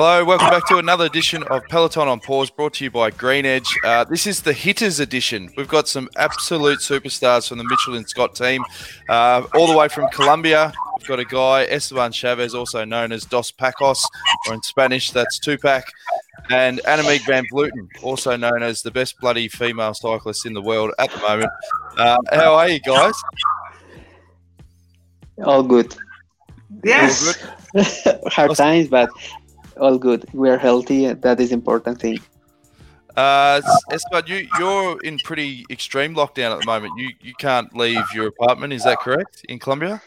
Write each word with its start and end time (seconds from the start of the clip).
Hello, 0.00 0.24
welcome 0.24 0.48
back 0.50 0.64
to 0.68 0.76
another 0.76 1.06
edition 1.06 1.42
of 1.50 1.64
Peloton 1.70 2.06
on 2.06 2.20
Pause, 2.20 2.50
brought 2.50 2.74
to 2.74 2.84
you 2.84 2.90
by 2.92 3.10
Green 3.10 3.44
Edge. 3.44 3.66
Uh, 3.84 4.04
this 4.04 4.28
is 4.28 4.40
the 4.40 4.52
Hitters 4.52 5.00
edition. 5.00 5.50
We've 5.56 5.66
got 5.66 5.88
some 5.88 6.08
absolute 6.14 6.78
superstars 6.78 7.48
from 7.48 7.58
the 7.58 7.64
Mitchelton-Scott 7.64 8.36
team, 8.36 8.62
uh, 9.08 9.42
all 9.54 9.66
the 9.66 9.76
way 9.76 9.88
from 9.88 10.08
Colombia. 10.10 10.72
We've 10.96 11.08
got 11.08 11.18
a 11.18 11.24
guy, 11.24 11.64
Esteban 11.64 12.12
Chaves, 12.12 12.54
also 12.54 12.84
known 12.84 13.10
as 13.10 13.24
Dos 13.24 13.50
Pacos, 13.50 13.98
or 14.46 14.54
in 14.54 14.62
Spanish, 14.62 15.10
that's 15.10 15.40
Tupac, 15.40 15.82
and 16.48 16.80
Annemiek 16.84 17.26
van 17.26 17.42
Vleuten, 17.52 17.88
also 18.00 18.36
known 18.36 18.62
as 18.62 18.82
the 18.82 18.92
best 18.92 19.18
bloody 19.18 19.48
female 19.48 19.94
cyclist 19.94 20.46
in 20.46 20.52
the 20.52 20.62
world 20.62 20.92
at 21.00 21.10
the 21.10 21.18
moment. 21.18 21.50
Uh, 21.96 22.18
how 22.30 22.54
are 22.54 22.68
you 22.68 22.78
guys? 22.78 23.14
All 25.42 25.64
good. 25.64 25.92
Yes. 26.84 27.26
All 27.26 27.32
good? 27.32 27.54
Hard 28.26 28.54
times, 28.54 28.88
but 28.88 29.10
all 29.78 29.98
good. 29.98 30.26
We 30.32 30.50
are 30.50 30.58
healthy. 30.58 31.12
That 31.12 31.40
is 31.40 31.52
important 31.52 32.00
thing. 32.00 32.18
Uh, 33.16 33.60
Esteban, 33.90 34.22
you, 34.26 34.48
you're 34.58 35.00
in 35.02 35.18
pretty 35.18 35.64
extreme 35.70 36.14
lockdown 36.14 36.52
at 36.52 36.60
the 36.60 36.66
moment. 36.66 36.92
You 36.96 37.10
you 37.20 37.34
can't 37.34 37.74
leave 37.76 38.04
your 38.14 38.28
apartment. 38.28 38.72
Is 38.72 38.84
that 38.84 38.98
correct 39.00 39.44
in 39.48 39.58
Colombia? 39.58 40.00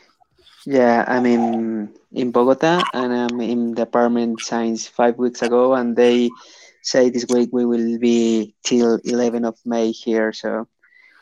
Yeah, 0.65 1.03
I'm 1.07 1.25
in 1.25 1.93
in 2.13 2.31
Bogota 2.31 2.83
and 2.93 3.11
I'm 3.13 3.41
in 3.41 3.73
the 3.75 3.81
apartment 3.81 4.39
since 4.41 4.87
five 4.87 5.17
weeks 5.17 5.41
ago, 5.41 5.73
and 5.73 5.95
they 5.95 6.29
say 6.83 7.09
this 7.09 7.25
week 7.27 7.49
we 7.51 7.65
will 7.65 7.99
be 7.99 8.55
till 8.63 8.99
11 9.03 9.45
of 9.45 9.57
May 9.65 9.91
here. 9.91 10.31
So 10.33 10.67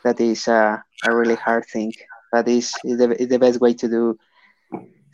that 0.04 0.20
is 0.20 0.46
uh, 0.46 0.78
a 1.06 1.14
really 1.14 1.36
hard 1.36 1.66
thing. 1.66 1.92
But 2.30 2.46
is 2.46 2.74
is 2.84 2.98
the, 2.98 3.20
is 3.20 3.28
the 3.28 3.38
best 3.38 3.60
way 3.60 3.74
to 3.74 3.88
do 3.88 4.18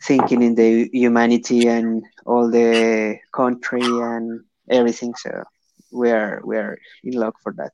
thinking 0.03 0.41
in 0.43 0.55
the 0.55 0.89
humanity 0.93 1.67
and 1.67 2.03
all 2.25 2.49
the 2.49 3.17
country 3.33 3.81
and 3.83 4.41
everything. 4.69 5.13
So 5.15 5.43
we 5.91 6.11
are 6.11 6.41
we 6.43 6.57
are 6.57 6.77
in 7.03 7.13
luck 7.13 7.35
for 7.41 7.53
that. 7.53 7.73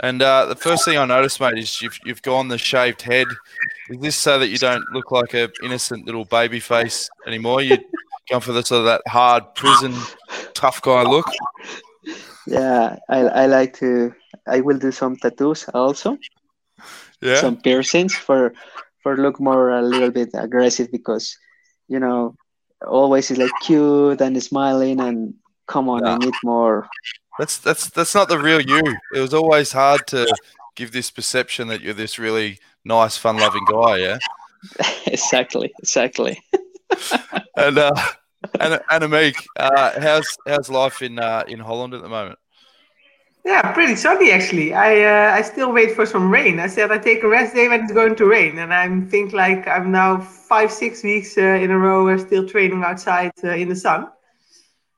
And 0.00 0.20
uh, 0.20 0.44
the 0.44 0.56
first 0.56 0.84
thing 0.84 0.98
I 0.98 1.06
noticed, 1.06 1.40
mate, 1.40 1.58
is 1.58 1.80
you've 1.80 1.98
you've 2.04 2.22
gone 2.22 2.48
the 2.48 2.58
shaved 2.58 3.02
head. 3.02 3.26
Is 3.88 3.98
this 4.00 4.16
so 4.16 4.38
that 4.38 4.48
you 4.48 4.58
don't 4.58 4.84
look 4.92 5.10
like 5.10 5.32
a 5.34 5.48
innocent 5.62 6.04
little 6.04 6.24
baby 6.26 6.60
face 6.60 7.08
anymore? 7.26 7.62
You 7.62 7.78
gone 8.30 8.40
for 8.42 8.52
the 8.52 8.62
sort 8.62 8.80
of 8.80 8.84
that 8.86 9.02
hard 9.08 9.54
prison 9.54 9.94
tough 10.54 10.82
guy 10.82 11.02
look. 11.02 11.26
Yeah, 12.46 12.96
I, 13.08 13.18
I 13.20 13.46
like 13.46 13.72
to. 13.78 14.14
I 14.46 14.60
will 14.60 14.78
do 14.78 14.92
some 14.92 15.16
tattoos 15.16 15.64
also, 15.74 16.18
Yeah. 17.20 17.40
some 17.40 17.56
piercings 17.56 18.14
for 18.14 18.52
for 19.06 19.16
look 19.16 19.38
more 19.38 19.70
a 19.70 19.82
little 19.82 20.10
bit 20.10 20.30
aggressive 20.34 20.90
because, 20.90 21.38
you 21.86 22.00
know, 22.00 22.34
always 22.84 23.30
is 23.30 23.38
like 23.38 23.52
cute 23.62 24.20
and 24.20 24.42
smiling 24.42 24.98
and 24.98 25.32
come 25.68 25.88
on, 25.88 26.04
I 26.04 26.16
need 26.16 26.34
more. 26.42 26.88
That's 27.38 27.58
that's 27.58 27.88
that's 27.90 28.16
not 28.16 28.28
the 28.28 28.40
real 28.40 28.60
you. 28.60 28.82
It 29.14 29.20
was 29.20 29.32
always 29.32 29.70
hard 29.70 30.08
to 30.08 30.26
give 30.74 30.90
this 30.90 31.12
perception 31.12 31.68
that 31.68 31.82
you're 31.82 31.94
this 31.94 32.18
really 32.18 32.58
nice, 32.84 33.16
fun-loving 33.16 33.66
guy. 33.70 33.98
Yeah. 33.98 34.18
exactly, 35.06 35.72
exactly. 35.78 36.42
And 37.58 37.78
uh, 37.78 37.94
and 38.60 38.74
Anna, 38.90 39.08
Annemiek, 39.08 39.36
uh, 39.58 39.98
how's 39.98 40.36
how's 40.46 40.68
life 40.68 41.00
in 41.00 41.18
uh, 41.18 41.44
in 41.48 41.58
Holland 41.58 41.94
at 41.94 42.02
the 42.02 42.08
moment? 42.08 42.38
Yeah, 43.46 43.72
pretty 43.72 43.94
sunny 43.94 44.32
actually. 44.32 44.74
I 44.74 45.04
uh, 45.04 45.36
I 45.36 45.42
still 45.42 45.72
wait 45.72 45.92
for 45.92 46.04
some 46.04 46.30
rain. 46.32 46.58
I 46.58 46.66
said 46.66 46.90
I 46.90 46.98
take 46.98 47.22
a 47.22 47.28
rest 47.28 47.54
day 47.54 47.68
when 47.68 47.84
it's 47.84 47.92
going 47.92 48.16
to 48.16 48.26
rain, 48.26 48.58
and 48.58 48.74
I 48.74 48.88
think 49.08 49.32
like 49.32 49.68
I'm 49.68 49.92
now 49.92 50.18
five 50.20 50.72
six 50.72 51.04
weeks 51.04 51.38
uh, 51.38 51.42
in 51.64 51.70
a 51.70 51.78
row 51.78 52.08
uh, 52.08 52.18
still 52.18 52.46
training 52.48 52.82
outside 52.84 53.32
uh, 53.44 53.50
in 53.50 53.68
the 53.68 53.76
sun. 53.76 54.08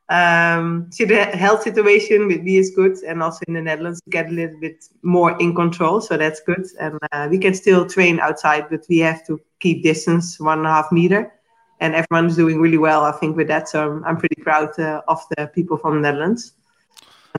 Um, 0.09 0.89
the 0.97 1.25
health 1.33 1.61
situation 1.61 2.27
with 2.27 2.41
me 2.41 2.57
is 2.57 2.71
good, 2.75 2.97
and 3.07 3.21
also 3.21 3.41
in 3.47 3.53
the 3.53 3.61
Netherlands 3.61 4.01
get 4.09 4.27
a 4.29 4.33
little 4.33 4.59
bit 4.59 4.83
more 5.03 5.37
in 5.39 5.53
control, 5.53 6.01
so 6.01 6.17
that's 6.17 6.41
good. 6.41 6.65
And 6.79 6.97
uh, 7.11 7.27
we 7.29 7.37
can 7.37 7.53
still 7.53 7.87
train 7.87 8.19
outside, 8.19 8.65
but 8.71 8.83
we 8.89 8.97
have 8.99 9.25
to 9.27 9.39
keep 9.59 9.83
distance 9.83 10.39
one 10.39 10.59
and 10.59 10.67
a 10.67 10.71
half 10.71 10.91
meter. 10.91 11.31
And 11.81 11.93
everyone's 11.95 12.35
doing 12.35 12.59
really 12.59 12.79
well, 12.79 13.05
I 13.05 13.11
think, 13.11 13.37
with 13.37 13.47
that. 13.49 13.69
So 13.69 13.91
I'm, 13.91 14.03
I'm 14.05 14.17
pretty 14.17 14.41
proud 14.41 14.77
uh, 14.79 15.01
of 15.07 15.21
the 15.37 15.47
people 15.53 15.77
from 15.77 16.01
the 16.01 16.01
Netherlands. 16.01 16.53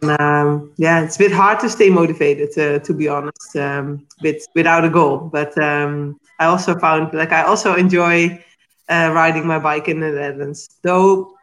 Um, 0.03 0.73
yeah, 0.77 1.03
it's 1.03 1.17
a 1.17 1.19
bit 1.19 1.33
hard 1.33 1.61
to 1.61 1.69
stay 1.69 1.91
motivated, 1.91 2.57
uh, 2.59 2.79
to 2.81 2.95
be 2.95 3.09
honest, 3.09 3.57
um, 3.57 4.07
with, 4.23 4.47
without 4.55 4.85
a 4.85 4.91
goal. 4.91 5.19
But 5.33 5.57
um, 5.59 6.19
I 6.39 6.47
also 6.47 6.79
found 6.79 7.13
like 7.13 7.33
I 7.33 7.43
also 7.43 7.75
enjoy 7.75 8.43
uh, 8.89 9.11
riding 9.15 9.47
my 9.47 9.59
bike 9.59 9.89
in 9.89 10.01
the 10.01 10.11
Netherlands, 10.11 10.69
though 10.83 11.35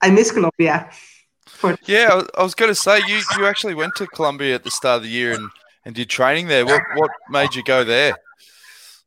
I 0.00 0.10
miss 0.10 0.30
Colombia. 0.32 0.90
For 1.46 1.76
Yeah, 1.86 2.22
I 2.36 2.42
was, 2.42 2.54
going 2.54 2.70
to 2.70 2.74
say 2.74 3.00
you 3.08 3.20
you 3.38 3.46
actually 3.46 3.74
went 3.74 3.94
to 3.96 4.06
Colombia 4.06 4.56
at 4.56 4.64
the 4.64 4.70
start 4.70 4.98
of 4.98 5.02
the 5.04 5.08
year 5.08 5.32
and, 5.32 5.48
and 5.84 5.94
did 5.94 6.08
training 6.08 6.48
there. 6.48 6.66
What 6.66 6.82
what 6.96 7.10
made 7.30 7.54
you 7.54 7.62
go 7.62 7.84
there? 7.84 8.16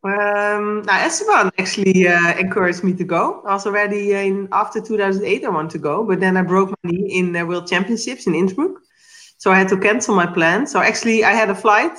um, 0.05 0.83
now 0.83 1.03
Esteban 1.03 1.51
actually 1.57 2.07
uh, 2.07 2.37
encouraged 2.37 2.83
me 2.83 2.93
to 2.93 3.03
go. 3.03 3.41
I 3.45 3.53
was 3.53 3.65
already 3.65 4.13
in 4.13 4.47
after 4.51 4.79
2008. 4.79 5.43
I 5.43 5.49
want 5.49 5.71
to 5.71 5.79
go, 5.79 6.03
but 6.03 6.19
then 6.19 6.37
I 6.37 6.43
broke 6.43 6.69
my 6.69 6.91
knee 6.91 7.17
in 7.19 7.31
the 7.31 7.45
World 7.45 7.67
Championships 7.67 8.27
in 8.27 8.35
Innsbruck, 8.35 8.81
so 9.45 9.51
I 9.51 9.59
had 9.59 9.69
to 9.69 9.77
cancel 9.77 10.15
my 10.15 10.25
plan. 10.25 10.65
So 10.65 10.79
actually, 10.79 11.23
I 11.23 11.33
had 11.33 11.51
a 11.51 11.53
flight, 11.53 11.95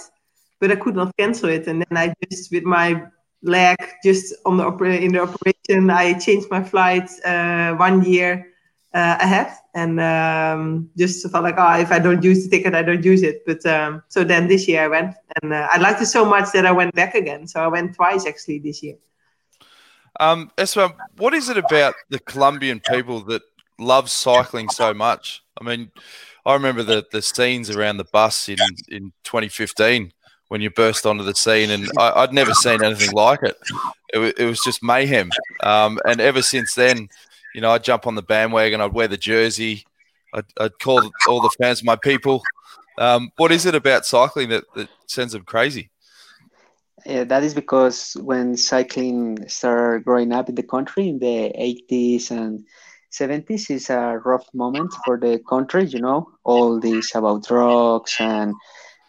but 0.58 0.72
I 0.72 0.74
could 0.74 0.96
not 0.96 1.16
cancel 1.16 1.48
it, 1.48 1.68
and 1.68 1.80
then 1.80 1.96
I 1.96 2.12
just 2.28 2.50
with 2.50 2.64
my 2.64 3.04
leg 3.40 3.76
just 4.02 4.34
on 4.44 4.56
the 4.56 4.64
oper- 4.64 5.00
in 5.00 5.12
the 5.12 5.20
operation, 5.20 5.88
I 5.88 6.18
changed 6.18 6.50
my 6.50 6.60
flight 6.64 7.08
uh, 7.24 7.74
one 7.74 8.02
year 8.02 8.48
uh, 8.92 9.18
ahead, 9.20 9.52
and 9.76 10.00
um, 10.00 10.90
just 10.98 11.30
felt 11.30 11.44
like, 11.44 11.54
oh, 11.56 11.78
if 11.78 11.92
I 11.92 12.00
don't 12.00 12.20
use 12.20 12.42
the 12.42 12.50
ticket, 12.50 12.74
I 12.74 12.82
don't 12.82 13.04
use 13.04 13.22
it. 13.22 13.46
But 13.46 13.64
um, 13.64 14.02
so 14.08 14.24
then 14.24 14.48
this 14.48 14.66
year 14.66 14.82
I 14.82 14.88
went, 14.88 15.14
and 15.40 15.52
uh, 15.52 15.68
I 15.70 15.78
liked 15.78 16.02
it 16.02 16.06
so 16.06 16.24
much 16.24 16.50
that 16.50 16.66
I 16.66 16.72
went 16.72 16.96
back 16.96 17.14
again. 17.14 17.46
So 17.46 17.60
I 17.60 17.68
went 17.68 17.94
twice 17.94 18.26
actually 18.26 18.58
this 18.58 18.82
year. 18.82 18.96
Um, 20.18 20.50
Esteban, 20.58 20.94
what 21.16 21.32
is 21.32 21.48
it 21.48 21.58
about 21.58 21.94
the 22.10 22.18
Colombian 22.18 22.80
people 22.80 23.20
that 23.30 23.42
love 23.78 24.10
cycling 24.10 24.68
so 24.68 24.92
much? 24.92 25.44
I 25.60 25.64
mean, 25.64 25.92
I 26.46 26.54
remember 26.54 26.82
the 26.82 27.04
the 27.12 27.20
scenes 27.20 27.68
around 27.70 27.98
the 27.98 28.04
bus 28.04 28.48
in 28.48 28.58
in 28.88 29.12
2015 29.24 30.12
when 30.48 30.60
you 30.60 30.70
burst 30.70 31.04
onto 31.04 31.24
the 31.24 31.34
scene, 31.34 31.70
and 31.70 31.90
I, 31.98 32.22
I'd 32.22 32.32
never 32.32 32.54
seen 32.54 32.82
anything 32.84 33.10
like 33.12 33.42
it. 33.42 33.56
It, 34.14 34.18
wa- 34.18 34.32
it 34.38 34.44
was 34.44 34.60
just 34.60 34.82
mayhem. 34.82 35.30
Um, 35.64 35.98
and 36.06 36.20
ever 36.20 36.40
since 36.40 36.74
then, 36.74 37.08
you 37.52 37.60
know, 37.60 37.72
I'd 37.72 37.82
jump 37.82 38.06
on 38.06 38.14
the 38.14 38.22
bandwagon, 38.22 38.80
I'd 38.80 38.92
wear 38.92 39.08
the 39.08 39.16
jersey, 39.16 39.84
I'd, 40.32 40.44
I'd 40.58 40.78
call 40.78 41.10
all 41.28 41.40
the 41.40 41.54
fans 41.60 41.82
my 41.82 41.96
people. 41.96 42.42
Um, 42.98 43.30
what 43.36 43.50
is 43.50 43.66
it 43.66 43.74
about 43.74 44.06
cycling 44.06 44.50
that, 44.50 44.64
that 44.74 44.88
sends 45.06 45.32
them 45.32 45.42
crazy? 45.42 45.90
Yeah, 47.04 47.24
that 47.24 47.42
is 47.42 47.54
because 47.54 48.16
when 48.20 48.56
cycling 48.56 49.48
started 49.48 50.04
growing 50.04 50.32
up 50.32 50.48
in 50.48 50.54
the 50.54 50.62
country 50.62 51.08
in 51.08 51.18
the 51.18 51.52
80s 51.90 52.30
and 52.30 52.66
70s 53.16 53.70
is 53.70 53.90
a 53.90 54.20
rough 54.24 54.46
moment 54.54 54.92
for 55.04 55.18
the 55.18 55.40
country, 55.48 55.84
you 55.86 56.00
know, 56.00 56.28
all 56.44 56.80
this 56.80 57.14
about 57.14 57.44
drugs 57.44 58.16
and 58.20 58.54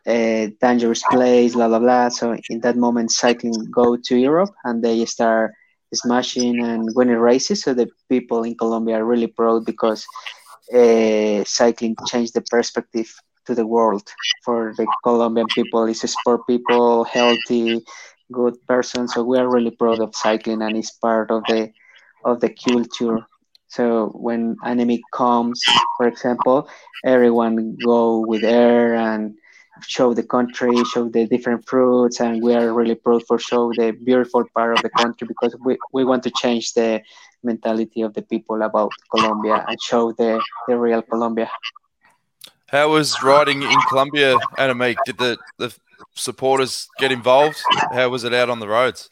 uh, 0.07 0.47
dangerous 0.61 1.03
place, 1.03 1.53
blah, 1.55 1.67
blah, 1.67 1.79
blah. 1.79 2.09
So 2.09 2.35
in 2.49 2.61
that 2.61 2.77
moment, 2.77 3.11
cycling 3.11 3.67
go 3.71 3.97
to 4.05 4.15
Europe 4.17 4.53
and 4.63 4.83
they 4.83 5.05
start 5.05 5.51
smashing 5.93 6.61
and 6.61 6.95
winning 6.95 7.17
races. 7.17 7.63
So 7.63 7.73
the 7.73 7.87
people 8.09 8.43
in 8.43 8.55
Colombia 8.55 8.97
are 8.97 9.05
really 9.05 9.27
proud 9.27 9.65
because 9.65 10.05
uh, 10.73 11.43
cycling 11.45 11.95
changed 12.05 12.33
the 12.33 12.41
perspective 12.41 13.09
to 13.45 13.55
the 13.55 13.65
world 13.65 14.07
for 14.43 14.73
the 14.77 14.87
Colombian 15.03 15.47
people. 15.49 15.85
It's 15.85 16.03
a 16.03 16.07
sport 16.07 16.41
people, 16.47 17.03
healthy, 17.05 17.83
good 18.31 18.55
person. 18.67 19.07
So 19.07 19.23
we 19.23 19.37
are 19.37 19.49
really 19.49 19.71
proud 19.71 19.99
of 20.01 20.15
cycling, 20.15 20.61
and 20.61 20.77
it's 20.77 20.91
part 20.91 21.31
of 21.31 21.45
the 21.47 21.71
of 22.23 22.39
the 22.41 22.49
culture. 22.49 23.25
So 23.67 24.07
when 24.13 24.55
Annemiek 24.63 25.01
comes, 25.13 25.61
for 25.97 26.07
example, 26.07 26.69
everyone 27.05 27.77
go 27.83 28.19
with 28.19 28.43
air 28.43 28.95
and 28.95 29.35
show 29.85 30.13
the 30.13 30.23
country, 30.23 30.73
show 30.85 31.09
the 31.09 31.27
different 31.27 31.67
fruits, 31.67 32.19
and 32.19 32.41
we 32.41 32.55
are 32.55 32.73
really 32.73 32.95
proud 32.95 33.23
for 33.27 33.37
show 33.37 33.71
the 33.73 33.91
beautiful 33.91 34.43
part 34.55 34.77
of 34.77 34.81
the 34.83 34.89
country 34.89 35.27
because 35.27 35.55
we, 35.63 35.77
we 35.93 36.03
want 36.03 36.23
to 36.23 36.31
change 36.31 36.73
the 36.73 37.01
mentality 37.43 38.01
of 38.01 38.13
the 38.13 38.21
people 38.21 38.61
about 38.61 38.91
Colombia 39.11 39.63
and 39.67 39.77
show 39.81 40.11
the, 40.13 40.41
the 40.67 40.77
real 40.77 41.01
Colombia. 41.01 41.49
How 42.67 42.89
was 42.89 43.21
riding 43.23 43.63
in 43.63 43.79
Colombia, 43.87 44.37
Annemiek? 44.57 44.97
Did 45.05 45.17
the, 45.17 45.37
the 45.57 45.73
supporters 46.15 46.89
get 46.99 47.11
involved? 47.11 47.57
How 47.93 48.09
was 48.09 48.23
it 48.23 48.33
out 48.33 48.49
on 48.49 48.59
the 48.59 48.67
roads? 48.67 49.09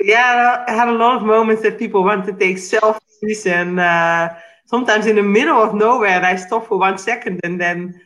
Yeah, 0.00 0.64
I 0.68 0.72
had 0.72 0.88
a 0.88 0.92
lot 0.92 1.16
of 1.16 1.22
moments 1.22 1.62
that 1.62 1.78
people 1.78 2.04
wanted 2.04 2.26
to 2.26 2.38
take 2.38 2.58
selfies, 2.58 3.00
and 3.22 3.80
uh, 3.80 4.34
sometimes 4.66 5.06
in 5.06 5.16
the 5.16 5.22
middle 5.22 5.62
of 5.62 5.74
nowhere, 5.74 6.22
I 6.24 6.36
stop 6.36 6.66
for 6.66 6.78
one 6.78 6.98
second, 6.98 7.40
and 7.44 7.60
then, 7.60 8.00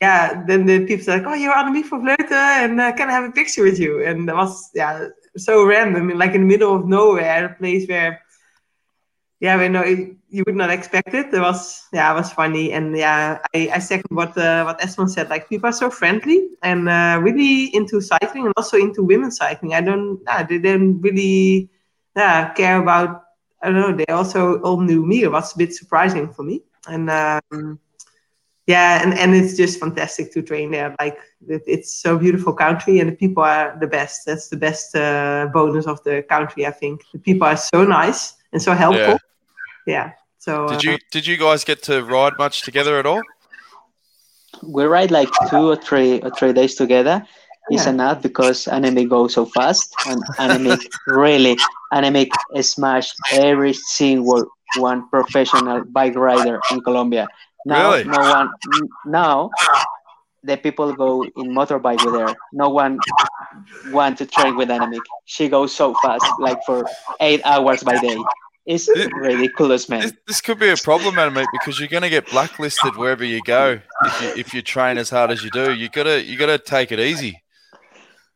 yeah, 0.00 0.42
then 0.46 0.66
the 0.66 0.84
people 0.86 1.04
say 1.04 1.18
like, 1.18 1.26
"Oh, 1.26 1.34
you're 1.34 1.52
Annemiek 1.54 1.88
van 1.90 2.02
Vleuten, 2.02 2.32
and 2.32 2.80
uh, 2.80 2.92
can 2.92 3.08
I 3.08 3.12
have 3.12 3.24
a 3.24 3.32
picture 3.32 3.62
with 3.62 3.78
you?" 3.78 4.04
And 4.04 4.28
it 4.28 4.34
was 4.34 4.70
yeah, 4.74 5.08
so 5.36 5.64
random, 5.64 6.08
like 6.18 6.34
in 6.34 6.42
the 6.42 6.46
middle 6.46 6.74
of 6.74 6.86
nowhere, 6.86 7.46
a 7.46 7.54
place 7.54 7.88
where, 7.88 8.20
yeah, 9.40 9.56
we 9.58 9.68
know 9.68 9.82
it, 9.82 10.16
you 10.28 10.42
would 10.46 10.56
not 10.56 10.70
expect 10.70 11.14
it. 11.14 11.32
It 11.32 11.40
was 11.40 11.82
yeah, 11.92 12.10
it 12.12 12.14
was 12.14 12.32
funny, 12.32 12.72
and 12.72 12.96
yeah, 12.96 13.38
I, 13.54 13.70
I 13.74 13.78
second 13.78 14.16
what 14.16 14.36
uh, 14.38 14.64
what 14.64 14.82
Esteban 14.82 15.08
said. 15.08 15.28
Like 15.30 15.48
people 15.48 15.68
are 15.68 15.72
so 15.72 15.90
friendly 15.90 16.48
and 16.62 16.88
uh, 16.88 17.20
really 17.22 17.74
into 17.74 18.00
cycling 18.00 18.46
and 18.46 18.54
also 18.56 18.76
into 18.76 19.02
women's 19.02 19.36
cycling. 19.36 19.74
I 19.74 19.80
don't, 19.80 20.20
yeah, 20.26 20.42
they 20.42 20.58
didn't 20.58 21.00
really 21.02 21.70
yeah 22.16 22.52
care 22.54 22.80
about. 22.82 23.23
I 23.64 23.70
don't 23.70 23.80
know. 23.80 23.96
They 23.96 24.12
also 24.12 24.60
all 24.60 24.80
knew 24.80 25.04
me. 25.04 25.22
It 25.22 25.32
was 25.32 25.54
a 25.54 25.58
bit 25.58 25.74
surprising 25.74 26.32
for 26.32 26.42
me, 26.42 26.62
and 26.86 27.10
um, 27.10 27.80
yeah, 28.66 29.02
and 29.02 29.18
and 29.18 29.34
it's 29.34 29.56
just 29.56 29.80
fantastic 29.80 30.32
to 30.34 30.42
train 30.42 30.70
there. 30.70 30.94
Like 31.00 31.18
it, 31.48 31.62
it's 31.66 31.90
so 31.94 32.18
beautiful 32.18 32.52
country, 32.52 33.00
and 33.00 33.10
the 33.10 33.16
people 33.16 33.42
are 33.42 33.76
the 33.80 33.86
best. 33.86 34.26
That's 34.26 34.48
the 34.48 34.56
best 34.56 34.94
uh, 34.94 35.48
bonus 35.52 35.86
of 35.86 36.02
the 36.04 36.22
country, 36.28 36.66
I 36.66 36.70
think. 36.70 37.02
The 37.12 37.18
people 37.18 37.48
are 37.48 37.56
so 37.56 37.84
nice 37.84 38.34
and 38.52 38.62
so 38.62 38.74
helpful. 38.74 39.04
Yeah 39.04 39.18
yeah. 39.86 40.12
So 40.38 40.68
did 40.68 40.84
you 40.84 40.92
uh, 40.94 40.98
did 41.10 41.26
you 41.26 41.36
guys 41.36 41.64
get 41.64 41.82
to 41.84 42.02
ride 42.02 42.34
much 42.38 42.62
together 42.62 42.98
at 42.98 43.06
all? 43.06 43.22
We 44.62 44.84
ride 44.84 45.10
like 45.10 45.28
two 45.50 45.70
or 45.70 45.76
three 45.76 46.20
or 46.20 46.30
three 46.30 46.52
days 46.52 46.74
together. 46.74 47.26
Yeah. 47.70 47.90
enough 47.90 48.22
because 48.22 48.66
Annemiek 48.66 49.08
goes 49.08 49.34
so 49.34 49.46
fast, 49.46 49.94
and 50.06 50.22
Annemiek 50.38 50.84
really 51.06 51.56
Annemiek 51.92 52.30
smash 52.60 53.10
every 53.32 53.72
single 53.72 54.44
one 54.76 55.08
professional 55.08 55.84
bike 55.84 56.14
rider 56.14 56.60
in 56.70 56.80
Colombia. 56.82 57.26
Now, 57.64 57.92
really? 57.92 58.04
no 58.04 58.18
one 58.18 58.50
now 59.06 59.50
the 60.44 60.56
people 60.56 60.92
go 60.92 61.22
in 61.22 61.54
motorbike 61.54 62.04
with 62.04 62.14
her. 62.14 62.34
No 62.52 62.68
one 62.68 62.98
want 63.90 64.18
to 64.18 64.26
train 64.26 64.56
with 64.56 64.68
Annemiek. 64.68 65.00
She 65.24 65.48
goes 65.48 65.74
so 65.74 65.94
fast, 66.02 66.24
like 66.38 66.58
for 66.66 66.86
eight 67.20 67.40
hours 67.44 67.82
by 67.82 67.98
day. 67.98 68.18
It's 68.66 68.86
this, 68.86 69.08
ridiculous, 69.14 69.88
man. 69.88 70.02
This, 70.02 70.12
this, 70.26 70.40
could 70.40 70.58
be 70.58 70.70
a 70.70 70.76
problem, 70.76 71.16
mate, 71.16 71.46
because 71.52 71.78
you're 71.78 71.88
going 71.88 72.02
to 72.02 72.08
get 72.08 72.30
blacklisted 72.30 72.96
wherever 72.96 73.22
you 73.22 73.42
go 73.42 73.80
if 74.04 74.22
you, 74.22 74.28
if 74.40 74.54
you 74.54 74.62
train 74.62 74.96
as 74.96 75.10
hard 75.10 75.30
as 75.30 75.44
you 75.44 75.50
do. 75.50 75.74
You 75.74 75.90
gotta 75.90 76.22
you 76.22 76.38
gotta 76.38 76.58
take 76.58 76.90
it 76.90 76.98
easy. 76.98 77.43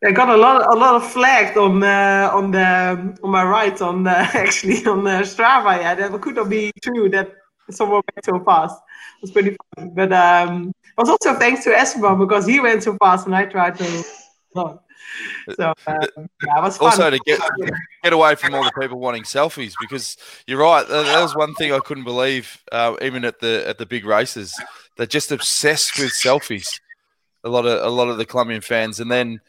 I 0.04 0.12
got 0.12 0.28
a 0.28 0.36
lot 0.36 0.74
a 0.74 0.78
lot 0.78 0.94
of 0.94 1.10
flagged 1.10 1.56
on 1.56 1.82
uh, 1.82 2.30
on 2.32 2.52
the 2.52 3.18
on 3.22 3.30
my 3.30 3.44
right 3.44 3.80
on 3.82 4.04
the, 4.04 4.10
actually 4.16 4.86
on 4.86 5.02
the 5.02 5.22
Strava. 5.22 5.78
Yeah, 5.80 5.94
that 5.96 6.20
could 6.20 6.36
not 6.36 6.48
be 6.48 6.72
true 6.82 7.08
that 7.08 7.32
someone 7.70 8.02
went 8.14 8.24
so 8.24 8.38
fast. 8.44 8.76
It 9.16 9.22
was 9.22 9.30
pretty 9.32 9.56
funny, 9.74 9.90
but 9.94 10.12
um, 10.12 10.68
it 10.68 11.00
was 11.00 11.08
also 11.08 11.34
thanks 11.34 11.64
to 11.64 11.76
Esteban 11.76 12.18
because 12.18 12.46
he 12.46 12.60
went 12.60 12.84
so 12.84 12.96
fast 12.98 13.26
and 13.26 13.34
I 13.34 13.46
tried 13.46 13.76
to. 13.78 14.04
So 15.56 15.74
um, 15.86 16.28
yeah, 16.44 16.60
was 16.60 16.76
fun. 16.76 16.88
Also 16.88 17.10
to 17.10 17.18
get 17.20 17.40
get 18.02 18.12
away 18.12 18.34
from 18.34 18.54
all 18.54 18.62
the 18.62 18.72
people 18.78 18.98
wanting 18.98 19.22
selfies 19.22 19.72
because 19.80 20.16
you're 20.46 20.60
right. 20.60 20.86
That 20.86 21.22
was 21.22 21.34
one 21.34 21.54
thing 21.54 21.72
I 21.72 21.78
couldn't 21.78 22.04
believe, 22.04 22.62
uh, 22.70 22.94
even 23.00 23.24
at 23.24 23.40
the 23.40 23.64
at 23.66 23.78
the 23.78 23.86
big 23.86 24.04
races. 24.04 24.54
They're 24.96 25.06
just 25.06 25.32
obsessed 25.32 25.98
with 25.98 26.12
selfies. 26.12 26.80
A 27.42 27.48
lot 27.48 27.64
of 27.64 27.82
a 27.82 27.88
lot 27.88 28.08
of 28.08 28.18
the 28.18 28.26
Colombian 28.26 28.60
fans, 28.60 29.00
and 29.00 29.10
then 29.10 29.40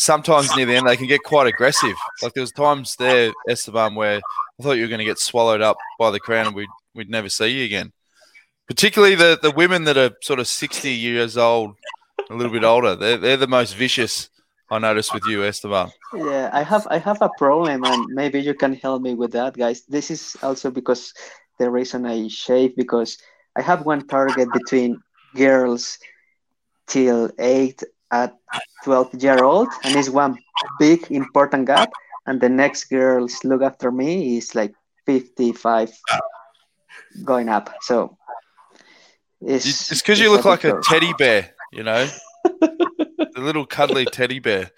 sometimes 0.00 0.54
near 0.56 0.64
the 0.64 0.74
end 0.74 0.88
they 0.88 0.96
can 0.96 1.06
get 1.06 1.22
quite 1.22 1.46
aggressive. 1.46 1.94
Like 2.22 2.32
there 2.32 2.40
was 2.40 2.52
times 2.52 2.96
there, 2.96 3.32
Esteban, 3.48 3.94
where 3.94 4.16
I 4.16 4.62
thought 4.62 4.72
you 4.72 4.82
were 4.82 4.88
going 4.88 5.00
to 5.00 5.04
get 5.04 5.18
swallowed 5.18 5.60
up 5.60 5.76
by 5.98 6.10
the 6.10 6.18
crowd 6.18 6.46
and 6.46 6.56
we'd 6.56 6.68
we'd 6.94 7.10
never 7.10 7.28
see 7.28 7.48
you 7.48 7.64
again. 7.64 7.92
Particularly 8.66 9.14
the 9.14 9.38
the 9.40 9.50
women 9.50 9.84
that 9.84 9.98
are 9.98 10.12
sort 10.22 10.40
of 10.40 10.48
sixty 10.48 10.92
years 10.92 11.36
old, 11.36 11.76
a 12.30 12.34
little 12.34 12.52
bit 12.52 12.64
older. 12.64 12.96
They're 12.96 13.18
they're 13.18 13.36
the 13.36 13.46
most 13.46 13.76
vicious 13.76 14.30
I 14.70 14.78
noticed 14.78 15.12
with 15.12 15.24
you, 15.26 15.44
Esteban. 15.44 15.90
Yeah, 16.14 16.48
I 16.52 16.62
have 16.62 16.86
I 16.90 16.98
have 16.98 17.20
a 17.20 17.30
problem, 17.36 17.84
and 17.84 18.06
maybe 18.06 18.40
you 18.40 18.54
can 18.54 18.74
help 18.74 19.02
me 19.02 19.14
with 19.14 19.32
that, 19.32 19.56
guys. 19.56 19.82
This 19.82 20.10
is 20.10 20.36
also 20.42 20.70
because 20.70 21.12
the 21.58 21.70
reason 21.70 22.06
I 22.06 22.28
shave 22.28 22.74
because 22.74 23.18
I 23.56 23.62
have 23.62 23.84
one 23.84 24.06
target 24.06 24.48
between 24.52 25.02
girls 25.34 25.98
till 26.86 27.30
eight 27.38 27.82
at 28.12 28.36
12 28.84 29.22
year 29.22 29.44
old, 29.44 29.68
and 29.84 29.96
it's 29.96 30.08
one 30.08 30.38
big 30.78 31.10
important 31.10 31.66
gap, 31.66 31.90
and 32.26 32.40
the 32.40 32.48
next 32.48 32.84
girls 32.84 33.42
look 33.44 33.62
after 33.62 33.90
me 33.90 34.36
is 34.38 34.54
like 34.54 34.74
55 35.06 35.90
going 37.24 37.48
up. 37.48 37.74
So 37.82 38.16
it's 39.40 40.00
because 40.00 40.20
you 40.20 40.30
look 40.30 40.44
like 40.44 40.64
a 40.64 40.80
teddy 40.82 41.12
bear, 41.14 41.54
you 41.72 41.82
know. 41.82 42.08
the 42.44 43.30
little 43.36 43.66
cuddly 43.66 44.04
teddy 44.04 44.38
bear. 44.38 44.70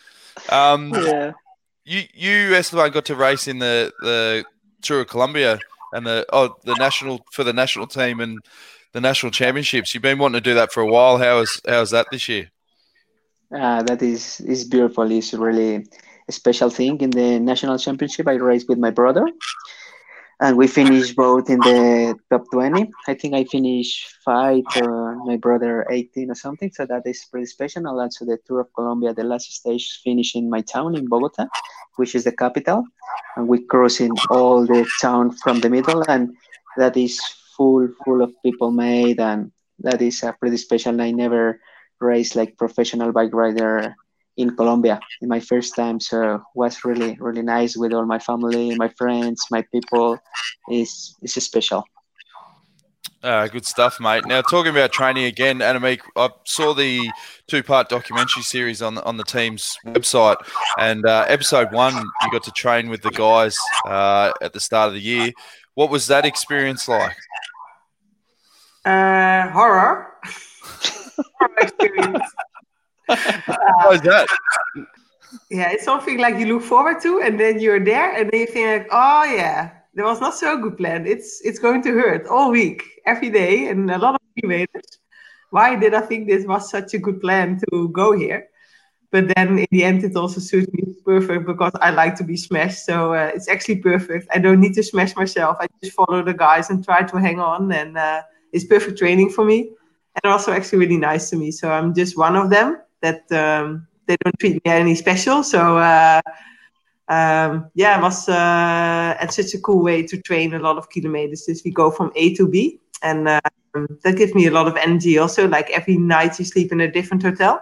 Um, 0.49 0.93
yeah. 0.95 1.33
You 1.85 2.03
you 2.15 2.55
Esteban 2.55 2.93
got 2.93 3.07
to 3.07 3.17
race 3.17 3.49
in 3.49 3.59
the 3.59 3.93
the 4.01 4.45
Tour 4.83 5.01
of 5.01 5.09
Colombia 5.09 5.59
and 5.93 6.07
the 6.07 6.25
oh 6.33 6.57
the 6.65 6.75
national 6.75 7.25
for 7.33 7.45
the 7.45 7.53
national 7.53 7.87
team 7.87 8.21
and 8.21 8.39
the 8.93 9.01
national 9.01 9.33
championships. 9.33 9.93
You've 9.93 10.03
been 10.03 10.19
wanting 10.19 10.41
to 10.41 10.41
do 10.41 10.55
that 10.55 10.73
for 10.73 10.81
a 10.81 10.87
while. 10.87 11.19
How 11.19 11.39
is 11.41 11.61
how 11.67 11.81
is 11.81 11.91
that 11.91 12.07
this 12.13 12.29
year? 12.29 12.51
Uh, 13.55 13.83
that 13.83 14.03
is 14.03 14.41
is 14.41 14.65
beautiful. 14.65 15.11
It's 15.11 15.35
really 15.35 15.85
a 16.29 16.33
special 16.33 16.71
thing. 16.71 17.01
In 17.01 17.11
the 17.11 17.39
national 17.39 17.79
championship, 17.79 18.27
I 18.27 18.35
raced 18.35 18.69
with 18.69 18.79
my 18.79 18.91
brother, 18.91 19.27
and 20.43 20.57
we 20.57 20.67
finished 20.67 21.15
both 21.15 21.49
in 21.49 21.61
the 21.61 22.15
top 22.29 22.43
20 22.53 22.91
i 23.07 23.15
think 23.15 23.33
i 23.35 23.45
finished 23.45 24.17
five 24.25 24.65
uh, 24.77 25.15
my 25.25 25.37
brother 25.37 25.87
18 25.89 26.31
or 26.31 26.35
something 26.35 26.71
so 26.73 26.85
that 26.85 27.03
is 27.07 27.25
pretty 27.31 27.47
special 27.47 27.87
and 27.87 28.01
also 28.01 28.25
the 28.25 28.39
tour 28.45 28.61
of 28.61 28.73
colombia 28.75 29.15
the 29.15 29.23
last 29.23 29.51
stage 29.53 30.01
finished 30.03 30.35
in 30.35 30.51
my 30.51 30.61
town 30.61 30.97
in 30.97 31.07
bogota 31.07 31.47
which 31.97 32.15
is 32.15 32.25
the 32.25 32.33
capital 32.33 32.85
and 33.37 33.47
we 33.47 33.65
crossing 33.67 34.11
all 34.31 34.67
the 34.67 34.85
town 35.01 35.31
from 35.31 35.61
the 35.61 35.71
middle 35.71 36.03
and 36.09 36.35
that 36.77 36.97
is 36.97 37.21
full 37.57 37.89
full 38.05 38.21
of 38.21 38.33
people 38.43 38.73
made 38.73 39.21
and 39.21 39.53
that 39.79 40.03
is 40.03 40.23
a 40.25 40.35
pretty 40.41 40.57
special 40.57 41.01
i 41.01 41.11
never 41.13 41.61
raced 42.03 42.37
like 42.37 42.57
professional 42.59 43.13
bike 43.13 43.33
rider 43.33 43.95
in 44.37 44.57
Colombia 44.57 45.01
in 45.21 45.29
my 45.29 45.41
first 45.41 45.77
time. 45.77 46.01
So 46.01 46.43
was 46.55 46.85
really 46.85 47.17
really 47.21 47.43
nice 47.43 47.77
with 47.77 47.93
all 47.93 48.07
my 48.07 48.19
family, 48.19 48.75
my 48.77 48.89
friends, 48.89 49.47
my 49.51 49.63
people. 49.73 50.19
is 50.71 51.17
is 51.23 51.35
special. 51.35 51.85
Uh, 53.23 53.47
good 53.47 53.65
stuff, 53.65 54.01
mate. 54.01 54.27
Now 54.27 54.43
talking 54.43 54.73
about 54.73 54.91
training 54.91 55.27
again, 55.27 55.61
Annemiek, 55.61 56.01
I 56.17 56.31
saw 56.45 56.75
the 56.75 57.09
two-part 57.47 57.89
documentary 57.89 58.43
series 58.43 58.83
on 58.83 58.99
on 58.99 59.17
the 59.17 59.23
team's 59.23 59.77
website, 59.87 60.39
and 60.77 61.07
uh, 61.07 61.25
episode 61.29 61.73
one, 61.73 61.95
you 61.95 62.31
got 62.33 62.43
to 62.45 62.51
train 62.51 62.89
with 62.89 63.03
the 63.03 63.11
guys 63.11 63.57
uh, 63.87 64.33
at 64.43 64.53
the 64.53 64.61
start 64.61 64.89
of 64.89 64.95
the 64.95 65.01
year. 65.01 65.33
What 65.75 65.89
was 65.89 66.09
that 66.09 66.25
experience 66.25 66.89
like? 66.89 67.17
Uh, 68.85 69.49
horror. 69.51 70.09
experience. 71.61 72.25
How 73.09 73.93
is 73.93 74.01
that? 74.03 74.29
Yeah, 75.51 75.71
it's 75.71 75.85
something 75.85 76.19
like 76.19 76.37
you 76.37 76.45
look 76.47 76.63
forward 76.63 77.01
to, 77.03 77.23
and 77.23 77.41
then 77.41 77.59
you're 77.59 77.83
there, 77.83 78.13
and 78.15 78.31
then 78.31 78.41
you 78.41 78.47
think 78.47 78.67
like, 78.67 78.89
oh 78.93 79.25
yeah, 79.25 79.71
there 79.95 80.05
was 80.05 80.21
not 80.21 80.35
so 80.35 80.59
good 80.59 80.77
plan. 80.77 81.07
It's 81.07 81.41
it's 81.43 81.59
going 81.59 81.83
to 81.85 81.93
hurt 81.93 82.27
all 82.27 82.51
week, 82.51 82.83
every 83.07 83.31
day, 83.31 83.69
and 83.69 83.91
a 83.91 83.99
lot 83.99 84.15
of 84.15 84.21
motivators. 84.37 84.99
Why 85.51 85.77
did 85.77 85.95
I 85.95 86.01
think 86.03 86.29
this 86.29 86.47
was 86.47 86.71
such 86.71 86.95
a 86.95 86.99
good 86.99 87.21
plan 87.21 87.61
to 87.71 87.89
go 87.89 88.13
here? 88.13 88.49
But 89.11 89.35
then 89.37 89.59
in 89.59 89.67
the 89.71 89.85
end, 89.85 90.05
it 90.05 90.17
also 90.17 90.41
suits 90.41 90.73
me 90.73 90.95
perfect 91.05 91.47
because 91.47 91.73
I 91.81 91.91
like 91.91 92.15
to 92.17 92.25
be 92.25 92.37
smashed. 92.37 92.87
So 92.87 93.13
uh, 93.13 93.31
it's 93.35 93.49
actually 93.49 93.77
perfect. 93.77 94.29
I 94.35 94.39
don't 94.39 94.61
need 94.61 94.75
to 94.75 94.83
smash 94.83 95.15
myself. 95.15 95.59
I 95.61 95.67
just 95.83 95.95
follow 95.95 96.23
the 96.23 96.33
guys 96.33 96.71
and 96.71 96.83
try 96.83 97.03
to 97.03 97.17
hang 97.19 97.39
on, 97.39 97.71
and 97.73 97.99
uh, 97.99 98.23
it's 98.53 98.65
perfect 98.65 98.99
training 98.99 99.31
for 99.31 99.45
me. 99.45 99.73
And 100.15 100.33
also 100.33 100.53
actually 100.53 100.79
really 100.81 100.99
nice 100.99 101.31
to 101.31 101.37
me. 101.37 101.51
So 101.51 101.71
I'm 101.71 101.95
just 101.95 102.19
one 102.19 102.37
of 102.37 102.51
them 102.51 102.79
that 103.01 103.31
um, 103.33 103.87
they 104.07 104.17
don't 104.23 104.39
treat 104.39 104.55
me 104.65 104.71
any 104.71 104.95
special. 104.95 105.43
So 105.43 105.79
uh, 105.79 106.21
um, 107.09 107.71
yeah, 107.75 107.99
it 107.99 108.03
was 108.03 108.29
uh, 108.29 109.27
such 109.29 109.55
a 109.55 109.61
cool 109.61 109.83
way 109.83 110.03
to 110.07 110.21
train 110.21 110.55
a 110.55 110.59
lot 110.59 110.79
of 110.79 110.89
kilometers. 110.91 111.49
Is 111.49 111.63
we 111.65 111.71
go 111.71 111.91
from 111.91 112.13
A 112.15 112.35
to 112.35 112.49
B, 112.49 112.81
and 113.03 113.29
um, 113.29 113.99
that 114.03 114.17
gives 114.17 114.35
me 114.35 114.47
a 114.47 114.51
lot 114.51 114.69
of 114.69 114.77
energy. 114.77 115.19
Also, 115.19 115.49
like 115.49 115.71
every 115.71 115.97
night 115.97 116.39
you 116.39 116.45
sleep 116.45 116.73
in 116.73 116.81
a 116.81 116.91
different 116.91 117.23
hotel, 117.23 117.61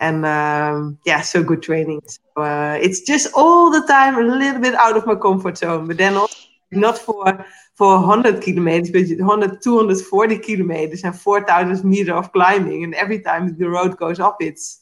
and 0.00 0.26
um, 0.26 0.98
yeah, 1.06 1.20
so 1.20 1.42
good 1.42 1.62
training. 1.62 2.02
So 2.06 2.42
uh, 2.42 2.78
it's 2.80 3.00
just 3.00 3.32
all 3.34 3.70
the 3.70 3.86
time 3.86 4.18
a 4.18 4.22
little 4.22 4.60
bit 4.60 4.74
out 4.74 4.96
of 4.96 5.06
my 5.06 5.14
comfort 5.14 5.58
zone, 5.58 5.86
but 5.86 5.96
then 5.96 6.16
also 6.16 6.47
not 6.70 6.98
for 6.98 7.44
for 7.74 7.98
100 7.98 8.42
kilometers, 8.42 8.90
but 8.90 9.24
100, 9.24 9.62
240 9.62 10.38
kilometers 10.38 11.04
and 11.04 11.18
4,000 11.18 11.88
meters 11.88 12.14
of 12.14 12.32
climbing. 12.32 12.84
And 12.84 12.94
every 12.94 13.20
time 13.20 13.56
the 13.56 13.68
road 13.68 13.96
goes 13.96 14.20
up, 14.20 14.36
it's 14.40 14.80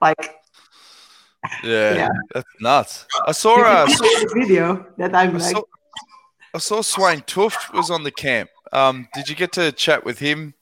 like. 0.00 0.34
Yeah, 1.62 1.94
yeah. 1.94 2.08
that's 2.34 2.48
nuts. 2.60 3.06
I 3.26 3.32
saw 3.32 3.84
a 3.84 3.86
video 4.34 4.86
that 4.98 5.14
I'm 5.14 5.36
I 5.36 5.38
like. 5.38 5.54
Saw, 5.54 5.62
I 6.54 6.58
saw 6.58 6.82
Svein 6.82 7.22
Tuft 7.26 7.72
was 7.72 7.90
on 7.90 8.02
the 8.02 8.10
camp. 8.10 8.50
Um, 8.72 9.08
did 9.14 9.28
you 9.28 9.36
get 9.36 9.52
to 9.52 9.70
chat 9.72 10.04
with 10.04 10.18
him 10.18 10.54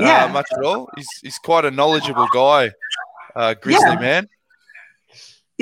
uh, 0.00 0.04
yeah. 0.04 0.28
much 0.28 0.46
at 0.56 0.64
all? 0.64 0.88
He's, 0.96 1.08
he's 1.20 1.38
quite 1.38 1.64
a 1.64 1.70
knowledgeable 1.70 2.28
guy, 2.32 2.70
uh, 3.34 3.54
grizzly 3.54 3.90
yeah. 3.90 4.00
man. 4.00 4.28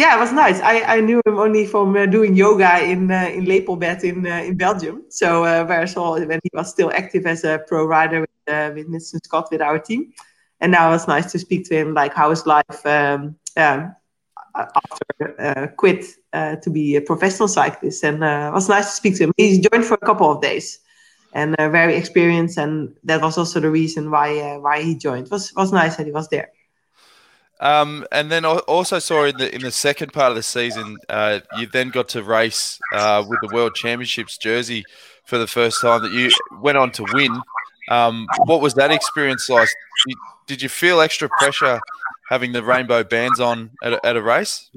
Yeah, 0.00 0.16
it 0.16 0.19
was 0.19 0.33
nice. 0.33 0.61
I, 0.62 0.80
I 0.97 1.00
knew 1.02 1.21
him 1.26 1.38
only 1.38 1.66
from 1.66 1.95
uh, 1.95 2.07
doing 2.07 2.35
yoga 2.35 2.83
in 2.83 3.11
uh, 3.11 3.28
in 3.35 3.45
Lepelbed 3.45 4.02
in 4.02 4.26
uh, 4.26 4.49
in 4.49 4.57
Belgium. 4.57 5.04
So 5.11 5.45
uh, 5.45 5.66
where 5.66 5.83
I 5.83 5.85
saw 5.85 6.19
when 6.19 6.40
he 6.42 6.50
was 6.54 6.71
still 6.71 6.90
active 6.95 7.26
as 7.26 7.45
a 7.45 7.61
pro 7.69 7.85
rider 7.85 8.23
with 8.23 8.30
uh, 8.49 8.71
with. 8.75 8.87
Scott 9.25 9.49
with 9.52 9.61
our 9.61 9.78
team, 9.78 10.14
and 10.61 10.73
now 10.73 10.88
it 10.88 10.92
was 10.92 11.07
nice 11.07 11.30
to 11.33 11.38
speak 11.38 11.69
to 11.69 11.75
him. 11.75 11.92
Like 11.92 12.14
how 12.14 12.30
his 12.30 12.47
life 12.47 12.80
um, 12.87 13.37
um, 13.59 13.95
after 14.54 15.37
uh, 15.38 15.66
quit 15.76 16.07
to 16.33 16.71
be 16.71 16.97
a 16.97 17.02
professional 17.02 17.49
cyclist, 17.49 18.02
and 18.02 18.25
it 18.25 18.52
was 18.54 18.71
nice 18.71 18.87
to 18.87 18.92
speak 18.92 19.16
to 19.16 19.25
him. 19.25 19.33
He's 19.37 19.59
joined 19.59 19.85
for 19.85 19.99
a 20.00 20.07
couple 20.07 20.30
of 20.33 20.40
days, 20.40 20.78
and 21.35 21.54
very 21.59 21.95
experienced, 21.97 22.57
and 22.57 22.97
that 23.04 23.21
was 23.21 23.37
also 23.37 23.61
the 23.61 23.71
reason 23.71 24.11
why 24.11 24.57
why 24.57 24.80
he 24.80 24.95
joined. 24.95 25.26
It 25.26 25.30
was 25.30 25.52
was 25.54 25.73
nice 25.73 25.97
that 25.97 26.07
he 26.07 26.12
was 26.12 26.28
there. 26.30 26.49
Um, 27.61 28.07
and 28.11 28.33
then 28.33 28.47
I 28.47 28.57
also 28.67 28.99
saw 28.99 29.25
in 29.25 29.37
the 29.37 29.55
in 29.55 29.61
the 29.61 29.71
second 29.71 30.12
part 30.12 30.31
of 30.31 30.37
the 30.37 30.43
season, 30.43 30.97
uh, 31.09 31.40
you 31.59 31.67
then 31.67 31.90
got 31.90 32.09
to 32.11 32.23
race 32.23 32.81
uh, 32.95 33.23
with 33.26 33.38
the 33.43 33.55
World 33.55 33.75
Championships 33.75 34.38
jersey 34.38 34.85
for 35.25 35.37
the 35.37 35.47
first 35.47 35.81
time. 35.83 36.02
That 36.02 36.12
you 36.12 36.31
went 36.61 36.79
on 36.79 36.90
to 36.93 37.05
win. 37.12 37.38
Um, 37.90 38.26
what 38.47 38.62
was 38.62 38.75
that 38.75 38.90
experience 38.90 39.49
like? 39.50 39.69
Did, 40.07 40.17
did 40.47 40.62
you 40.62 40.69
feel 40.69 41.00
extra 41.00 41.29
pressure 41.38 41.81
having 42.31 42.52
the 42.52 42.62
rainbow 42.62 43.05
bands 43.05 43.40
on 43.40 43.71
at 43.83 43.93
a, 43.93 44.07
at 44.07 44.17
a 44.17 44.23
race? 44.23 44.71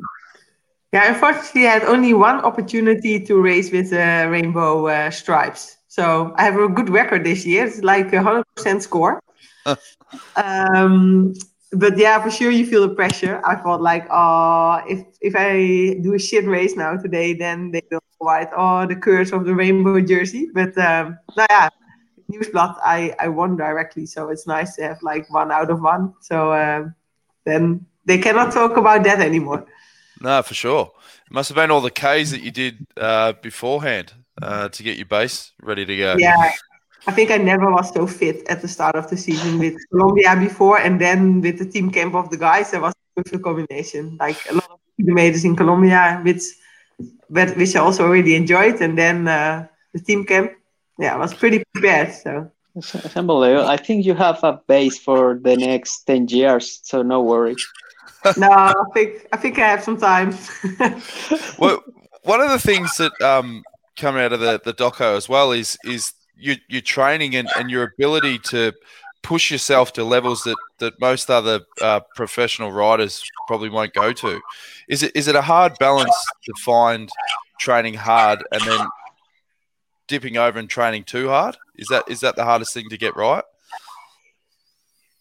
Yeah, 0.91 1.13
unfortunately, 1.13 1.67
I 1.67 1.71
had 1.71 1.83
only 1.85 2.13
one 2.13 2.37
opportunity 2.41 3.19
to 3.25 3.41
race 3.41 3.71
with 3.71 3.93
uh, 3.93 4.27
rainbow 4.29 4.87
uh, 4.87 5.09
stripes. 5.09 5.77
So 5.87 6.33
I 6.35 6.43
have 6.43 6.59
a 6.59 6.67
good 6.67 6.89
record 6.89 7.23
this 7.23 7.45
year. 7.45 7.65
It's 7.65 7.81
like 7.81 8.11
a 8.11 8.21
hundred 8.21 8.43
percent 8.55 8.83
score. 8.83 9.21
um, 10.35 11.33
but 11.75 11.97
yeah, 11.97 12.21
for 12.21 12.29
sure 12.29 12.51
you 12.51 12.65
feel 12.65 12.87
the 12.87 12.95
pressure. 12.95 13.41
I 13.45 13.55
thought 13.55 13.81
like, 13.81 14.07
oh, 14.11 14.81
if 14.87 15.05
if 15.21 15.35
I 15.35 15.99
do 16.01 16.13
a 16.13 16.19
shit 16.19 16.45
race 16.45 16.75
now 16.75 16.97
today, 16.97 17.33
then 17.33 17.71
they 17.71 17.81
will 17.91 18.01
write, 18.21 18.49
oh, 18.55 18.85
the 18.85 18.95
curse 18.95 19.31
of 19.31 19.45
the 19.45 19.55
rainbow 19.55 19.99
jersey. 20.01 20.49
But 20.53 20.77
um, 20.77 21.17
no, 21.35 21.45
yeah, 21.49 21.69
Nieuwsblad, 22.31 22.77
I 22.83 23.15
I 23.19 23.27
won 23.29 23.57
directly, 23.57 24.05
so 24.05 24.29
it's 24.29 24.47
nice 24.47 24.75
to 24.75 24.83
have 24.83 25.01
like 25.01 25.29
one 25.33 25.51
out 25.51 25.69
of 25.69 25.81
one. 25.81 26.13
So 26.21 26.53
um, 26.53 26.95
then 27.45 27.85
they 28.05 28.17
cannot 28.17 28.53
talk 28.53 28.77
about 28.77 29.03
that 29.03 29.19
anymore. 29.19 29.65
No, 30.21 30.41
for 30.41 30.53
sure. 30.53 30.91
It 31.25 31.33
must 31.33 31.49
have 31.49 31.55
been 31.55 31.71
all 31.71 31.81
the 31.81 31.91
Ks 31.91 32.31
that 32.31 32.41
you 32.41 32.51
did 32.51 32.85
uh, 32.95 33.33
beforehand 33.41 34.13
uh, 34.41 34.69
to 34.69 34.83
get 34.83 34.97
your 34.97 35.05
base 35.05 35.51
ready 35.61 35.85
to 35.85 35.97
go. 35.97 36.15
Yeah, 36.17 36.51
I 37.05 37.11
think 37.11 37.31
I 37.31 37.37
never 37.37 37.69
was 37.69 37.93
so 37.93 38.07
fit 38.07 38.47
at 38.47 38.61
the 38.61 38.67
start 38.67 38.95
of 38.95 39.09
the 39.09 39.17
season 39.17 39.59
with 39.59 39.75
Colombia 39.89 40.35
before, 40.37 40.79
and 40.79 41.01
then 41.01 41.41
with 41.41 41.59
the 41.59 41.65
team 41.65 41.91
camp 41.91 42.15
of 42.15 42.29
the 42.29 42.37
guys, 42.37 42.71
there 42.71 42.79
was 42.79 42.93
a 42.93 43.21
perfect 43.21 43.43
combination. 43.43 44.17
Like 44.19 44.37
a 44.49 44.53
lot 44.53 44.69
of 44.71 44.79
kilometers 44.97 45.43
in 45.43 45.55
Colombia, 45.55 46.21
which 46.23 46.43
but 47.29 47.57
which 47.57 47.75
I 47.75 47.79
also 47.79 48.07
really 48.07 48.35
enjoyed, 48.35 48.81
and 48.81 48.97
then 48.97 49.27
uh, 49.27 49.67
the 49.93 49.99
team 49.99 50.23
camp. 50.25 50.51
Yeah, 50.97 51.15
I 51.15 51.17
was 51.17 51.33
pretty 51.33 51.63
prepared. 51.73 52.13
So 52.13 52.51
It's, 52.75 52.95
it's 52.95 53.17
unbelievable. 53.17 53.67
I 53.67 53.77
think 53.77 54.05
you 54.05 54.13
have 54.13 54.43
a 54.43 54.61
base 54.67 54.97
for 54.97 55.39
the 55.41 55.57
next 55.57 56.05
ten 56.05 56.27
years, 56.27 56.79
so 56.83 57.01
no 57.01 57.21
worries. 57.21 57.65
no, 58.37 58.49
I 58.49 58.73
think 58.93 59.27
I 59.33 59.37
think 59.37 59.59
I 59.59 59.67
have 59.67 59.83
some 59.83 59.97
time. 59.97 60.37
well, 61.59 61.83
one 62.23 62.39
of 62.39 62.49
the 62.49 62.59
things 62.59 62.95
that 62.95 63.19
um, 63.21 63.63
come 63.97 64.15
out 64.15 64.31
of 64.31 64.39
the, 64.39 64.61
the 64.63 64.73
doco 64.73 65.17
as 65.17 65.27
well 65.27 65.51
is 65.51 65.77
is 65.83 66.13
your, 66.37 66.55
your 66.67 66.81
training 66.81 67.35
and, 67.35 67.49
and 67.57 67.69
your 67.69 67.83
ability 67.83 68.39
to 68.39 68.73
push 69.21 69.49
yourself 69.49 69.93
to 69.93 70.03
levels 70.03 70.43
that, 70.43 70.57
that 70.79 70.99
most 70.99 71.29
other 71.29 71.61
uh, 71.81 72.01
professional 72.15 72.71
riders 72.71 73.23
probably 73.47 73.69
won't 73.69 73.93
go 73.93 74.11
to. 74.13 74.41
Is 74.87 75.01
it 75.01 75.13
is 75.15 75.27
it 75.27 75.35
a 75.35 75.41
hard 75.41 75.73
balance 75.79 76.15
to 76.43 76.53
find 76.61 77.09
training 77.59 77.93
hard 77.93 78.43
and 78.51 78.61
then 78.61 78.85
dipping 80.07 80.37
over 80.37 80.59
and 80.59 80.69
training 80.69 81.05
too 81.05 81.29
hard? 81.29 81.57
Is 81.75 81.87
that 81.87 82.03
is 82.09 82.19
that 82.19 82.35
the 82.35 82.43
hardest 82.43 82.73
thing 82.73 82.89
to 82.89 82.97
get 82.97 83.15
right? 83.15 83.43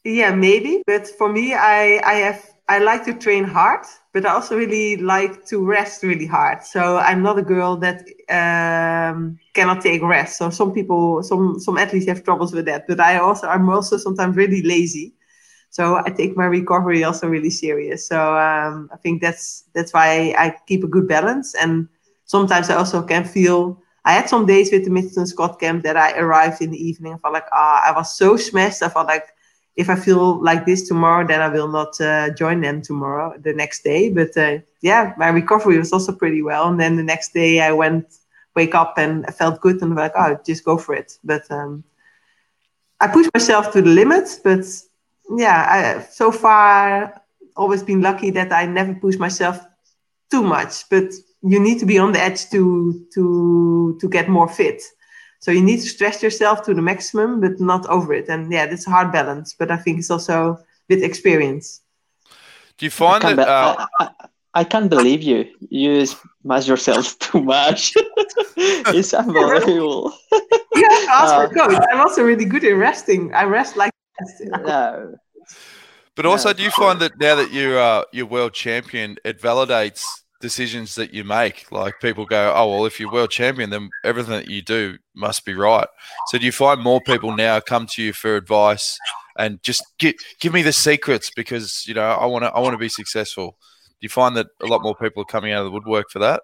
yeah, 0.05 0.35
maybe. 0.35 0.83
But 0.87 1.07
for 1.07 1.33
me, 1.33 1.55
I 1.55 2.01
I 2.05 2.15
have 2.15 2.52
I 2.73 2.79
like 2.79 3.05
to 3.05 3.13
train 3.13 3.45
hard, 3.45 3.85
but 4.15 4.25
I 4.25 4.31
also 4.33 4.57
really 4.57 4.97
like 4.97 5.45
to 5.49 5.63
rest 5.63 6.03
really 6.03 6.25
hard. 6.27 6.65
So 6.65 6.97
I'm 6.97 7.23
not 7.23 7.39
a 7.39 7.43
girl 7.43 7.77
that 7.77 7.99
um, 8.31 9.39
cannot 9.53 9.83
take 9.83 10.03
rest. 10.03 10.39
So 10.39 10.49
some 10.49 10.73
people, 10.73 11.23
some 11.23 11.61
some 11.61 11.77
athletes 11.77 12.07
have 12.07 12.25
troubles 12.25 12.55
with 12.55 12.65
that. 12.65 12.87
But 12.89 12.99
I 12.99 13.19
also 13.19 13.47
I'm 13.47 13.69
also 13.69 13.99
sometimes 13.99 14.37
really 14.37 14.63
lazy. 14.63 15.15
So 15.69 16.01
I 16.07 16.11
take 16.11 16.35
my 16.37 16.47
recovery 16.47 17.05
also 17.05 17.29
really 17.29 17.51
serious. 17.51 18.09
So 18.09 18.19
um, 18.39 18.89
I 18.93 18.97
think 19.03 19.21
that's 19.21 19.65
that's 19.75 19.93
why 19.93 20.35
I 20.39 20.57
keep 20.67 20.83
a 20.83 20.89
good 20.89 21.07
balance. 21.07 21.55
And 21.55 21.89
sometimes 22.25 22.71
I 22.71 22.77
also 22.77 23.03
can 23.03 23.25
feel. 23.25 23.83
I 24.07 24.15
had 24.15 24.31
some 24.31 24.47
days 24.47 24.73
with 24.73 24.85
the 24.85 24.91
Mitchelton-Scott 24.91 25.61
camp 25.61 25.85
that 25.85 25.97
I 25.97 26.19
arrived 26.19 26.63
in 26.63 26.71
the 26.71 26.83
evening. 26.83 27.13
I 27.13 27.19
felt 27.19 27.35
like 27.35 27.49
ah, 27.53 27.83
I 27.85 27.93
was 27.93 28.17
so 28.17 28.37
smashed. 28.37 28.83
I 28.83 28.89
felt 28.89 29.09
like 29.09 29.29
if 29.77 29.89
I 29.89 29.97
feel 29.97 30.43
like 30.43 30.67
this 30.67 30.87
tomorrow, 30.87 31.27
then 31.27 31.41
I 31.41 31.49
will 31.49 31.69
not 31.69 31.99
uh, 32.01 32.31
join 32.31 32.61
them 32.61 32.83
tomorrow, 32.83 33.35
the 33.39 33.55
next 33.55 33.83
day. 33.83 34.11
But 34.11 34.37
uh, 34.37 34.59
yeah, 34.83 35.15
my 35.17 35.29
recovery 35.29 35.79
was 35.79 35.93
also 35.93 36.13
pretty 36.13 36.43
well. 36.43 36.69
And 36.69 36.79
then 36.79 36.97
the 36.97 37.03
next 37.03 37.33
day 37.33 37.61
I 37.61 37.73
went, 37.73 38.07
wake 38.55 38.75
up 38.75 38.99
and 38.99 39.25
I 39.27 39.31
felt 39.31 39.63
good 39.63 39.81
and 39.81 39.95
like, 39.95 40.13
oh, 40.15 40.39
just 40.45 40.65
go 40.65 40.77
for 40.77 40.95
it. 40.95 41.19
But 41.25 41.51
um, 41.51 41.85
I 43.01 43.09
pushed 43.09 43.31
myself 43.33 43.73
to 43.73 43.81
the 43.81 43.89
limit. 43.89 44.41
But 44.45 44.65
yeah, 45.37 45.67
I, 45.69 46.03
so 46.03 46.31
far 46.31 47.23
always 47.57 47.83
been 47.83 48.03
lucky 48.03 48.31
that 48.31 48.53
I 48.53 48.67
never 48.67 48.95
pushed 48.95 49.19
myself 49.19 49.59
too 50.31 50.43
much. 50.43 50.89
But 50.91 51.13
you 51.43 51.59
need 51.59 51.79
to 51.81 51.87
be 51.87 51.99
on 51.99 52.13
the 52.13 52.21
edge 52.21 52.51
to 52.51 53.07
to 53.15 53.97
to 54.01 54.09
get 54.09 54.29
more 54.29 54.49
fit. 54.49 54.83
So 55.43 55.51
you 55.51 55.61
need 55.63 55.81
to 55.83 55.89
stress 55.89 56.23
yourself 56.23 56.63
to 56.67 56.75
the 56.75 56.83
maximum, 56.83 57.41
but 57.41 57.59
not 57.59 57.85
over 57.87 58.15
it. 58.15 58.29
And 58.29 58.53
yeah, 58.53 58.65
it's 58.71 58.87
a 58.87 58.91
hard 58.91 59.11
balance. 59.11 59.55
But 59.59 59.71
I 59.71 59.77
think 59.77 59.99
it's 59.99 60.11
also 60.11 60.59
with 60.89 61.03
experience. 61.03 61.83
Do 62.79 62.87
you 62.87 62.91
find 62.91 63.25
I 63.25 63.35
that? 63.35 63.49
can't, 63.49 63.79
Uh, 63.81 63.87
I, 64.01 64.05
I, 64.05 64.09
I 64.61 64.65
can't 64.65 64.89
believe 64.89 65.23
you. 65.23 65.47
You 65.69 66.07
smash 66.07 66.69
yourself 66.69 67.19
too 67.27 67.43
much. 67.43 67.93
it's 68.97 69.13
unbelievable. 69.15 70.13
You 70.75 70.89
have 70.89 71.05
to 71.05 71.11
ask 71.13 71.35
Uh, 71.35 71.39
my 71.43 71.49
coach. 71.53 71.83
I'm 71.93 72.01
also 72.01 72.23
really 72.25 72.47
good 72.47 72.65
in 72.65 72.79
resting. 72.79 73.35
I 73.35 73.45
rest 73.45 73.77
like 73.77 73.93
no. 74.65 75.17
but 76.15 76.25
also, 76.27 76.49
no, 76.51 76.53
do 76.55 76.63
you 76.63 76.71
find 76.71 77.01
that 77.01 77.13
now 77.21 77.35
that 77.37 77.53
you're 77.53 77.79
uh, 77.79 78.05
you're 78.13 78.27
world 78.27 78.55
champion, 78.55 79.17
it 79.25 79.41
validates 79.41 80.22
decisions 80.43 80.95
that 80.97 81.15
you 81.15 81.25
make? 81.25 81.73
Like 81.73 82.01
people 82.01 82.27
go, 82.27 82.53
"Oh 82.55 82.69
well, 82.69 82.85
if 82.85 83.01
you're 83.01 83.11
world 83.11 83.31
champion, 83.31 83.71
then 83.71 83.89
everything 84.05 84.33
that 84.33 84.51
you 84.51 84.61
do 84.61 84.99
must 85.15 85.47
be 85.47 85.55
right." 85.55 85.89
So 86.27 86.37
do 86.37 86.45
you 86.45 86.53
find 86.53 86.83
more 86.83 87.01
people 87.01 87.35
now 87.35 87.61
come 87.61 87.87
to 87.87 88.03
you 88.03 88.13
for 88.13 88.37
advice 88.37 88.99
and 89.39 89.63
just 89.63 89.83
give 89.99 90.17
give 90.41 90.53
me 90.53 90.61
the 90.61 90.73
secrets 90.73 91.31
because 91.35 91.87
you 91.87 91.95
know 91.95 92.03
I 92.03 92.27
want 92.27 92.45
to 92.45 92.51
I 92.51 92.61
want 92.61 92.75
to 92.75 92.79
be 92.79 92.91
successful? 92.91 93.57
Do 94.01 94.05
you 94.05 94.11
find 94.11 94.37
that 94.37 94.49
a 94.61 94.67
lot 94.67 94.83
more 94.83 94.95
people 94.95 95.23
are 95.23 95.27
coming 95.27 95.53
out 95.53 95.61
of 95.61 95.67
the 95.67 95.71
woodwork 95.71 96.11
for 96.11 96.19
that? 96.19 96.43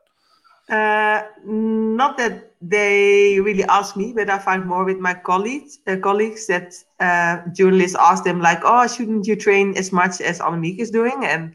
Uh, 0.69 1.23
not 1.45 2.19
that 2.19 2.53
they 2.61 3.41
really 3.41 3.65
ask 3.65 3.97
me, 3.97 4.13
but 4.13 4.29
I 4.29 4.39
find 4.39 4.67
more 4.67 4.85
with 4.85 4.99
my 4.99 5.15
colleagues. 5.15 5.79
Uh, 5.87 5.97
colleagues 5.97 6.47
that 6.47 6.75
uh, 7.01 7.39
journalists 7.53 7.97
ask 7.99 8.23
them 8.25 8.41
like, 8.41 8.61
"Oh, 8.65 8.87
shouldn't 8.87 9.27
you 9.27 9.35
train 9.35 9.77
as 9.77 9.93
much 9.93 10.21
as 10.21 10.41
Annemiek 10.41 10.79
is 10.79 10.91
doing?" 10.91 11.25
And 11.25 11.55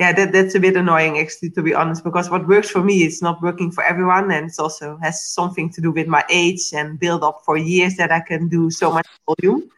yeah, 0.00 0.12
that 0.14 0.32
that's 0.32 0.54
a 0.54 0.60
bit 0.60 0.76
annoying 0.76 1.18
actually, 1.18 1.50
to 1.50 1.62
be 1.62 1.74
honest, 1.74 2.02
because 2.02 2.30
what 2.30 2.48
works 2.48 2.70
for 2.70 2.82
me 2.82 3.04
is 3.04 3.20
not 3.20 3.42
working 3.42 3.70
for 3.70 3.84
everyone, 3.84 4.30
and 4.32 4.46
it's 4.46 4.58
also 4.58 4.96
has 5.02 5.28
something 5.28 5.68
to 5.74 5.82
do 5.82 5.92
with 5.92 6.06
my 6.06 6.24
age 6.30 6.72
and 6.72 6.98
build 6.98 7.22
up 7.22 7.42
for 7.44 7.58
years 7.58 7.96
that 7.96 8.10
I 8.10 8.20
can 8.20 8.48
do 8.48 8.70
so 8.70 8.90
much 8.90 9.06
volume. 9.26 9.68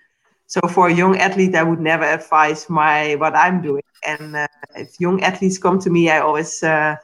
So 0.47 0.61
for 0.69 0.87
a 0.87 0.95
young 0.95 1.19
athlete, 1.19 1.57
I 1.57 1.65
would 1.65 1.81
never 1.81 2.05
advise 2.05 2.71
my 2.71 3.17
what 3.17 3.35
I'm 3.35 3.63
doing. 3.63 3.83
And 4.07 4.37
uh, 4.37 4.47
if 4.77 5.01
young 5.01 5.21
athletes 5.23 5.59
come 5.59 5.81
to 5.81 5.91
me, 5.91 6.09
I 6.09 6.21
always 6.21 6.63
uh, 6.63 6.95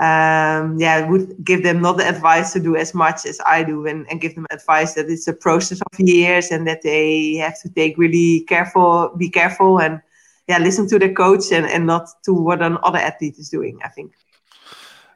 um, 0.00 0.76
yeah, 0.80 1.08
would 1.08 1.44
give 1.44 1.62
them 1.62 1.80
not 1.80 1.98
the 1.98 2.08
advice 2.08 2.52
to 2.54 2.60
do 2.60 2.74
as 2.74 2.94
much 2.94 3.26
as 3.26 3.38
I 3.46 3.62
do, 3.62 3.86
and, 3.86 4.10
and 4.10 4.20
give 4.20 4.34
them 4.34 4.46
advice 4.50 4.94
that 4.94 5.08
it's 5.08 5.28
a 5.28 5.32
process 5.32 5.80
of 5.80 6.00
years 6.00 6.50
and 6.50 6.66
that 6.66 6.82
they 6.82 7.36
have 7.36 7.60
to 7.62 7.68
take 7.68 7.96
really 7.96 8.40
careful, 8.48 9.14
be 9.16 9.30
careful, 9.30 9.78
and 9.78 10.02
yeah, 10.48 10.58
listen 10.58 10.88
to 10.88 10.98
the 10.98 11.12
coach 11.12 11.52
and, 11.52 11.66
and 11.66 11.86
not 11.86 12.08
to 12.24 12.32
what 12.32 12.62
another 12.62 12.98
athlete 12.98 13.36
is 13.38 13.48
doing. 13.48 13.78
I 13.84 13.88
think. 13.88 14.12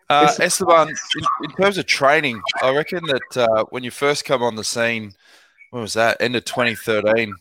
Uh, 0.08 0.34
Esteban, 0.40 0.88
in, 0.88 1.24
in 1.44 1.50
terms 1.52 1.78
of 1.78 1.86
training, 1.86 2.42
I 2.60 2.74
reckon 2.74 3.04
that 3.06 3.36
uh, 3.36 3.64
when 3.70 3.84
you 3.84 3.92
first 3.92 4.24
come 4.24 4.42
on 4.42 4.56
the 4.56 4.64
scene, 4.64 5.12
when 5.70 5.82
was 5.82 5.92
that? 5.92 6.20
End 6.20 6.34
of 6.34 6.44
2013, 6.44 7.36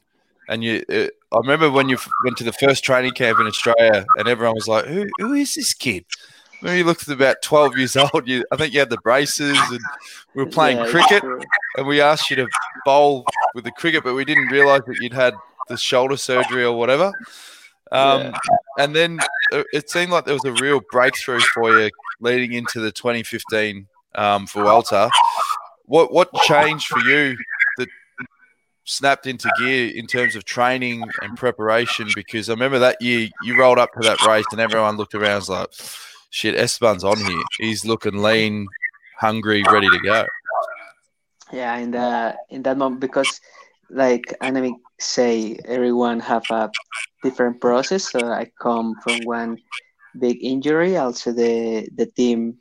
and 0.47 0.63
you, 0.63 0.83
uh, 0.87 1.07
I 1.31 1.37
remember 1.39 1.71
when 1.71 1.89
you 1.89 1.95
f- 1.95 2.07
went 2.23 2.37
to 2.37 2.43
the 2.43 2.53
first 2.53 2.83
training 2.83 3.13
camp 3.13 3.39
in 3.39 3.47
Australia, 3.47 4.05
and 4.19 4.27
everyone 4.27 4.53
was 4.53 4.67
like, 4.67 4.85
"Who, 4.85 5.07
who 5.17 5.33
is 5.33 5.55
this 5.55 5.73
kid?" 5.73 6.05
When 6.59 6.77
you 6.77 6.83
looked 6.83 7.07
about 7.07 7.41
12 7.41 7.75
years 7.75 7.97
old, 7.97 8.27
you, 8.27 8.45
I 8.51 8.55
think 8.55 8.73
you 8.73 8.81
had 8.81 8.91
the 8.91 8.97
braces, 8.97 9.57
and 9.71 9.79
we 10.35 10.43
were 10.43 10.51
playing 10.51 10.77
Yeah, 10.77 10.91
cricket, 10.91 11.23
and 11.75 11.87
we 11.87 12.01
asked 12.01 12.29
you 12.29 12.35
to 12.35 12.47
bowl 12.85 13.25
with 13.55 13.63
the 13.63 13.71
cricket, 13.71 14.03
but 14.03 14.13
we 14.13 14.25
didn't 14.25 14.49
realise 14.49 14.83
that 14.85 15.01
you'd 15.01 15.13
had 15.13 15.33
the 15.69 15.77
shoulder 15.77 16.17
surgery 16.17 16.63
or 16.63 16.77
whatever. 16.77 17.13
Um, 17.91 18.21
Yeah. 18.21 18.37
And 18.77 18.95
then 18.95 19.19
it 19.51 19.89
seemed 19.89 20.11
like 20.11 20.25
there 20.25 20.33
was 20.33 20.45
a 20.45 20.53
real 20.53 20.81
breakthrough 20.91 21.39
for 21.39 21.79
you 21.79 21.89
leading 22.21 22.53
into 22.53 22.79
the 22.79 22.91
2015 22.91 23.87
um, 24.15 24.47
Vuelta. 24.47 25.09
What 25.85 26.13
what 26.13 26.33
changed 26.43 26.85
for 26.85 26.99
you 26.99 27.35
that 27.77 27.89
snapped 28.85 29.27
into 29.27 29.51
gear 29.59 29.91
in 29.93 30.07
terms 30.07 30.35
of 30.35 30.45
training 30.45 31.03
and 31.21 31.37
preparation? 31.37 32.07
Because 32.15 32.49
I 32.49 32.53
remember 32.53 32.79
that 32.79 33.01
year 33.01 33.29
you 33.43 33.59
rolled 33.59 33.79
up 33.79 33.91
to 33.93 34.07
that 34.07 34.25
race 34.25 34.45
and 34.51 34.61
everyone 34.61 34.97
looked 34.97 35.15
around 35.15 35.31
and 35.31 35.39
was 35.39 35.49
like, 35.49 35.69
"Shit, 36.29 36.55
Esteban's 36.55 37.03
on 37.03 37.17
here. 37.17 37.41
He's 37.59 37.85
looking 37.85 38.21
lean, 38.21 38.67
hungry, 39.17 39.63
ready 39.69 39.89
to 39.89 39.99
go." 39.99 40.25
Yeah, 41.51 41.75
in 41.77 41.91
the 41.91 42.37
in 42.49 42.61
that 42.63 42.77
moment 42.77 43.01
because 43.01 43.41
like 43.89 44.33
Annemiek 44.41 44.79
say, 44.99 45.57
everyone 45.65 46.19
have 46.21 46.49
a 46.51 46.71
different 47.23 47.61
process. 47.61 48.03
So 48.11 48.25
I 48.25 48.51
come 48.61 48.95
from 49.03 49.23
one 49.23 49.59
big 50.17 50.37
injury. 50.43 50.97
Also, 50.97 51.31
the 51.33 51.87
the 51.95 52.05
team 52.07 52.57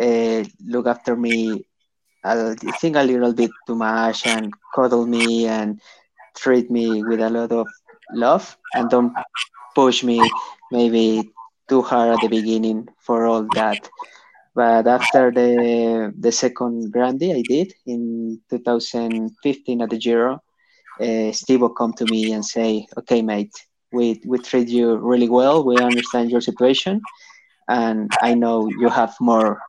uh, 0.00 0.44
look 0.66 0.86
after 0.86 1.16
me. 1.16 1.66
I 2.24 2.54
think 2.80 2.96
a 2.96 3.02
little 3.02 3.32
bit 3.34 3.52
too 3.66 3.76
much 3.76 4.26
and 4.26 4.54
cuddle 4.74 5.06
me 5.06 5.46
and 5.46 5.80
treat 6.36 6.70
me 6.70 7.02
with 7.02 7.20
a 7.20 7.30
lot 7.30 7.52
of 7.52 7.68
love 8.10 8.56
and 8.74 8.90
don't 8.90 9.14
push 9.74 10.02
me 10.04 10.34
maybe 10.70 11.32
too 11.68 11.82
hard 11.82 12.10
at 12.10 12.20
the 12.20 12.28
beginning 12.28 12.88
for 12.98 13.26
all 13.26 13.44
that. 13.52 13.90
But 14.54 14.86
after 14.86 15.30
the 15.32 16.12
the 16.18 16.32
second 16.32 16.92
Grande 16.92 17.32
I 17.38 17.42
did 17.42 17.74
in 17.86 18.40
2015 18.50 19.82
at 19.82 19.90
the 19.90 19.98
Giro, 19.98 20.42
uh, 21.00 21.32
Steve 21.32 21.60
will 21.60 21.74
come 21.74 21.92
to 21.94 22.06
me 22.06 22.32
and 22.32 22.44
say, 22.44 22.86
"Okay, 22.98 23.22
mate, 23.22 23.52
we 23.92 24.20
we 24.26 24.38
treat 24.38 24.68
you 24.68 24.96
really 24.96 25.28
well. 25.28 25.64
We 25.64 25.76
understand 25.80 26.30
your 26.30 26.40
situation, 26.40 27.00
and 27.68 28.10
I 28.22 28.34
know 28.34 28.68
you 28.68 28.88
have 28.88 29.14
more 29.20 29.62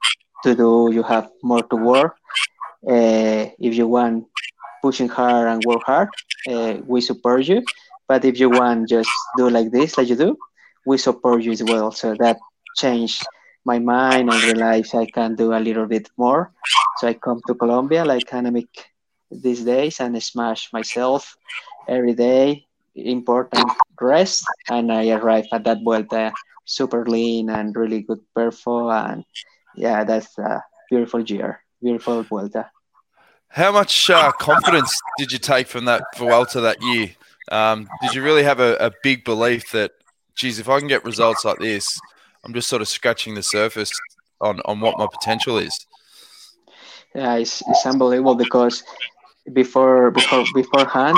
to 0.43 0.55
do. 0.55 0.89
You 0.93 1.03
have 1.03 1.29
more 1.43 1.63
to 1.63 1.75
work. 1.75 2.15
Uh, 2.87 3.47
if 3.59 3.75
you 3.75 3.87
want 3.87 4.25
pushing 4.81 5.09
hard 5.09 5.47
and 5.47 5.63
work 5.63 5.83
hard, 5.85 6.09
uh, 6.49 6.75
we 6.85 7.01
support 7.01 7.47
you. 7.47 7.61
But 8.07 8.25
if 8.25 8.39
you 8.39 8.49
want 8.49 8.89
just 8.89 9.09
do 9.37 9.49
like 9.49 9.71
this, 9.71 9.97
like 9.97 10.09
you 10.09 10.15
do, 10.15 10.37
we 10.85 10.97
support 10.97 11.43
you 11.43 11.51
as 11.51 11.63
well. 11.63 11.91
So 11.91 12.15
that 12.15 12.37
changed 12.75 13.25
my 13.65 13.79
mind 13.79 14.29
and 14.29 14.43
realized 14.43 14.95
I 14.95 15.05
can 15.05 15.35
do 15.35 15.53
a 15.53 15.59
little 15.59 15.87
bit 15.87 16.09
more. 16.17 16.51
So 16.97 17.07
I 17.07 17.13
come 17.13 17.41
to 17.47 17.55
Colombia 17.55 18.05
like 18.05 18.29
Annemiek 18.29 18.69
these 19.41 19.63
days 19.63 19.99
and 19.99 20.21
smash 20.21 20.71
myself 20.73 21.37
every 21.87 22.13
day. 22.13 22.65
Important 22.95 23.69
rest, 23.99 24.45
and 24.69 24.91
I 24.91 25.09
arrive 25.09 25.47
at 25.51 25.63
that 25.65 25.79
Vuelta 25.83 26.31
super 26.65 27.05
lean 27.05 27.49
and 27.49 27.75
really 27.75 28.01
good 28.01 28.21
perfo, 28.35 28.91
and 29.11 29.23
yeah, 29.75 30.03
that's 30.03 30.37
a 30.37 30.63
beautiful 30.89 31.21
year, 31.21 31.61
beautiful 31.81 32.23
Vuelta. 32.23 32.69
How 33.49 33.71
much 33.71 34.09
uh, 34.09 34.31
confidence 34.31 34.99
did 35.17 35.31
you 35.31 35.39
take 35.39 35.67
from 35.67 35.85
that 35.85 36.03
Vuelta 36.17 36.61
that 36.61 36.81
year? 36.81 37.11
Um, 37.51 37.87
did 38.01 38.13
you 38.13 38.23
really 38.23 38.43
have 38.43 38.59
a, 38.59 38.75
a 38.77 38.91
big 39.03 39.23
belief 39.23 39.71
that, 39.71 39.91
geez, 40.35 40.59
if 40.59 40.67
I 40.67 40.79
can 40.79 40.87
get 40.87 41.05
results 41.05 41.45
like 41.45 41.59
this, 41.59 41.99
I'm 42.43 42.53
just 42.53 42.67
sort 42.67 42.81
of 42.81 42.87
scratching 42.87 43.35
the 43.35 43.43
surface 43.43 43.91
on, 44.41 44.61
on 44.65 44.79
what 44.79 44.97
my 44.97 45.07
potential 45.11 45.57
is? 45.57 45.85
Yeah, 47.13 47.35
it's, 47.35 47.61
it's 47.67 47.85
unbelievable 47.85 48.35
because 48.35 48.83
before 49.53 50.11
before 50.11 50.45
beforehand 50.53 51.17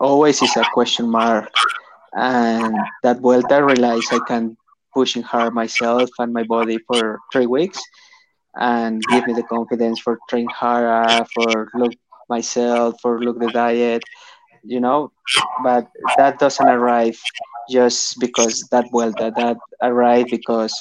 always 0.00 0.42
is 0.42 0.56
a 0.56 0.64
question 0.74 1.08
mark. 1.10 1.50
And 2.14 2.74
that 3.02 3.20
Vuelta 3.20 3.56
I 3.56 3.58
realized 3.58 4.12
I 4.12 4.20
can 4.26 4.56
pushing 4.94 5.22
hard 5.22 5.54
myself 5.54 6.08
and 6.18 6.32
my 6.32 6.44
body 6.44 6.78
for 6.86 7.20
three 7.32 7.46
weeks 7.46 7.80
and 8.56 9.02
give 9.10 9.26
me 9.26 9.34
the 9.34 9.42
confidence 9.42 10.00
for 10.00 10.18
train 10.28 10.48
harder 10.48 11.24
for 11.34 11.68
look 11.74 11.92
myself 12.28 12.96
for 13.02 13.20
look 13.20 13.38
the 13.38 13.50
diet 13.50 14.02
you 14.66 14.80
know? 14.80 15.12
But 15.62 15.88
that 16.16 16.38
doesn't 16.38 16.68
arrive 16.68 17.18
just 17.70 18.18
because 18.20 18.66
that 18.70 18.90
Vuelta 18.90 19.32
that 19.36 19.56
arrived 19.82 20.30
because 20.30 20.74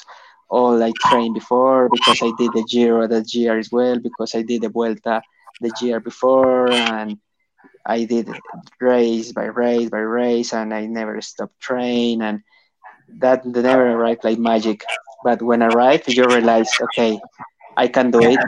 all 0.50 0.82
I 0.84 0.92
trained 1.00 1.34
before 1.34 1.90
because 1.90 2.22
I 2.22 2.32
did 2.38 2.54
the 2.54 2.64
Giro 2.64 3.08
that 3.08 3.34
year 3.34 3.58
as 3.58 3.72
well 3.72 4.00
because 4.00 4.36
I 4.36 4.42
did 4.42 4.62
the 4.62 4.70
Vuelta 4.70 5.22
the 5.62 5.72
year 5.82 6.00
before 6.00 6.70
and 6.70 7.18
I 7.86 8.06
did 8.06 8.30
race 8.80 9.32
by 9.32 9.46
race 9.46 9.90
by 9.90 10.00
race 10.00 10.54
and 10.54 10.74
I 10.74 10.86
never 10.86 11.22
stopped 11.22 11.60
train 11.60 12.22
and 12.22 12.42
that 13.20 13.46
never 13.46 13.92
arrived 13.92 14.24
like 14.24 14.40
magic. 14.40 14.84
But 15.24 15.42
when 15.42 15.62
I 15.62 15.68
arrived, 15.68 16.08
you 16.08 16.26
realize, 16.28 16.72
okay, 16.82 17.20
I 17.78 17.88
can 17.88 18.12
do 18.12 18.26
it, 18.26 18.40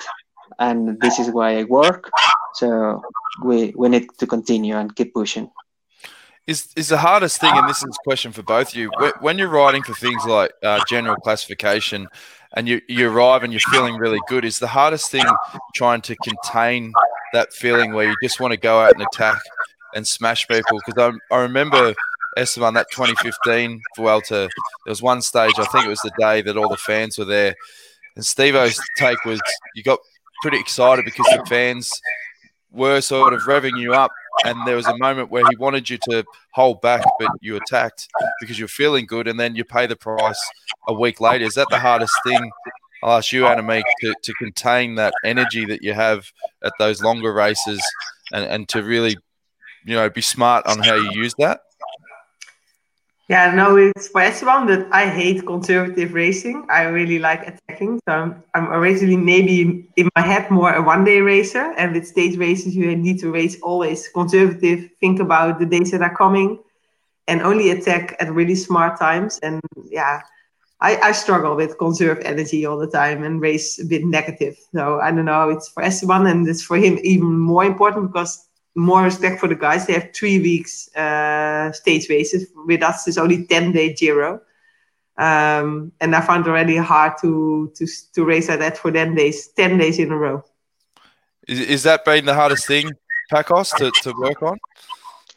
and 0.60 1.00
this 1.02 1.20
is 1.20 1.30
why 1.32 1.58
I 1.58 1.64
work. 1.64 2.12
So 2.56 3.02
we 3.44 3.74
we 3.76 3.90
need 3.90 4.08
to 4.20 4.28
continue 4.28 4.76
and 4.78 4.96
keep 4.96 5.14
pushing. 5.14 5.50
Is 6.48 6.70
is 6.78 6.88
the 6.88 6.98
hardest 6.98 7.42
thing, 7.42 7.52
and 7.54 7.68
this 7.68 7.78
is 7.78 7.84
a 7.84 8.04
question 8.04 8.32
for 8.32 8.42
both 8.42 8.70
of 8.70 8.76
you, 8.76 8.90
when 9.20 9.38
you're 9.38 9.50
writing 9.50 9.84
for 9.84 9.94
things 9.94 10.24
like 10.26 10.54
uh, 10.64 10.80
general 10.88 11.18
classification 11.18 12.08
and 12.56 12.68
you, 12.68 12.82
you 12.88 13.10
arrive 13.10 13.44
and 13.44 13.52
you're 13.52 13.60
feeling 13.72 13.96
really 13.96 14.20
good 14.28 14.46
is 14.46 14.60
the 14.60 14.68
hardest 14.68 15.12
thing 15.12 15.26
trying 15.76 16.02
to 16.02 16.16
contain 16.18 16.94
that 17.34 17.52
feeling 17.54 17.94
where 17.94 18.08
you 18.08 18.16
just 18.24 18.40
want 18.40 18.52
to 18.52 18.58
go 18.58 18.80
out 18.80 18.94
and 18.94 19.02
attack 19.02 19.38
and 19.94 20.08
smash 20.08 20.48
people? 20.48 20.80
Because 20.86 21.14
I, 21.32 21.36
I 21.36 21.42
remember 21.42 21.94
Esteban 22.38 22.74
that 22.76 22.88
2015 22.92 23.82
Vuelta 23.96 24.48
there 24.86 24.92
was 24.92 25.02
one 25.02 25.22
stage 25.22 25.54
I 25.58 25.66
think 25.66 25.86
it 25.86 25.90
was 25.90 26.00
the 26.00 26.12
day 26.20 26.42
that 26.44 26.56
all 26.56 26.70
the 26.70 26.78
fans 26.78 27.18
were 27.18 27.26
there 27.26 27.56
and 28.16 28.24
Steve-O's 28.24 28.80
take 28.96 29.26
was 29.26 29.42
you 29.74 29.82
got 29.82 30.00
pretty 30.44 30.60
excited 30.60 31.04
because 31.04 31.26
the 31.26 31.44
fans 31.50 31.92
were 32.78 33.02
sort 33.02 33.34
of 33.34 33.42
revving 33.42 33.80
you 33.80 33.94
up 33.94 34.12
and 34.46 34.68
there 34.68 34.76
was 34.76 34.88
a 34.88 34.98
moment 34.98 35.32
where 35.32 35.44
he 35.50 35.56
wanted 35.58 35.90
you 35.90 35.98
to 36.10 36.24
hold 36.52 36.82
back, 36.82 37.04
but 37.20 37.30
you 37.42 37.56
attacked 37.56 38.08
because 38.40 38.60
you're 38.60 38.68
feeling 38.68 39.06
good, 39.06 39.28
and 39.28 39.40
then 39.40 39.56
you 39.56 39.64
pay 39.64 39.88
the 39.88 39.96
price 39.96 40.40
a 40.88 40.94
week 40.94 41.20
later. 41.20 41.46
Is 41.46 41.56
that 41.56 41.68
the 41.70 41.80
hardest 41.80 42.14
thing? 42.26 42.52
I'll 43.04 43.18
ask 43.18 43.32
you, 43.32 43.44
Annemiek, 43.44 43.84
to, 44.02 44.14
to 44.22 44.34
contain 44.34 44.96
that 44.96 45.14
energy 45.24 45.66
that 45.66 45.84
you 45.84 45.94
have 45.94 46.32
at 46.64 46.74
those 46.80 47.02
longer 47.02 47.34
races 47.34 47.82
and, 48.34 48.44
and 48.46 48.70
to 48.70 48.84
really, 48.84 49.18
you 49.86 49.96
know, 49.96 50.10
be 50.10 50.22
smart 50.22 50.66
on 50.66 50.80
how 50.80 50.96
you 50.96 51.12
use 51.12 51.34
that? 51.38 51.62
Yeah, 53.30 53.54
no, 53.54 53.76
it's 53.76 54.08
for 54.08 54.22
Esteban 54.22 54.68
that 54.68 54.88
I 54.94 55.10
hate 55.10 55.46
conservative 55.46 56.14
racing. 56.14 56.66
I 56.70 56.84
really 56.84 57.20
like 57.20 57.46
attacking. 57.46 58.00
So 58.08 58.14
I'm, 58.14 58.44
I'm 58.56 58.72
originally 58.72 59.18
maybe 59.18 59.86
in 59.98 60.10
my 60.16 60.22
head 60.22 60.50
more 60.50 60.74
a 60.74 60.82
one 60.82 61.04
day 61.04 61.20
racer. 61.20 61.74
And 61.78 61.94
with 61.94 62.08
stage 62.08 62.38
races, 62.38 62.74
you 62.74 62.96
need 62.96 63.20
to 63.20 63.32
race 63.32 63.60
always 63.62 64.08
conservative, 64.08 64.90
think 65.02 65.20
about 65.20 65.60
the 65.60 65.66
days 65.66 65.92
that 65.92 66.02
are 66.02 66.16
coming, 66.16 66.60
and 67.28 67.42
only 67.42 67.72
attack 67.72 68.16
at 68.22 68.32
really 68.32 68.56
smart 68.56 68.98
times. 68.98 69.40
And 69.44 69.60
yeah, 69.90 70.22
I, 70.80 70.96
I 70.98 71.12
struggle 71.12 71.58
with 71.58 71.78
conserve 71.78 72.20
energy 72.24 72.66
all 72.66 72.78
the 72.78 72.88
time 72.88 73.24
and 73.24 73.42
race 73.42 73.78
a 73.78 73.86
bit 73.86 74.06
negative. 74.06 74.58
So 74.74 75.02
I 75.02 75.12
don't 75.12 75.26
know, 75.26 75.50
it's 75.50 75.68
for 75.68 75.84
Esteban 75.84 76.28
and 76.28 76.48
it's 76.48 76.64
for 76.64 76.78
him 76.78 76.98
even 77.04 77.38
more 77.38 77.66
important 77.66 78.08
because 78.08 78.47
more 78.78 79.04
respect 79.04 79.40
for 79.40 79.48
the 79.48 79.56
guys. 79.56 79.88
They 79.88 79.94
have 79.94 80.14
three 80.14 80.40
weeks 80.40 80.96
uh, 80.96 81.72
stage 81.72 82.10
races. 82.10 82.52
With 82.56 82.84
us, 82.84 83.08
it's 83.08 83.18
only 83.18 83.46
ten 83.46 83.72
day 83.72 83.94
Giro, 83.94 84.42
um, 85.18 85.92
and 86.00 86.16
I 86.16 86.22
found 86.22 86.46
it 86.46 86.50
already 86.50 86.78
hard 86.78 87.14
to 87.22 87.74
to 87.76 87.88
to 88.14 88.24
race 88.24 88.50
at 88.50 88.60
that 88.60 88.78
for 88.78 88.92
ten 88.92 89.16
days, 89.16 89.48
ten 89.50 89.78
days 89.78 90.00
in 90.00 90.12
a 90.12 90.18
row. 90.18 90.44
Is, 91.48 91.60
is 91.60 91.84
that 91.84 92.06
been 92.06 92.26
the 92.26 92.36
hardest 92.36 92.68
thing, 92.68 92.92
Pacos, 93.32 93.76
to, 93.78 93.92
to 94.04 94.14
work 94.18 94.44
on? 94.44 94.60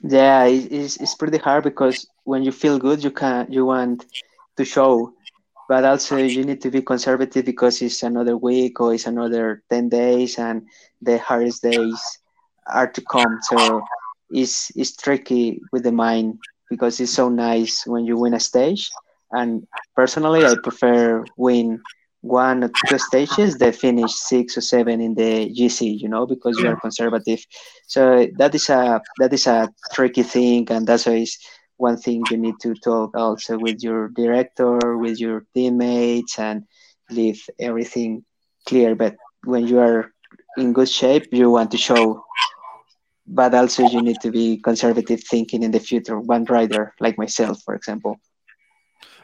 Yeah, 0.03 0.45
it's, 0.45 0.97
it's 0.99 1.15
pretty 1.15 1.39
hard 1.39 1.65
because 1.65 2.07
when 2.25 2.43
you 2.43 2.53
feel 2.53 2.79
good, 2.79 3.03
you 3.03 3.11
can 3.11 3.51
you 3.51 3.65
want 3.65 4.05
to 4.57 4.65
show, 4.65 5.13
but 5.69 5.85
also 5.85 6.17
you 6.17 6.45
need 6.45 6.61
to 6.63 6.71
be 6.71 6.83
conservative 6.83 7.45
because 7.47 7.81
it's 7.81 8.03
another 8.03 8.37
week 8.37 8.81
or 8.81 8.93
it's 8.93 9.07
another 9.07 9.63
ten 9.71 9.89
days, 9.89 10.39
and 10.39 10.69
the 11.01 11.19
hardest 11.19 11.63
days 11.63 12.20
are 12.73 12.89
to 12.91 13.03
come. 13.11 13.39
So 13.43 13.83
it's 14.31 14.71
it's 14.77 14.97
tricky 14.97 15.61
with 15.73 15.85
the 15.85 15.93
mind 15.93 16.39
because 16.71 17.01
it's 17.01 17.13
so 17.13 17.29
nice 17.29 17.83
when 17.87 18.05
you 18.05 18.17
win 18.17 18.35
a 18.35 18.41
stage. 18.41 18.91
And 19.33 19.67
personally, 19.95 20.45
I 20.45 20.55
prefer 20.63 21.25
win 21.37 21.81
one 22.23 22.65
or 22.65 22.71
two 22.87 22.99
stages 22.99 23.57
than 23.59 23.73
finish 23.73 24.13
six 24.13 24.57
or 24.57 24.61
seven 24.61 25.01
in 25.01 25.15
the 25.15 25.51
GC. 25.51 26.01
You 26.01 26.09
know, 26.09 26.27
because 26.27 26.59
you 26.59 26.69
are 26.69 26.77
conservative. 26.77 27.41
So 27.87 28.27
that 28.39 28.55
is 28.55 28.69
a 28.71 29.01
that 29.19 29.33
is 29.33 29.47
a 29.47 29.69
tricky 29.93 30.23
thing, 30.23 30.67
and 30.71 30.87
that's 30.87 31.07
why 31.07 31.15
it's 31.15 31.39
one 31.77 31.97
thing 31.97 32.23
you 32.31 32.37
need 32.37 32.57
to 32.63 32.75
talk 32.75 33.17
also 33.17 33.59
with 33.59 33.83
your 33.83 34.09
director, 34.09 34.97
with 34.97 35.19
your 35.21 35.45
teammates, 35.55 36.39
and 36.39 36.65
leave 37.11 37.41
everything 37.59 38.25
clear. 38.67 38.95
But 38.95 39.17
when 39.45 39.67
you 39.67 39.79
are 39.81 40.13
in 40.57 40.73
good 40.73 40.89
shape, 40.89 41.27
you 41.33 41.51
want 41.51 41.71
to 41.73 41.79
show 41.79 42.23
but 43.33 43.55
also 43.55 43.81
you 43.89 44.03
need 44.03 44.21
to 44.21 44.31
be 44.31 44.59
conservative 44.59 45.21
thinking 45.33 45.63
in 45.63 45.71
the 45.71 45.81
future 45.81 46.19
one 46.19 46.45
rider 46.45 46.93
like 47.05 47.17
myself 47.25 47.57
for 47.65 47.75
example 47.75 48.15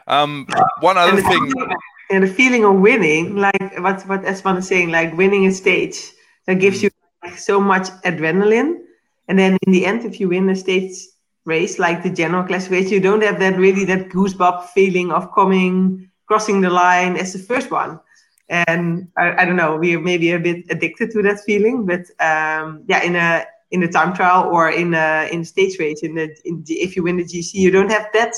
Um, 0.07 0.47
one 0.79 0.97
other 0.97 1.17
and 1.19 1.25
thing, 1.27 1.51
feeling- 1.51 1.75
and 2.09 2.23
the 2.23 2.31
feeling 2.39 2.63
of 2.63 2.75
winning, 2.79 3.35
like 3.35 3.59
what 3.83 3.99
what 4.07 4.23
Esteban 4.23 4.55
is 4.57 4.67
saying, 4.67 4.89
like 4.89 5.11
winning 5.17 5.45
a 5.45 5.51
stage, 5.51 5.97
that 6.45 6.59
gives 6.63 6.81
you 6.81 6.89
like, 7.23 7.37
so 7.37 7.59
much 7.59 7.87
adrenaline. 8.07 8.79
And 9.27 9.35
then 9.37 9.57
in 9.67 9.71
the 9.75 9.83
end, 9.85 10.05
if 10.05 10.19
you 10.19 10.29
win 10.29 10.47
a 10.49 10.55
stage 10.55 10.95
race 11.43 11.75
like 11.79 12.03
the 12.03 12.09
general 12.09 12.43
class 12.47 12.69
race, 12.71 12.89
you 12.91 13.01
don't 13.01 13.23
have 13.23 13.39
that 13.43 13.59
really 13.59 13.83
that 13.91 14.07
goosebump 14.07 14.69
feeling 14.71 15.11
of 15.11 15.27
coming 15.35 16.07
crossing 16.27 16.61
the 16.61 16.69
line 16.69 17.17
as 17.17 17.33
the 17.35 17.39
first 17.39 17.71
one. 17.71 17.99
And 18.47 19.11
I, 19.17 19.43
I 19.43 19.45
don't 19.45 19.59
know, 19.59 19.75
we 19.75 19.95
are 19.95 19.99
maybe 19.99 20.31
a 20.31 20.39
bit 20.39 20.63
addicted 20.71 21.11
to 21.11 21.21
that 21.27 21.43
feeling, 21.43 21.85
but 21.85 22.07
um, 22.23 22.83
yeah, 22.87 23.03
in 23.03 23.15
a 23.19 23.43
in 23.71 23.83
a 23.83 23.87
time 23.87 24.13
trial 24.13 24.49
or 24.51 24.69
in 24.69 24.93
a 24.93 25.29
in 25.31 25.41
a 25.41 25.45
stage 25.45 25.77
race, 25.79 26.01
in 26.03 26.15
the, 26.15 26.35
in 26.45 26.63
the 26.65 26.75
if 26.75 26.95
you 26.95 27.03
win 27.03 27.17
the 27.17 27.23
GC, 27.23 27.53
you 27.55 27.71
don't 27.71 27.91
have 27.91 28.07
that. 28.13 28.35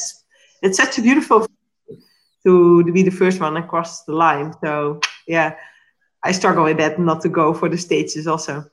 It's 0.61 0.77
such 0.77 0.97
a 0.97 1.01
beautiful 1.01 1.47
to, 2.45 2.83
to 2.83 2.91
be 2.91 3.03
the 3.03 3.11
first 3.11 3.39
one 3.39 3.57
across 3.57 4.03
the 4.03 4.13
line. 4.13 4.53
So 4.63 4.99
yeah, 5.27 5.55
I 6.23 6.31
struggle 6.31 6.63
with 6.63 6.77
that 6.77 6.99
not 6.99 7.21
to 7.21 7.29
go 7.29 7.53
for 7.53 7.69
the 7.69 7.77
stages 7.77 8.27
also. 8.27 8.65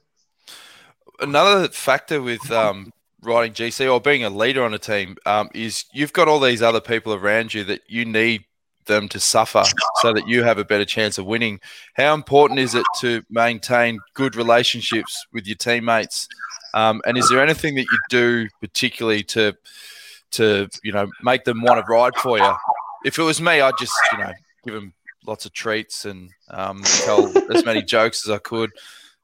another 1.21 1.69
factor 1.69 2.21
with 2.21 2.51
um, 2.51 2.92
riding 3.23 3.53
GC 3.53 3.92
or 3.92 4.01
being 4.01 4.25
a 4.25 4.31
leader 4.31 4.64
on 4.64 4.75
a 4.75 4.79
team 4.79 5.16
um, 5.27 5.49
is 5.55 5.85
you've 5.92 6.12
got 6.12 6.29
all 6.29 6.40
these 6.40 6.62
other 6.62 6.81
people 6.81 7.14
around 7.14 7.55
you 7.55 7.64
that 7.64 7.83
you 7.88 8.05
need 8.05 8.45
them 8.87 9.09
to 9.09 9.19
suffer 9.19 9.64
so 9.97 10.12
that 10.12 10.29
you 10.29 10.45
have 10.45 10.59
a 10.59 10.64
better 10.64 10.85
chance 10.85 11.19
of 11.19 11.27
winning. 11.27 11.61
How 11.95 12.14
important 12.14 12.61
is 12.61 12.75
it 12.75 12.87
to 13.01 13.23
maintain 13.29 13.99
good 14.14 14.37
relationships 14.37 15.27
with 15.33 15.47
your 15.47 15.57
teammates? 15.57 16.29
Um, 16.77 17.01
and 17.07 17.17
is 17.17 17.31
there 17.31 17.43
anything 17.43 17.75
that 17.77 17.87
you 17.91 17.99
do 18.11 18.49
particularly 18.61 19.23
to 19.25 19.57
to 20.33 20.69
you 20.85 20.93
know 20.93 21.09
make 21.23 21.45
them 21.45 21.62
want 21.62 21.85
to 21.85 21.91
ride 21.91 22.15
for 22.17 22.39
you? 22.39 22.53
If 23.07 23.19
it 23.19 23.23
was 23.23 23.41
me, 23.41 23.62
I'd 23.62 23.79
just 23.79 23.95
you 24.12 24.19
know 24.19 24.33
give 24.65 24.75
them 24.75 24.93
lots 25.27 25.47
of 25.47 25.53
treats 25.55 26.05
and 26.05 26.31
um, 26.51 26.83
tell 26.83 27.33
as 27.51 27.65
many 27.65 27.83
jokes 27.83 28.29
as 28.29 28.31
I 28.31 28.39
could. 28.39 28.71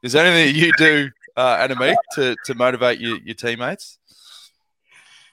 Is 0.02 0.12
there 0.12 0.24
anything 0.24 0.54
that 0.54 0.66
you 0.66 0.72
do, 0.76 1.10
uh, 1.36 1.58
Annemiek, 1.58 1.94
to, 2.14 2.34
to 2.46 2.54
motivate 2.54 2.98
your, 2.98 3.18
your 3.18 3.34
teammates? 3.34 3.98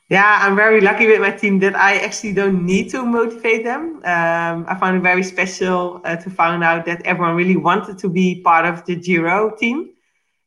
Yeah, 0.09 0.39
I'm 0.41 0.55
very 0.55 0.81
lucky 0.81 1.07
with 1.07 1.21
my 1.21 1.31
team 1.31 1.59
that 1.59 1.75
I 1.75 1.97
actually 1.97 2.33
don't 2.33 2.65
need 2.65 2.89
to 2.91 3.03
motivate 3.03 3.63
them. 3.63 4.01
Um, 4.05 4.65
I 4.67 4.75
found 4.79 4.97
it 4.97 5.01
very 5.01 5.23
special 5.23 6.01
uh, 6.03 6.17
to 6.17 6.29
find 6.29 6.63
out 6.63 6.85
that 6.85 7.01
everyone 7.03 7.35
really 7.35 7.57
wanted 7.57 7.97
to 7.99 8.09
be 8.09 8.41
part 8.41 8.65
of 8.65 8.85
the 8.85 8.95
Giro 8.95 9.55
team. 9.55 9.89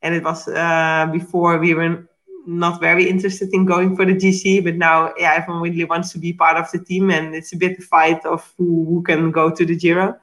And 0.03 0.15
it 0.15 0.25
was 0.25 0.49
uh, 0.49 1.09
before 1.13 1.59
we 1.59 1.75
were 1.75 2.09
not 2.47 2.81
very 2.81 3.09
interested 3.09 3.51
in 3.53 3.65
going 3.65 3.97
for 3.97 4.05
the 4.05 4.15
GC, 4.15 4.65
but 4.65 4.75
now 4.75 5.13
yeah, 5.17 5.35
everyone 5.35 5.63
really 5.63 5.85
wants 5.85 6.13
to 6.13 6.19
be 6.19 6.33
part 6.33 6.57
of 6.57 6.71
the 6.73 6.79
team, 6.79 7.11
and 7.11 7.35
it's 7.35 7.53
a 7.53 7.57
bit 7.57 7.79
a 7.79 7.83
fight 7.83 8.25
of 8.27 8.53
who, 8.59 8.85
who 8.87 9.03
can 9.03 9.31
go 9.31 9.51
to 9.51 9.65
the 9.65 9.77
Giro, 9.77 10.19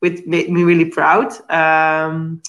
which 0.00 0.24
made 0.26 0.50
me 0.50 0.64
really 0.64 0.86
proud. 0.86 1.32
Um, 1.50 2.42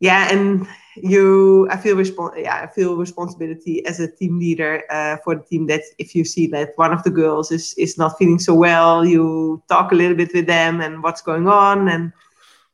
yeah, 0.00 0.32
and 0.32 0.66
you, 0.96 1.68
I 1.70 1.76
feel 1.76 1.96
respon- 1.96 2.40
yeah, 2.42 2.62
I 2.62 2.66
feel 2.66 2.96
responsibility 2.96 3.84
as 3.86 4.00
a 4.00 4.10
team 4.10 4.38
leader 4.38 4.82
uh, 4.90 5.16
for 5.24 5.36
the 5.36 5.42
team. 5.42 5.66
That 5.66 5.82
if 5.98 6.14
you 6.14 6.24
see 6.24 6.46
that 6.48 6.72
one 6.76 6.92
of 6.92 7.02
the 7.02 7.10
girls 7.10 7.50
is 7.52 7.74
is 7.74 7.98
not 7.98 8.18
feeling 8.18 8.38
so 8.38 8.54
well, 8.54 9.04
you 9.04 9.62
talk 9.68 9.92
a 9.92 9.94
little 9.94 10.16
bit 10.16 10.32
with 10.34 10.46
them 10.46 10.80
and 10.80 11.02
what's 11.02 11.22
going 11.22 11.48
on, 11.48 11.88
and 11.88 12.12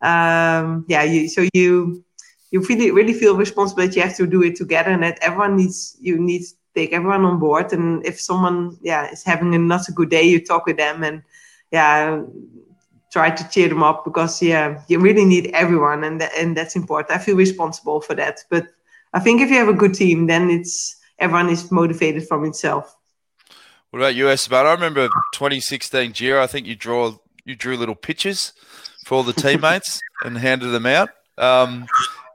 um, 0.01 0.85
yeah, 0.89 1.03
you 1.03 1.29
so 1.29 1.47
you 1.55 2.05
you 2.55 2.61
really 2.61 2.93
really 2.93 3.13
feel 3.13 3.37
responsible 3.37 3.85
that 3.85 3.97
you 3.97 4.03
have 4.03 4.17
to 4.17 4.29
do 4.29 4.41
it 4.41 4.55
together 4.55 4.91
and 4.91 5.03
that 5.03 5.19
everyone 5.21 5.57
needs 5.57 5.97
you 6.01 6.17
need 6.17 6.43
to 6.43 6.55
take 6.77 6.93
everyone 6.93 7.25
on 7.25 7.41
board 7.41 7.73
and 7.73 8.07
if 8.07 8.21
someone 8.21 8.79
yeah 8.81 9.11
is 9.11 9.25
having 9.25 9.53
a 9.57 9.59
not 9.59 9.89
a 9.89 9.93
good 9.93 10.09
day 10.09 10.23
you 10.23 10.39
talk 10.39 10.65
with 10.65 10.77
them 10.77 11.03
and 11.03 11.21
yeah 11.73 12.23
try 13.13 13.29
to 13.29 13.49
cheer 13.49 13.69
them 13.69 13.83
up 13.83 14.05
because 14.05 14.41
yeah 14.41 14.81
you 14.87 15.01
really 15.01 15.25
need 15.25 15.51
everyone 15.53 16.05
and 16.05 16.21
that, 16.21 16.31
and 16.39 16.57
that's 16.57 16.77
important 16.77 17.19
i 17.19 17.21
feel 17.21 17.37
responsible 17.37 18.01
for 18.01 18.15
that 18.15 18.39
but 18.51 18.69
i 19.15 19.19
think 19.19 19.41
if 19.41 19.51
you 19.51 19.57
have 19.57 19.69
a 19.69 19.81
good 19.83 19.95
team 19.95 20.29
then 20.29 20.49
it's 20.49 20.97
everyone 21.19 21.49
is 21.49 21.73
motivated 21.73 22.27
from 22.29 22.45
itself 22.45 22.97
What 23.91 24.01
about 24.01 24.17
you, 24.17 24.29
Esteban? 24.29 24.67
I 24.67 24.73
remember 24.73 25.07
2016 25.35 26.13
Giro. 26.13 26.43
I 26.43 26.49
think 26.49 26.67
you 26.67 26.75
draw 26.75 27.15
you 27.45 27.55
drew 27.55 27.77
little 27.77 27.95
pictures 27.95 28.53
for 29.07 29.15
all 29.17 29.23
the 29.23 29.33
teammates 29.33 30.01
and 30.25 30.37
handed 30.37 30.71
them 30.71 30.87
out. 30.87 31.11
Um, 31.39 31.87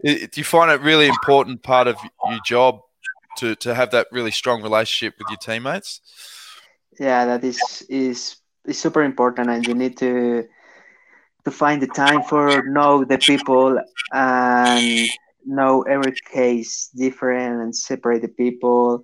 do 0.03 0.29
you 0.35 0.43
find 0.43 0.71
it 0.71 0.81
really 0.81 1.07
important 1.07 1.62
part 1.63 1.88
of 1.88 1.97
your 2.29 2.39
job 2.45 2.81
to, 3.38 3.55
to 3.55 3.75
have 3.75 3.91
that 3.91 4.07
really 4.12 4.31
strong 4.31 4.62
relationship 4.62 5.15
with 5.19 5.27
your 5.29 5.38
teammates? 5.38 6.01
yeah 6.99 7.25
that 7.25 7.43
is 7.43 7.85
is 7.89 8.38
is 8.65 8.79
super 8.79 9.03
important 9.03 9.49
and 9.49 9.65
you 9.65 9.73
need 9.73 9.97
to 9.97 10.45
to 11.45 11.51
find 11.51 11.81
the 11.81 11.88
time 11.88 12.21
for 12.23 12.63
know 12.63 13.03
the 13.05 13.17
people 13.17 13.79
and 14.13 15.09
know 15.45 15.81
every 15.83 16.13
case 16.31 16.89
different 16.95 17.62
and 17.62 17.75
separate 17.75 18.21
the 18.21 18.27
people 18.27 19.01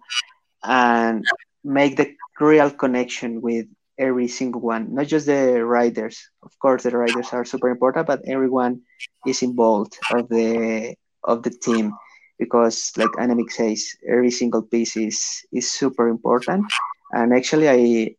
and 0.64 1.24
make 1.64 1.96
the 1.96 2.14
real 2.40 2.70
connection 2.70 3.42
with 3.42 3.66
every 3.98 4.28
single 4.28 4.62
one 4.62 4.94
not 4.94 5.08
just 5.08 5.26
the 5.28 5.64
riders. 5.64 6.30
Of 6.44 6.58
course 6.60 6.84
the 6.84 6.92
riders 6.92 7.34
are 7.34 7.46
super 7.46 7.70
important 7.70 8.08
but 8.08 8.22
everyone 8.28 8.82
is 9.26 9.42
involved 9.44 9.98
of 10.12 10.30
the 10.30 10.96
of 11.24 11.44
the 11.44 11.50
team 11.50 11.94
because 12.40 12.92
like 12.98 13.12
Annemiek 13.14 13.52
says 13.52 13.86
every 14.10 14.32
single 14.32 14.62
piece 14.64 14.96
is 14.98 15.46
is 15.52 15.72
super 15.72 16.08
important. 16.10 16.66
And 17.12 17.34
actually 17.34 17.70
i 17.70 18.16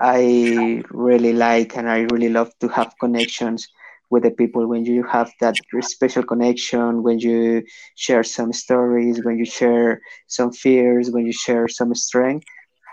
i 0.00 0.82
really 0.90 1.32
like 1.32 1.76
and 1.76 1.88
i 1.88 2.00
really 2.12 2.28
love 2.28 2.50
to 2.60 2.68
have 2.68 2.92
connections 3.00 3.68
with 4.10 4.22
the 4.22 4.30
people. 4.30 4.66
When 4.68 4.84
you 4.84 5.02
have 5.04 5.32
that 5.40 5.56
special 5.80 6.22
connection 6.22 7.02
when 7.02 7.18
you 7.18 7.64
share 7.96 8.22
some 8.22 8.52
stories 8.52 9.24
when 9.24 9.38
you 9.38 9.44
share 9.44 10.00
some 10.28 10.52
fears 10.52 11.10
when 11.10 11.26
you 11.26 11.32
share 11.32 11.68
some 11.68 11.94
strength 11.94 12.46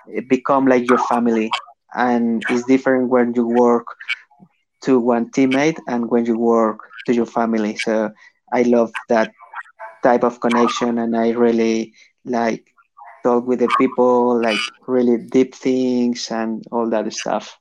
it 0.08 0.28
become 0.30 0.66
like 0.68 0.88
your 0.90 0.98
family 0.98 1.52
and 1.96 2.44
it's 2.50 2.66
different 2.66 3.10
when 3.10 3.34
you 3.34 3.48
work 3.48 3.86
to 4.82 5.00
one 5.00 5.30
teammate 5.32 5.78
and 5.88 6.10
when 6.10 6.26
you 6.26 6.38
work 6.38 6.80
to 7.06 7.14
your 7.14 7.26
family. 7.26 7.78
So 7.78 8.12
i 8.52 8.62
love 8.64 8.92
that 9.10 9.32
type 10.04 10.24
of 10.24 10.40
connection 10.40 11.00
and 11.00 11.18
i 11.18 11.32
really 11.32 11.94
like 12.26 12.74
talk 13.24 13.48
with 13.48 13.60
the 13.60 13.70
people 13.80 14.40
like 14.42 14.60
really 14.86 15.18
deep 15.18 15.56
things 15.56 16.30
and 16.30 16.64
all 16.72 16.90
that 16.90 17.12
stuff. 17.14 17.58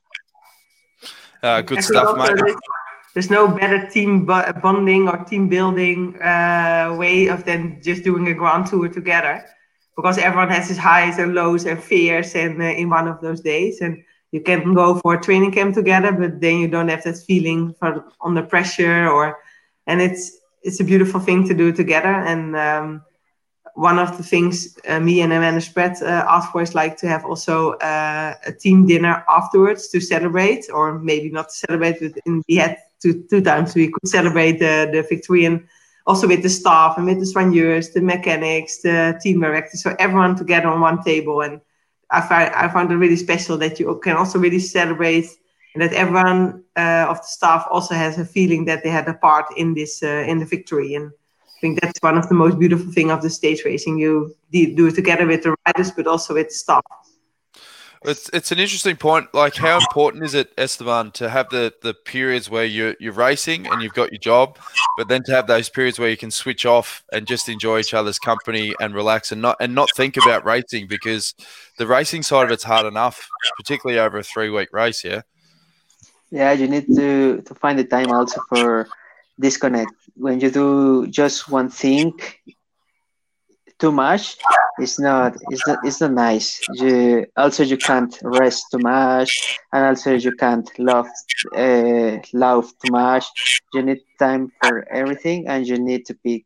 Uh, 1.41 1.61
good 1.61 1.79
I 1.79 1.81
stuff, 1.81 2.07
also 2.07 2.21
mate. 2.21 2.37
There's, 2.37 2.55
there's 3.13 3.29
no 3.29 3.47
better 3.47 3.87
team 3.87 4.25
bonding 4.25 5.07
or 5.07 5.23
team 5.23 5.47
building 5.49 6.21
uh, 6.21 6.95
way 6.97 7.27
of 7.27 7.45
than 7.45 7.81
just 7.81 8.03
doing 8.03 8.27
a 8.27 8.33
grand 8.33 8.67
tour 8.67 8.89
together, 8.89 9.45
because 9.95 10.17
everyone 10.17 10.49
has 10.49 10.67
his 10.67 10.77
highs 10.77 11.17
and 11.17 11.33
lows 11.33 11.65
and 11.65 11.81
fears, 11.81 12.35
and 12.35 12.61
uh, 12.61 12.65
in 12.65 12.89
one 12.89 13.07
of 13.07 13.21
those 13.21 13.41
days, 13.41 13.81
and 13.81 14.03
you 14.33 14.41
can 14.41 14.73
go 14.73 14.95
for 14.95 15.13
a 15.13 15.21
training 15.21 15.51
camp 15.51 15.75
together, 15.75 16.11
but 16.11 16.41
then 16.41 16.57
you 16.57 16.67
don't 16.67 16.89
have 16.89 17.03
that 17.03 17.17
feeling 17.17 17.73
for 17.79 18.03
under 18.19 18.41
pressure 18.41 19.07
or, 19.07 19.37
and 19.85 20.01
it's 20.01 20.39
it's 20.63 20.79
a 20.79 20.83
beautiful 20.83 21.19
thing 21.19 21.47
to 21.47 21.53
do 21.53 21.71
together, 21.71 22.15
and 22.31 22.55
um, 22.55 23.03
one 23.75 23.99
of 23.99 24.17
the 24.17 24.23
things 24.23 24.77
uh, 24.87 24.99
me 24.99 25.21
and 25.21 25.33
Amanda 25.33 25.61
Spratt 25.61 26.01
uh, 26.01 26.61
is 26.61 26.73
like 26.73 26.95
to 26.97 27.07
have 27.07 27.25
also 27.25 27.73
uh, 27.73 28.33
a 28.45 28.51
team 28.51 28.87
dinner 28.87 29.23
afterwards 29.29 29.89
to 29.89 29.99
celebrate, 29.99 30.65
or 30.71 30.99
maybe 30.99 31.29
not 31.29 31.51
celebrate, 31.51 31.99
but 31.99 32.13
in, 32.25 32.41
we 32.47 32.55
had 32.55 32.77
two, 33.01 33.23
two 33.29 33.41
times 33.41 33.75
we 33.75 33.91
could 33.91 34.07
celebrate 34.07 34.57
the, 34.59 34.89
the 34.93 35.03
victory 35.09 35.45
and 35.45 35.67
also 36.07 36.27
with 36.27 36.43
the 36.43 36.49
staff 36.49 36.97
and 36.97 37.05
with 37.07 37.19
the 37.19 37.25
soigneurs, 37.25 37.91
the 37.93 38.01
mechanics, 38.01 38.81
the 38.81 39.19
team 39.21 39.41
directors, 39.41 39.83
so 39.83 39.95
everyone 39.99 40.35
together 40.35 40.69
on 40.69 40.79
one 40.79 41.03
table. 41.03 41.41
And 41.41 41.59
I 42.13 42.21
find, 42.21 42.53
I 42.53 42.67
found 42.69 42.91
it 42.91 42.95
really 42.95 43.15
special 43.15 43.57
that 43.57 43.79
you 43.79 43.99
can 44.03 44.15
also 44.15 44.39
really 44.39 44.59
celebrate 44.59 45.27
and 45.73 45.81
that 45.81 45.93
everyone 45.93 46.63
uh, 46.77 47.07
of 47.09 47.17
the 47.17 47.27
staff 47.27 47.65
also 47.69 47.95
has 47.95 48.17
a 48.19 48.25
feeling 48.25 48.65
that 48.65 48.83
they 48.83 48.89
had 48.89 49.07
a 49.07 49.15
part 49.15 49.45
in 49.57 49.73
this 49.73 50.03
uh, 50.03 50.23
in 50.27 50.37
the 50.37 50.45
victory 50.45 50.93
and 50.93 51.11
I 51.45 51.59
think 51.61 51.81
that's 51.81 51.99
one 52.01 52.17
of 52.17 52.27
the 52.27 52.35
most 52.35 52.59
beautiful 52.59 52.91
thing 52.91 53.09
of 53.09 53.21
the 53.21 53.29
stage 53.29 53.63
racing. 53.63 53.97
You 53.97 54.35
do 54.51 54.87
it 54.87 54.95
together 54.95 55.25
with 55.25 55.43
the 55.43 55.55
riders, 55.65 55.91
but 55.91 56.07
also 56.07 56.33
with 56.33 56.49
the 56.49 56.53
staff. 56.53 56.83
It's 58.05 58.29
it's 58.33 58.51
an 58.51 58.59
interesting 58.59 58.97
point. 58.97 59.33
Like, 59.33 59.55
how 59.55 59.77
important 59.77 60.23
is 60.23 60.33
it, 60.33 60.51
Esteban, 60.57 61.11
to 61.11 61.29
have 61.29 61.49
the, 61.49 61.73
the 61.81 61.93
periods 61.93 62.49
where 62.49 62.65
you're 62.65 62.95
you're 62.99 63.13
racing 63.13 63.67
and 63.67 63.81
you've 63.81 63.93
got 63.93 64.11
your 64.11 64.19
job, 64.19 64.57
but 64.97 65.07
then 65.07 65.23
to 65.23 65.31
have 65.31 65.47
those 65.47 65.69
periods 65.69 65.99
where 65.99 66.09
you 66.09 66.17
can 66.17 66.31
switch 66.31 66.65
off 66.65 67.03
and 67.13 67.25
just 67.25 67.47
enjoy 67.47 67.79
each 67.79 67.93
other's 67.93 68.19
company 68.19 68.73
and 68.81 68.93
relax 68.93 69.31
and 69.31 69.41
not 69.41 69.55
and 69.61 69.73
not 69.73 69.89
think 69.95 70.17
about 70.17 70.43
racing 70.43 70.87
because 70.87 71.33
the 71.77 71.87
racing 71.87 72.23
side 72.23 72.45
of 72.45 72.51
it's 72.51 72.63
hard 72.63 72.85
enough, 72.85 73.27
particularly 73.57 73.99
over 73.99 74.17
a 74.17 74.23
three 74.23 74.49
week 74.49 74.69
race. 74.73 75.03
Yeah. 75.03 75.21
yeah 76.29 76.51
you 76.51 76.67
need 76.67 76.87
to 76.95 77.41
to 77.41 77.55
find 77.55 77.79
the 77.79 77.85
time 77.85 78.11
also 78.11 78.41
for 78.49 78.87
disconnect 79.39 79.91
when 80.15 80.39
you 80.39 80.51
do 80.51 81.07
just 81.07 81.49
one 81.49 81.69
thing 81.69 82.13
too 83.79 83.91
much 83.91 84.37
it's 84.77 84.99
not 84.99 85.35
it's 85.49 85.67
not 85.67 85.79
it's 85.83 86.01
not 86.01 86.11
nice. 86.13 86.59
You 86.69 87.25
also 87.37 87.63
you 87.63 87.77
can't 87.77 88.17
rest 88.23 88.65
too 88.71 88.79
much 88.79 89.37
and 89.71 89.85
also 89.85 90.13
you 90.15 90.31
can't 90.31 90.69
love 90.79 91.07
uh, 91.55 92.17
love 92.33 92.71
too 92.81 92.89
much. 92.89 93.25
You 93.73 93.83
need 93.83 93.99
time 94.19 94.51
for 94.59 94.85
everything 94.91 95.47
and 95.47 95.67
you 95.67 95.77
need 95.77 96.05
to 96.07 96.15
pick 96.15 96.43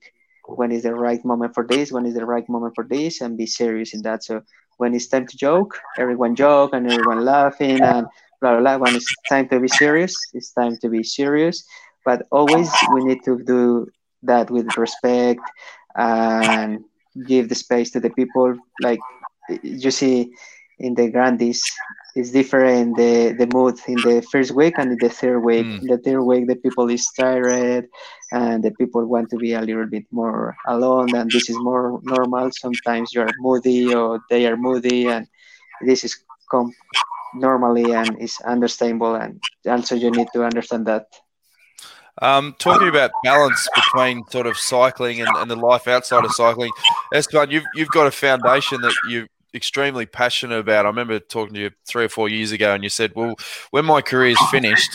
when 0.47 0.71
is 0.71 0.83
the 0.83 0.93
right 0.95 1.23
moment 1.25 1.53
for 1.53 1.65
this 1.67 1.91
when 1.91 2.05
is 2.05 2.15
the 2.15 2.25
right 2.25 2.47
moment 2.49 2.73
for 2.75 2.85
this 2.89 3.21
and 3.21 3.37
be 3.37 3.45
serious 3.45 3.93
in 3.93 4.01
that. 4.03 4.23
So 4.23 4.41
when 4.77 4.93
it's 4.93 5.07
time 5.07 5.25
to 5.27 5.37
joke 5.37 5.79
everyone 5.97 6.35
joke 6.35 6.71
and 6.73 6.87
everyone 6.87 7.23
laughing 7.23 7.83
and 7.83 8.07
blah 8.41 8.51
blah 8.57 8.59
blah. 8.59 8.77
When 8.77 8.95
it's 8.95 9.15
time 9.29 9.47
to 9.49 9.59
be 9.59 9.67
serious 9.67 10.29
it's 10.33 10.51
time 10.51 10.77
to 10.81 10.89
be 10.89 11.03
serious. 11.03 11.63
But 12.05 12.25
always 12.31 12.83
we 12.87 13.01
need 13.03 13.23
to 13.25 13.39
do 13.43 13.87
that 14.23 14.49
with 14.49 14.77
respect 14.77 15.41
and 15.95 16.83
give 17.25 17.49
the 17.49 17.55
space 17.55 17.91
to 17.91 17.99
the 17.99 18.09
people. 18.09 18.57
Like 18.81 18.99
you 19.63 19.91
see 19.91 20.31
in 20.79 20.93
the 20.93 21.09
Grandies, 21.09 21.63
it's 22.15 22.31
different 22.31 22.97
the 22.97 23.33
the 23.37 23.47
mood 23.53 23.79
in 23.87 23.95
the 24.01 24.21
first 24.31 24.51
week 24.51 24.75
and 24.77 24.91
in 24.91 24.97
the 24.99 25.09
third 25.09 25.39
week. 25.39 25.65
Mm. 25.65 25.81
In 25.81 25.87
the 25.87 25.97
third 25.97 26.21
week, 26.21 26.47
the 26.47 26.55
people 26.55 26.89
is 26.89 27.07
tired 27.17 27.87
and 28.31 28.63
the 28.63 28.71
people 28.71 29.05
want 29.05 29.29
to 29.29 29.37
be 29.37 29.53
a 29.53 29.61
little 29.61 29.85
bit 29.85 30.05
more 30.11 30.55
alone, 30.67 31.15
and 31.15 31.31
this 31.31 31.49
is 31.49 31.57
more 31.59 31.99
normal. 32.03 32.51
Sometimes 32.51 33.13
you 33.13 33.21
are 33.21 33.33
moody 33.39 33.93
or 33.93 34.19
they 34.29 34.45
are 34.45 34.57
moody, 34.57 35.07
and 35.07 35.27
this 35.81 36.03
is 36.03 36.17
com- 36.51 36.73
normally 37.33 37.93
and 37.93 38.19
is 38.19 38.37
understandable. 38.45 39.15
And 39.15 39.39
also, 39.65 39.95
you 39.95 40.11
need 40.11 40.27
to 40.33 40.43
understand 40.43 40.85
that 40.87 41.07
um, 42.21 42.55
talking 42.57 42.87
about 42.87 43.11
balance 43.23 43.67
between 43.75 44.25
sort 44.29 44.47
of 44.47 44.57
cycling 44.57 45.21
and, 45.21 45.29
and 45.37 45.51
the 45.51 45.55
life 45.55 45.87
outside 45.87 46.25
of 46.25 46.31
cycling, 46.31 46.71
Esteban, 47.13 47.51
you've 47.51 47.65
you've 47.75 47.89
got 47.89 48.07
a 48.07 48.11
foundation 48.11 48.81
that 48.81 48.93
you're 49.09 49.27
extremely 49.53 50.05
passionate 50.05 50.57
about. 50.57 50.85
I 50.85 50.89
remember 50.89 51.19
talking 51.19 51.53
to 51.55 51.59
you 51.59 51.71
three 51.85 52.05
or 52.05 52.09
four 52.09 52.29
years 52.29 52.51
ago, 52.51 52.73
and 52.73 52.83
you 52.83 52.89
said, 52.89 53.11
"Well, 53.15 53.35
when 53.71 53.85
my 53.85 54.01
career 54.01 54.31
is 54.31 54.41
finished, 54.49 54.89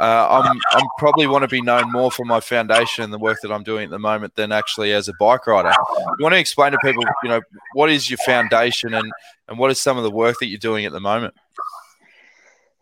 uh, 0.00 0.26
I'm 0.28 0.58
I'm 0.72 0.86
probably 0.98 1.26
want 1.26 1.42
to 1.42 1.48
be 1.48 1.62
known 1.62 1.92
more 1.92 2.10
for 2.10 2.24
my 2.24 2.40
foundation 2.40 3.04
and 3.04 3.12
the 3.12 3.18
work 3.18 3.38
that 3.42 3.52
I'm 3.52 3.62
doing 3.62 3.84
at 3.84 3.90
the 3.90 3.98
moment 3.98 4.34
than 4.34 4.50
actually 4.50 4.92
as 4.92 5.08
a 5.08 5.12
bike 5.20 5.46
rider." 5.46 5.72
You 6.18 6.22
want 6.22 6.34
to 6.34 6.38
explain 6.38 6.72
to 6.72 6.78
people, 6.82 7.04
you 7.22 7.28
know, 7.28 7.42
what 7.74 7.90
is 7.90 8.10
your 8.10 8.18
foundation 8.18 8.94
and 8.94 9.12
and 9.48 9.58
what 9.58 9.70
is 9.70 9.80
some 9.80 9.96
of 9.96 10.02
the 10.02 10.10
work 10.10 10.36
that 10.40 10.46
you're 10.46 10.58
doing 10.58 10.84
at 10.84 10.92
the 10.92 11.00
moment? 11.00 11.34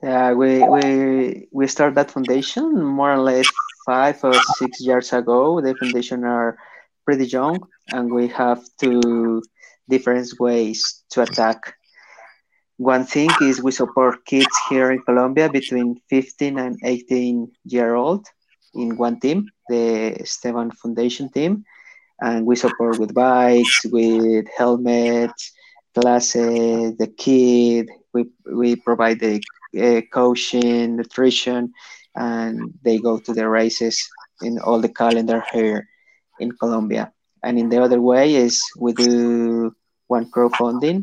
Yeah, 0.03 0.33
we 0.33 0.63
we 0.63 1.49
we 1.51 1.67
start 1.67 1.95
that 1.95 2.11
foundation 2.11 2.83
more 2.83 3.13
or 3.13 3.19
less 3.19 3.51
five 3.85 4.23
or 4.25 4.35
six 4.59 4.81
years 4.81 5.13
ago. 5.13 5.61
The 5.61 5.75
foundation 5.75 6.25
are 6.25 6.57
pretty 7.05 7.27
young, 7.27 7.59
and 7.93 8.13
we 8.13 8.29
have 8.29 8.63
two 8.81 9.43
different 9.89 10.29
ways 10.41 11.05
to 11.11 11.23
attack. 11.23 11.75
One 12.77 13.05
thing 13.05 13.31
is 13.41 13.63
we 13.63 13.71
support 13.71 14.25
kids 14.25 14.55
here 14.69 14.91
in 14.91 15.01
Colombia 15.03 15.49
between 15.49 16.01
15 16.11 16.59
and 16.59 16.77
18 16.83 17.53
year 17.65 17.95
old 17.95 18.27
in 18.75 18.97
one 18.97 19.21
team, 19.21 19.49
the 19.69 20.17
Esteban 20.21 20.73
Foundation 20.73 21.31
team, 21.31 21.65
and 22.21 22.45
we 22.45 22.57
support 22.57 22.99
with 22.99 23.15
bikes, 23.15 23.81
with 23.87 24.47
helmets, 24.57 25.53
classes, 25.95 26.97
the 26.97 27.07
kid. 27.17 27.89
We 28.13 28.27
we 28.53 28.77
provide 28.77 29.21
the 29.21 29.41
uh, 29.81 30.01
coaching, 30.13 30.97
nutrition, 30.97 31.73
and 32.15 32.73
they 32.83 32.99
go 32.99 33.19
to 33.19 33.33
the 33.33 33.49
races 33.49 33.99
in 34.41 34.59
all 34.59 34.81
the 34.81 34.89
calendar 34.89 35.43
here 35.53 35.87
in 36.41 36.53
Colombia. 36.53 37.13
And 37.43 37.59
in 37.59 37.69
the 37.69 37.83
other 37.83 38.01
way 38.01 38.35
is 38.35 38.61
we 38.79 38.93
do 38.93 39.73
one 40.09 40.31
crowdfunding 40.31 41.03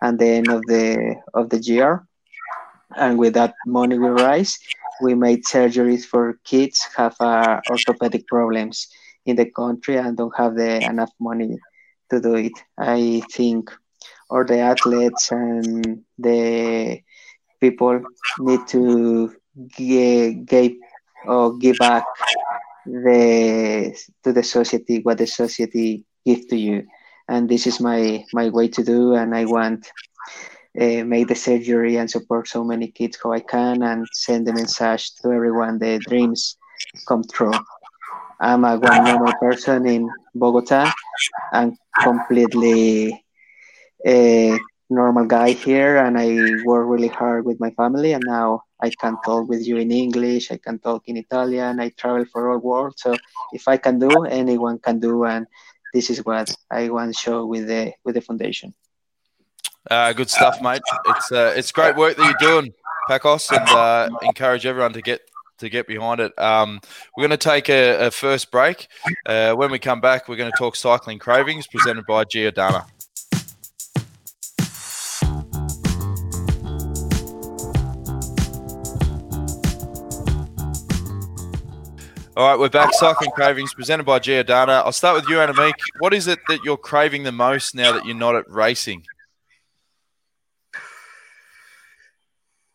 and 0.00 0.18
the 0.18 0.26
end 0.26 0.50
of 0.50 0.66
the 0.66 1.16
of 1.34 1.50
the 1.50 1.58
year. 1.58 2.06
And 2.96 3.18
with 3.18 3.34
that 3.34 3.54
money 3.66 3.98
we 3.98 4.08
raise, 4.08 4.58
we 5.02 5.14
made 5.14 5.44
surgeries 5.44 6.04
for 6.04 6.38
kids 6.44 6.80
have 6.96 7.16
uh, 7.20 7.60
orthopedic 7.70 8.26
problems 8.26 8.88
in 9.26 9.36
the 9.36 9.46
country 9.50 9.96
and 9.96 10.16
don't 10.16 10.36
have 10.36 10.54
the 10.56 10.82
enough 10.82 11.12
money 11.20 11.58
to 12.10 12.20
do 12.20 12.34
it. 12.34 12.52
I 12.78 13.22
think 13.32 13.70
or 14.28 14.44
the 14.44 14.58
athletes 14.58 15.30
and 15.30 16.02
the 16.18 17.00
people 17.60 18.00
need 18.38 18.66
to 18.68 19.32
give 19.76 20.72
or 21.26 21.56
give 21.58 21.76
back 21.78 22.04
the 22.86 23.94
to 24.22 24.32
the 24.32 24.42
society 24.42 25.00
what 25.02 25.18
the 25.18 25.26
society 25.26 26.04
give 26.24 26.48
to 26.48 26.56
you. 26.56 26.86
And 27.28 27.48
this 27.48 27.66
is 27.66 27.80
my 27.80 28.24
my 28.32 28.48
way 28.48 28.68
to 28.68 28.82
do 28.82 29.14
and 29.14 29.34
i 29.34 29.44
want 29.44 29.90
uh, 30.80 31.04
make 31.04 31.28
the 31.28 31.34
surgery 31.34 31.96
and 31.96 32.10
support 32.10 32.48
so 32.48 32.64
many 32.64 32.88
kids 32.88 33.18
how 33.22 33.32
i 33.32 33.40
can 33.40 33.82
and 33.82 34.06
send 34.12 34.46
the 34.46 34.52
message 34.52 35.14
to 35.16 35.30
everyone 35.30 35.78
the 35.78 35.98
dreams 35.98 36.56
come 37.06 37.22
true. 37.32 37.52
I'm 38.40 38.64
a 38.64 38.76
one 38.76 39.04
normal 39.04 39.32
person 39.40 39.86
in 39.86 40.08
bogota 40.34 40.90
and 41.52 41.76
completely 42.02 43.24
a 44.06 44.58
normal 44.90 45.26
guy 45.26 45.52
here 45.52 45.96
and 45.98 46.18
I 46.18 46.64
work 46.64 46.88
really 46.88 47.08
hard 47.08 47.44
with 47.44 47.60
my 47.60 47.70
family 47.70 48.12
and 48.12 48.24
now 48.26 48.62
I 48.82 48.90
can 48.90 49.16
talk 49.24 49.48
with 49.48 49.66
you 49.66 49.76
in 49.76 49.90
English, 49.90 50.50
I 50.50 50.58
can 50.58 50.78
talk 50.78 51.04
in 51.06 51.16
Italian, 51.16 51.80
I 51.80 51.90
travel 51.90 52.24
for 52.24 52.50
all 52.50 52.58
world. 52.58 52.94
So 52.96 53.16
if 53.52 53.68
I 53.68 53.76
can 53.76 53.98
do, 53.98 54.24
anyone 54.24 54.78
can 54.78 54.98
do 54.98 55.24
and 55.24 55.46
this 55.92 56.10
is 56.10 56.24
what 56.24 56.54
I 56.70 56.88
want 56.88 57.14
to 57.14 57.18
show 57.18 57.46
with 57.46 57.68
the 57.68 57.92
with 58.04 58.14
the 58.14 58.20
foundation. 58.20 58.74
Uh, 59.90 60.12
good 60.12 60.30
stuff, 60.30 60.62
mate. 60.62 60.82
It's 61.06 61.32
uh, 61.32 61.54
it's 61.56 61.72
great 61.72 61.96
work 61.96 62.16
that 62.16 62.24
you're 62.24 62.50
doing, 62.50 62.72
Pacos, 63.08 63.50
and 63.56 63.68
uh, 63.68 64.08
encourage 64.22 64.64
everyone 64.64 64.92
to 64.94 65.02
get 65.02 65.20
to 65.58 65.68
get 65.68 65.86
behind 65.86 66.20
it. 66.20 66.36
Um, 66.38 66.80
we're 67.16 67.22
going 67.22 67.30
to 67.30 67.36
take 67.36 67.68
a, 67.68 68.06
a 68.06 68.10
first 68.10 68.50
break. 68.50 68.88
Uh, 69.26 69.54
when 69.54 69.70
we 69.70 69.78
come 69.78 70.00
back, 70.00 70.28
we're 70.28 70.36
going 70.36 70.50
to 70.50 70.58
talk 70.58 70.76
cycling 70.76 71.18
cravings 71.18 71.66
presented 71.66 72.04
by 72.06 72.24
Giordana. 72.24 72.86
All 82.34 82.48
right, 82.48 82.58
we're 82.58 82.70
back. 82.70 82.94
Cycling 82.94 83.30
Cravings 83.32 83.74
presented 83.74 84.04
by 84.04 84.18
Giordana. 84.18 84.82
I'll 84.86 84.92
start 84.92 85.16
with 85.16 85.28
you, 85.28 85.36
Annemiek. 85.36 85.74
What 85.98 86.14
is 86.14 86.26
it 86.26 86.38
that 86.48 86.64
you're 86.64 86.78
craving 86.78 87.24
the 87.24 87.32
most 87.32 87.74
now 87.74 87.92
that 87.92 88.06
you're 88.06 88.16
not 88.16 88.34
at 88.34 88.48
racing? 88.48 89.04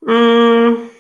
Mm, 0.03 0.91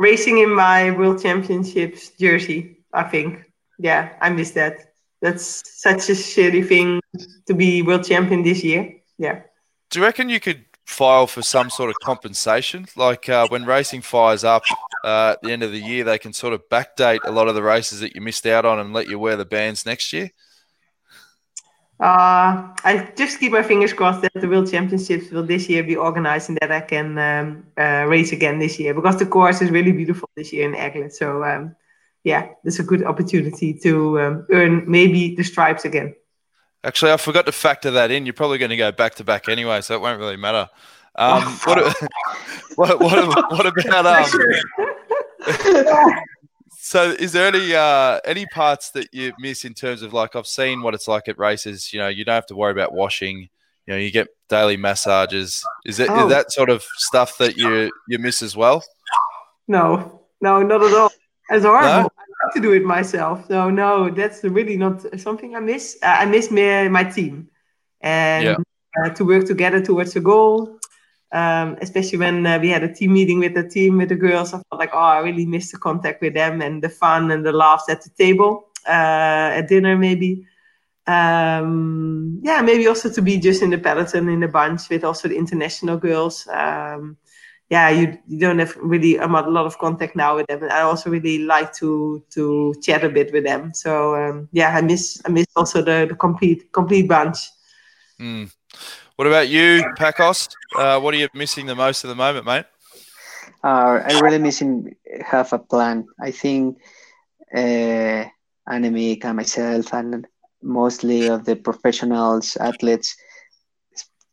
racing 0.00 0.38
in 0.38 0.52
my 0.52 0.90
World 0.90 1.22
Championships 1.22 2.10
jersey, 2.18 2.78
I 2.92 3.04
think. 3.04 3.52
Yeah, 3.78 4.14
I 4.20 4.30
miss 4.30 4.50
that. 4.52 4.92
That's 5.22 5.62
such 5.80 6.08
a 6.08 6.14
shitty 6.14 6.66
thing 6.66 7.00
to 7.46 7.54
be 7.54 7.82
world 7.82 8.04
champion 8.04 8.42
this 8.42 8.64
year. 8.64 8.96
Yeah. 9.16 9.42
Do 9.90 10.00
you 10.00 10.04
reckon 10.04 10.28
you 10.28 10.40
could 10.40 10.64
file 10.86 11.28
for 11.28 11.42
some 11.42 11.70
sort 11.70 11.90
of 11.90 11.96
compensation? 12.02 12.86
Like 12.96 13.28
uh, 13.28 13.46
when 13.48 13.64
racing 13.64 14.02
fires 14.02 14.42
up 14.42 14.64
uh, 15.04 15.32
at 15.32 15.42
the 15.42 15.52
end 15.52 15.62
of 15.62 15.72
the 15.72 15.80
year, 15.80 16.04
they 16.04 16.18
can 16.18 16.32
sort 16.32 16.52
of 16.52 16.68
backdate 16.68 17.20
a 17.24 17.30
lot 17.30 17.48
of 17.48 17.54
the 17.54 17.62
races 17.62 18.00
that 18.00 18.14
you 18.14 18.20
missed 18.20 18.46
out 18.46 18.64
on 18.64 18.78
and 18.78 18.92
let 18.92 19.08
you 19.08 19.18
wear 19.18 19.36
the 19.36 19.44
bands 19.44 19.86
next 19.86 20.12
year? 20.12 20.30
Uh, 21.98 22.76
I 22.84 23.10
just 23.16 23.40
keep 23.40 23.52
my 23.52 23.62
fingers 23.62 23.94
crossed 23.94 24.20
that 24.20 24.32
the 24.34 24.48
World 24.48 24.70
Championships 24.70 25.30
will 25.30 25.44
this 25.44 25.66
year 25.66 25.82
be 25.82 25.96
organized 25.96 26.50
and 26.50 26.58
that 26.60 26.70
I 26.70 26.80
can 26.80 27.18
um, 27.18 27.66
uh, 27.78 28.04
race 28.06 28.32
again 28.32 28.58
this 28.58 28.78
year 28.78 28.92
because 28.92 29.18
the 29.18 29.24
course 29.24 29.62
is 29.62 29.70
really 29.70 29.92
beautiful 29.92 30.28
this 30.36 30.52
year 30.52 30.68
in 30.68 30.74
Aigle. 30.74 31.10
So, 31.10 31.42
um, 31.42 31.74
yeah, 32.22 32.48
it's 32.64 32.78
a 32.78 32.82
good 32.82 33.02
opportunity 33.02 33.72
to 33.82 34.20
um, 34.20 34.46
earn 34.50 34.84
maybe 34.86 35.34
the 35.34 35.42
stripes 35.42 35.86
again. 35.86 36.14
Actually, 36.84 37.12
I 37.12 37.16
forgot 37.16 37.46
to 37.46 37.52
factor 37.52 37.90
that 37.92 38.10
in. 38.10 38.26
You're 38.26 38.34
probably 38.34 38.58
going 38.58 38.70
to 38.70 38.76
go 38.76 38.92
back 38.92 39.14
to 39.14 39.24
back 39.24 39.48
anyway, 39.48 39.80
so 39.80 39.94
it 39.94 40.00
won't 40.00 40.20
really 40.20 40.36
matter. 40.36 40.68
Um, 41.14 41.42
what, 41.64 41.96
what, 42.76 43.00
what, 43.00 43.52
what, 43.52 43.66
about 43.66 44.06
um, 44.34 44.85
so 46.78 47.10
is 47.10 47.32
there 47.32 47.46
any 47.46 47.74
uh, 47.74 48.20
any 48.24 48.46
parts 48.46 48.90
that 48.90 49.08
you 49.12 49.32
miss 49.38 49.64
in 49.64 49.74
terms 49.74 50.02
of 50.02 50.12
like 50.12 50.36
I've 50.36 50.46
seen 50.46 50.82
what 50.82 50.94
it's 50.94 51.08
like 51.08 51.28
at 51.28 51.38
races 51.38 51.92
you 51.92 51.98
know 51.98 52.08
you 52.08 52.24
don't 52.24 52.34
have 52.34 52.46
to 52.46 52.56
worry 52.56 52.72
about 52.72 52.92
washing 52.92 53.48
you 53.86 53.92
know 53.92 53.96
you 53.96 54.10
get 54.10 54.28
daily 54.48 54.76
massages 54.76 55.64
is 55.84 56.00
it 56.00 56.08
oh. 56.10 56.24
is 56.24 56.30
that 56.30 56.52
sort 56.52 56.70
of 56.70 56.82
stuff 56.82 57.38
that 57.38 57.56
you 57.56 57.90
you 58.08 58.18
miss 58.18 58.42
as 58.42 58.56
well 58.56 58.84
no 59.68 60.22
no 60.40 60.62
not 60.62 60.82
at 60.82 60.92
all 60.92 61.10
as 61.50 61.62
horrible 61.62 62.02
no? 62.02 62.50
to 62.52 62.60
do 62.60 62.72
it 62.72 62.84
myself. 62.84 63.46
So 63.48 63.70
no, 63.70 64.10
that's 64.10 64.42
really 64.44 64.76
not 64.76 65.04
something 65.20 65.54
I 65.56 65.60
miss. 65.60 65.98
Uh, 66.02 66.06
I 66.06 66.26
miss 66.26 66.50
my, 66.50 66.88
my 66.88 67.04
team 67.04 67.48
and 68.00 68.44
yeah. 68.44 68.56
uh, 69.04 69.10
to 69.10 69.24
work 69.24 69.46
together 69.46 69.80
towards 69.80 70.16
a 70.16 70.20
goal. 70.20 70.78
Um, 71.32 71.76
especially 71.80 72.18
when 72.18 72.46
uh, 72.46 72.58
we 72.60 72.68
had 72.68 72.84
a 72.84 72.92
team 72.92 73.12
meeting 73.12 73.40
with 73.40 73.54
the 73.54 73.68
team 73.68 73.98
with 73.98 74.08
the 74.08 74.14
girls, 74.14 74.54
I 74.54 74.62
felt 74.68 74.78
like 74.78 74.90
oh, 74.94 74.98
I 74.98 75.18
really 75.18 75.44
missed 75.44 75.72
the 75.72 75.78
contact 75.78 76.22
with 76.22 76.34
them 76.34 76.62
and 76.62 76.82
the 76.82 76.88
fun 76.88 77.30
and 77.30 77.44
the 77.44 77.52
laughs 77.52 77.88
at 77.88 78.02
the 78.02 78.10
table 78.10 78.68
uh, 78.86 79.58
at 79.58 79.68
dinner 79.68 79.96
maybe. 79.96 80.46
um, 81.06 82.40
yeah, 82.42 82.62
maybe 82.62 82.86
also 82.86 83.10
to 83.10 83.22
be 83.22 83.38
just 83.38 83.62
in 83.62 83.70
the 83.70 83.78
peloton 83.78 84.28
in 84.28 84.40
the 84.40 84.48
bunch 84.48 84.88
with 84.88 85.04
also 85.04 85.28
the 85.28 85.36
international 85.36 85.96
girls. 85.96 86.46
Um, 86.48 87.16
yeah, 87.68 87.90
you, 87.90 88.18
you 88.28 88.38
don't 88.38 88.58
have 88.60 88.76
really 88.76 89.16
a 89.16 89.26
lot 89.26 89.66
of 89.66 89.78
contact 89.78 90.14
now 90.14 90.36
with 90.36 90.46
them. 90.46 90.62
And 90.62 90.72
I 90.72 90.82
also 90.82 91.10
really 91.10 91.38
like 91.38 91.72
to 91.74 92.22
to 92.30 92.74
chat 92.82 93.04
a 93.04 93.08
bit 93.08 93.32
with 93.32 93.44
them. 93.44 93.74
So 93.74 94.14
um, 94.14 94.48
yeah, 94.52 94.76
I 94.76 94.80
miss 94.82 95.20
I 95.24 95.30
miss 95.30 95.46
also 95.56 95.82
the, 95.82 96.06
the 96.08 96.14
complete 96.14 96.72
complete 96.72 97.08
bunch. 97.08 97.38
Mm. 98.20 98.52
What 99.16 99.26
about 99.26 99.48
you, 99.48 99.82
Pacos? 99.98 100.48
Uh, 100.76 101.00
what 101.00 101.14
are 101.14 101.16
you 101.16 101.28
missing 101.32 101.64
the 101.64 101.74
most 101.74 102.04
at 102.04 102.08
the 102.08 102.14
moment, 102.14 102.44
mate? 102.44 102.66
Uh, 103.64 104.02
I 104.04 104.20
really 104.20 104.38
missing 104.38 104.94
have 105.24 105.50
a 105.54 105.58
plan. 105.58 106.06
I 106.20 106.30
think 106.30 106.78
uh, 107.54 108.24
Annemiek 108.68 109.24
and 109.24 109.36
myself 109.36 109.94
and 109.94 110.26
mostly 110.62 111.28
of 111.28 111.46
the 111.46 111.56
professionals 111.56 112.56
athletes 112.56 113.16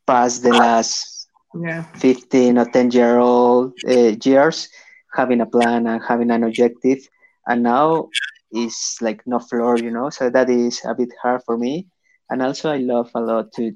past 0.05 0.43
the 0.43 0.49
last 0.49 1.29
yeah. 1.55 1.83
15 1.95 2.57
or 2.57 2.65
10 2.65 2.91
year 2.91 3.19
old 3.19 3.71
uh, 3.87 4.15
years 4.23 4.67
having 5.13 5.39
a 5.39 5.45
plan 5.45 5.87
and 5.87 6.01
having 6.03 6.31
an 6.31 6.43
objective 6.43 7.07
and 7.47 7.63
now 7.63 8.09
is 8.51 8.97
like 8.99 9.21
no 9.25 9.39
floor 9.39 9.77
you 9.77 9.91
know 9.91 10.09
so 10.09 10.29
that 10.29 10.49
is 10.49 10.81
a 10.85 10.95
bit 10.95 11.09
hard 11.21 11.41
for 11.45 11.57
me 11.57 11.87
and 12.29 12.41
also 12.41 12.71
i 12.71 12.77
love 12.77 13.09
a 13.13 13.21
lot 13.21 13.51
to 13.51 13.71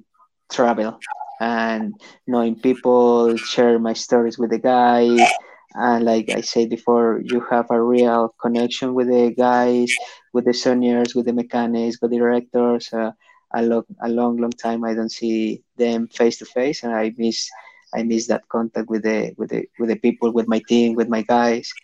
travel. 0.52 1.00
And 1.40 2.00
knowing 2.28 2.56
people 2.60 3.38
share 3.38 3.80
my 3.80 3.94
stories 3.94 4.38
with 4.38 4.52
the 4.52 4.60
guys. 4.60 5.36
And 5.74 6.06
like 6.06 6.30
i 6.30 6.42
said 6.42 6.70
before 6.70 7.22
you 7.24 7.42
have 7.52 7.68
a 7.72 7.82
real 7.82 8.34
connection 8.42 8.94
with 8.94 9.08
the 9.08 9.34
guys 9.38 9.98
with 10.34 10.46
the 10.46 10.54
seniors 10.54 11.14
with 11.16 11.26
the 11.26 11.34
mechanics 11.34 11.98
with 12.02 12.12
the 12.12 12.18
directors. 12.18 12.92
Uh, 12.94 13.12
a 13.54 13.62
long 13.62 13.84
a 14.04 14.10
long 14.10 14.38
long 14.38 14.52
time 14.52 14.84
i 14.84 14.94
don't 14.94 15.12
see 15.12 15.62
them 15.78 16.08
face 16.08 16.38
to 16.38 16.46
face 16.46 16.84
and 16.84 16.94
i 16.94 17.12
miss 17.18 17.50
i 17.94 18.04
miss 18.04 18.28
that 18.28 18.48
contact 18.50 18.90
with 18.90 19.04
the 19.04 19.34
with 19.38 19.50
the 19.50 19.66
with 19.80 19.90
the 19.90 19.96
people 19.96 20.32
with 20.34 20.48
my 20.48 20.62
team 20.68 20.96
with 20.96 21.08
my 21.10 21.22
guys. 21.22 21.76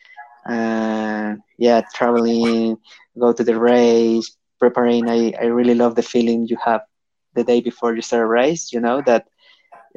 And 0.45 1.41
yeah 1.58 1.82
traveling 1.93 2.78
go 3.19 3.32
to 3.34 3.43
the 3.43 3.58
race 3.60 4.38
preparing. 4.60 5.10
I 5.10 5.34
i 5.41 5.45
really 5.45 5.76
love 5.76 5.95
the 5.95 6.04
feeling 6.04 6.47
you 6.47 6.58
have 6.63 6.82
the 7.36 7.43
day 7.43 7.62
before 7.62 7.96
you 7.96 8.02
start 8.02 8.24
a 8.24 8.26
race 8.26 8.72
you 8.74 8.80
know 8.80 9.02
that 9.06 9.28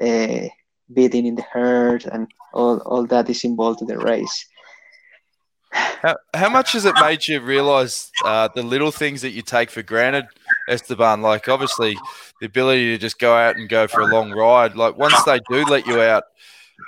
uh, 0.00 0.48
beating 0.92 1.26
in 1.26 1.34
the 1.34 1.42
herd 1.42 2.04
and 2.06 2.28
all, 2.52 2.78
all 2.80 3.06
that 3.06 3.28
is 3.28 3.44
involved 3.44 3.80
in 3.80 3.88
the 3.88 3.98
race 3.98 4.46
how, 5.72 6.16
how 6.34 6.48
much 6.48 6.72
has 6.72 6.84
it 6.84 6.94
made 7.00 7.26
you 7.26 7.40
realize 7.40 8.10
uh, 8.24 8.48
the 8.54 8.62
little 8.62 8.90
things 8.90 9.22
that 9.22 9.30
you 9.30 9.42
take 9.42 9.70
for 9.70 9.82
granted 9.82 10.26
Esteban. 10.68 11.22
Like 11.22 11.48
obviously 11.48 11.96
the 12.40 12.46
ability 12.46 12.92
to 12.92 12.98
just 12.98 13.18
go 13.18 13.34
out 13.34 13.56
and 13.56 13.68
go 13.68 13.86
for 13.86 14.00
a 14.00 14.06
long 14.06 14.30
ride. 14.32 14.76
Like 14.76 14.96
once 14.96 15.22
they 15.24 15.40
do 15.50 15.64
let 15.64 15.86
you 15.86 16.00
out, 16.00 16.24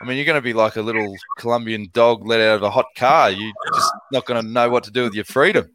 I 0.01 0.07
mean, 0.07 0.17
you're 0.17 0.27
going 0.27 0.37
to 0.37 0.43
be 0.43 0.53
like 0.53 0.77
a 0.77 0.83
little 0.83 1.15
Colombian 1.39 1.89
dog 1.93 2.27
let 2.27 2.41
out 2.41 2.57
of 2.57 2.63
a 2.63 2.71
hot 2.71 2.87
car. 2.95 3.31
You're 3.31 3.53
just 3.75 3.93
not 4.13 4.27
going 4.27 4.43
to 4.45 4.49
know 4.49 4.69
what 4.69 4.85
to 4.85 4.91
do 4.91 5.05
with 5.05 5.15
your 5.15 5.25
freedom. 5.25 5.71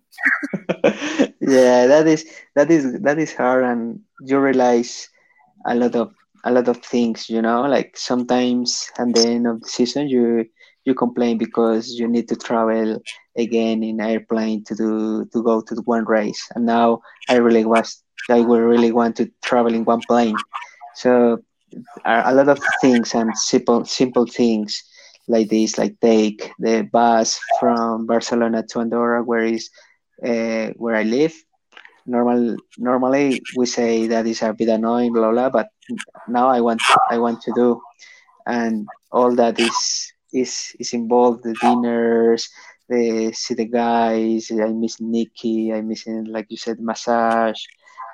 yeah, 1.48 1.88
that 1.88 2.08
is 2.08 2.26
that 2.56 2.72
is 2.72 3.02
that 3.02 3.20
is 3.20 3.34
hard, 3.36 3.64
and 3.64 4.00
you 4.26 4.40
realize 4.40 5.10
a 5.66 5.76
lot 5.76 5.96
of 5.96 6.12
a 6.46 6.52
lot 6.52 6.68
of 6.68 6.78
things. 6.78 7.30
You 7.30 7.42
know, 7.42 7.62
like 7.64 7.98
sometimes 7.98 8.90
at 9.00 9.14
the 9.14 9.22
end 9.28 9.48
of 9.48 9.62
the 9.62 9.68
season, 9.68 10.08
you 10.10 10.46
you 10.86 10.96
complain 10.96 11.38
because 11.38 11.94
you 12.00 12.08
need 12.08 12.28
to 12.30 12.36
travel 12.36 13.00
again 13.38 13.84
in 13.84 14.02
airplane 14.02 14.64
to 14.66 14.76
do 14.76 15.26
to 15.34 15.44
go 15.44 15.62
to 15.62 15.76
one 15.86 16.06
race 16.06 16.48
and 16.56 16.66
now 16.66 17.00
i 17.30 17.36
really 17.36 17.66
was 17.66 18.04
i 18.30 18.42
would 18.42 18.60
really 18.62 18.92
want 18.92 19.16
to 19.16 19.30
travel 19.44 19.74
in 19.74 19.84
one 19.86 20.02
plane 20.08 20.36
so 20.96 21.38
a 22.06 22.34
lot 22.34 22.50
of 22.50 22.60
things 22.82 23.14
and 23.16 23.36
simple 23.38 23.86
simple 23.86 24.26
things 24.26 24.84
like 25.28 25.50
this 25.50 25.78
like 25.78 25.96
take 26.02 26.52
the 26.60 26.88
bus 26.92 27.40
from 27.60 28.06
barcelona 28.06 28.64
to 28.70 28.80
andorra 28.80 29.24
where 29.24 29.44
is 29.46 29.70
uh, 30.22 30.68
where 30.78 30.96
i 30.96 31.04
live. 31.04 31.34
Normal 32.06 32.58
normally 32.78 33.42
we 33.56 33.66
say 33.66 34.08
that 34.08 34.28
is 34.28 34.42
a 34.42 34.54
bit 34.54 34.68
annoying 34.68 35.14
blah 35.14 35.32
blah 35.32 35.50
but 35.50 35.70
now 36.28 36.50
i 36.50 36.60
want 36.60 36.82
i 37.10 37.18
want 37.18 37.42
to 37.44 37.54
do. 37.56 37.82
And 38.46 38.88
all 39.12 39.34
that 39.36 39.60
is 39.60 40.12
is 40.34 40.76
is 40.80 40.94
involved 40.94 41.44
the 41.44 41.54
dinners 41.62 42.50
the 42.90 43.32
see 43.32 43.54
the 43.54 43.66
guys 43.66 44.52
i 44.52 44.68
miss 44.68 45.00
nikki 45.00 45.72
i 45.72 45.80
miss 45.80 46.06
like 46.28 46.48
you 46.50 46.58
said 46.58 46.80
massage 46.82 47.62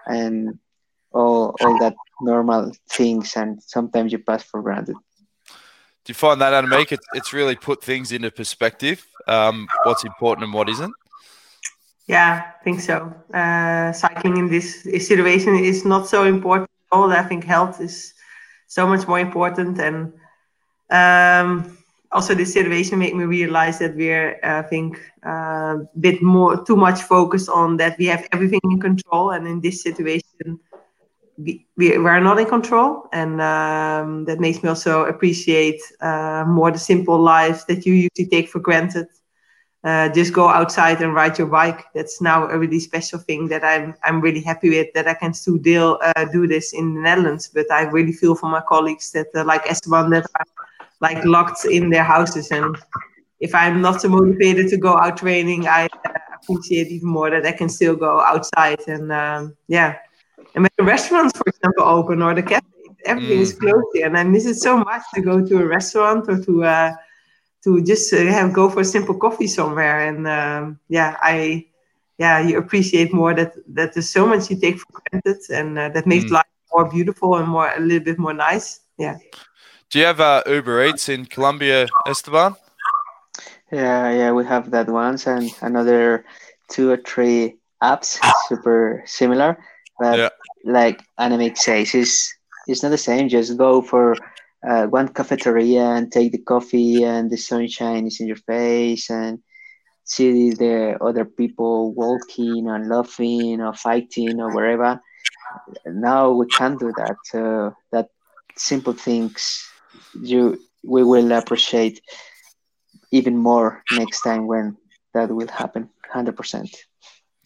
and 0.05 0.59
all 1.12 1.55
all 1.62 1.79
that 1.79 1.95
normal 2.21 2.71
things 2.89 3.35
and 3.35 3.62
sometimes 3.63 4.12
you 4.12 4.19
pass 4.19 4.43
for 4.43 4.62
granted. 4.62 4.95
Do 6.05 6.12
you 6.12 6.13
find 6.13 6.41
that 6.41 6.53
Annemiek, 6.53 6.91
it's, 6.91 7.05
it's 7.13 7.33
really 7.33 7.55
put 7.55 7.83
things 7.83 8.12
into 8.12 8.31
perspective 8.31 9.05
um, 9.27 9.67
what's 9.83 10.03
important 10.03 10.45
and 10.45 10.53
what 10.53 10.69
isn't 10.69 10.93
yeah 12.10 12.52
i 12.60 12.63
think 12.63 12.82
so. 12.82 13.13
Uh, 13.34 13.93
cycling 13.93 14.38
in 14.38 14.50
this 14.50 14.84
situation 15.08 15.56
is 15.56 15.86
not 15.86 16.08
so 16.08 16.26
important 16.26 16.69
at 16.91 16.98
all. 16.98 17.12
I 17.12 17.24
think 17.24 17.45
health 17.45 17.80
is 17.80 18.13
so 18.67 18.86
much 18.86 19.08
more 19.08 19.19
important. 19.19 19.80
And 19.80 20.13
um, 20.89 21.78
also 22.12 22.34
this 22.34 22.54
situation 22.54 23.00
made 23.00 23.15
me 23.15 23.24
realize 23.24 23.78
that 23.80 23.95
we're 23.95 24.39
i 24.43 24.63
think 24.63 25.00
a 25.24 25.30
uh, 25.30 25.76
bit 26.00 26.22
more 26.24 26.65
too 26.65 26.76
much 26.76 27.02
focused 27.02 27.50
on 27.50 27.78
that 27.78 27.95
we 28.00 28.08
have 28.08 28.28
everything 28.32 28.62
in 28.63 28.80
control. 28.80 29.32
And 29.32 29.48
in 29.48 29.62
this 29.62 29.82
situation 29.84 30.60
we, 31.38 31.65
we 31.78 31.95
are 31.95 32.19
not 32.19 32.39
in 32.39 32.48
control. 32.48 33.08
And 33.13 33.39
um, 33.39 34.26
that 34.26 34.39
makes 34.39 34.62
me 34.62 34.69
also 34.69 35.06
appreciate 35.06 35.82
uh, 36.02 36.43
more 36.45 36.72
the 36.72 36.80
simple 36.80 37.19
life 37.22 37.65
that 37.67 37.86
you 37.86 37.93
usually 37.93 38.30
take 38.30 38.50
for 38.50 38.60
granted 38.60 39.08
uh, 39.83 40.09
just 40.09 40.33
go 40.33 40.49
outside 40.49 41.01
and 41.01 41.13
ride 41.13 41.37
your 41.37 41.47
bike 41.47 41.85
that's 41.95 42.21
now 42.21 42.47
a 42.49 42.57
really 42.57 42.79
special 42.79 43.17
thing 43.17 43.47
that 43.47 43.63
i'm 43.63 43.95
i'm 44.03 44.19
really 44.19 44.41
happy 44.41 44.69
with 44.69 44.91
that 44.93 45.07
i 45.07 45.13
can 45.13 45.33
still 45.33 45.97
uh, 46.03 46.25
do 46.33 46.47
this 46.47 46.73
in 46.73 46.95
the 46.95 47.01
netherlands 47.01 47.49
but 47.53 47.65
i 47.71 47.83
really 47.83 48.11
feel 48.11 48.35
for 48.35 48.49
my 48.49 48.61
colleagues 48.67 49.11
that 49.11 49.27
uh, 49.35 49.43
like 49.45 49.65
esteban 49.69 50.09
that 50.09 50.25
are 50.37 50.45
like 51.01 51.23
locked 51.25 51.65
in 51.65 51.89
their 51.89 52.03
houses. 52.03 52.51
And 52.51 52.77
if 53.39 53.55
I'm 53.55 53.81
not 53.81 54.01
so 54.01 54.09
motivated 54.09 54.69
to 54.69 54.77
go 54.77 54.97
out 54.97 55.17
training, 55.17 55.67
I 55.67 55.85
uh, 56.05 56.11
appreciate 56.41 56.87
even 56.87 57.09
more 57.09 57.29
that 57.29 57.45
I 57.45 57.51
can 57.51 57.69
still 57.69 57.95
go 57.95 58.19
outside. 58.21 58.79
And 58.87 59.11
um, 59.11 59.55
yeah, 59.67 59.97
and 60.55 60.63
when 60.63 60.71
the 60.77 60.83
restaurants, 60.83 61.37
for 61.37 61.47
example, 61.47 61.83
open 61.83 62.21
or 62.21 62.33
the 62.33 62.43
cafe, 62.43 62.65
everything 63.05 63.37
mm. 63.37 63.41
is 63.41 63.53
closed 63.53 63.87
here, 63.93 64.07
and 64.07 64.17
I 64.17 64.23
miss 64.23 64.45
it 64.45 64.55
so 64.55 64.77
much 64.77 65.03
to 65.13 65.21
go 65.21 65.45
to 65.45 65.57
a 65.59 65.65
restaurant 65.65 66.27
or 66.27 66.41
to 66.43 66.63
uh, 66.63 66.93
to 67.63 67.82
just 67.84 68.13
uh, 68.13 68.17
have 68.17 68.54
go 68.54 68.69
for 68.69 68.82
a 68.82 68.86
simple 68.86 69.15
coffee 69.15 69.48
somewhere. 69.48 70.08
And 70.08 70.28
um, 70.28 70.80
yeah, 70.89 71.17
I 71.22 71.65
yeah, 72.17 72.39
you 72.39 72.58
appreciate 72.58 73.13
more 73.13 73.34
that 73.34 73.54
that 73.76 73.93
there's 73.93 74.10
so 74.10 74.26
much 74.26 74.50
you 74.50 74.60
take 74.60 74.80
for 74.80 75.02
granted, 75.10 75.41
and 75.50 75.78
uh, 75.78 75.89
that 75.89 76.06
makes 76.06 76.26
mm. 76.26 76.32
life 76.32 76.45
more 76.74 76.89
beautiful 76.89 77.36
and 77.36 77.48
more 77.48 77.72
a 77.76 77.80
little 77.80 78.04
bit 78.04 78.19
more 78.19 78.34
nice. 78.34 78.82
Yeah. 78.98 79.17
Do 79.89 80.00
you 80.00 80.06
have 80.06 80.19
uh, 80.19 80.43
Uber 80.45 80.86
Eats 80.86 81.10
in 81.10 81.26
Colombia, 81.26 81.88
Esteban? 82.08 82.56
Yeah, 83.72 84.12
yeah, 84.12 84.32
we 84.32 84.45
have 84.45 84.69
that 84.72 84.88
once 84.88 85.26
and 85.26 85.52
another 85.62 86.26
two 86.69 86.91
or 86.91 86.98
three 86.98 87.56
apps, 87.82 88.19
super 88.48 89.04
similar. 89.06 89.58
But 90.00 90.17
yeah. 90.19 90.30
like 90.63 91.02
Annemiek 91.19 91.58
says, 91.58 91.95
it's, 91.95 92.34
it's 92.67 92.84
not 92.84 92.89
the 92.89 92.98
same. 92.98 93.30
Just 93.30 93.58
go 93.58 93.82
for 93.82 94.15
uh, 94.67 94.88
one 94.88 95.10
cafeteria 95.10 95.84
and 95.84 96.12
take 96.12 96.32
the 96.32 96.39
coffee, 96.39 97.04
and 97.04 97.30
the 97.30 97.38
sunshine 97.38 98.08
is 98.08 98.19
in 98.19 98.28
your 98.28 98.36
face, 98.38 99.10
and 99.10 99.39
see 100.04 100.52
the 100.52 100.98
other 101.02 101.26
people 101.26 101.93
walking 101.93 102.67
and 102.67 102.89
laughing 102.89 103.62
or 103.62 103.74
fighting 103.74 104.39
or 104.41 104.54
whatever. 104.54 105.00
Now 105.86 106.32
we 106.32 106.47
can't 106.47 106.80
do 106.80 106.91
that. 106.97 107.16
So 107.26 107.76
that 107.91 108.10
simple 108.55 108.93
things 108.93 109.66
you 110.22 110.60
we 110.84 111.03
will 111.03 111.32
appreciate 111.32 112.01
even 113.12 113.38
more 113.38 113.84
next 113.93 114.22
time 114.22 114.47
when 114.47 114.78
that 115.14 115.30
will 115.30 115.47
happen 115.47 115.89
100% 116.14 116.70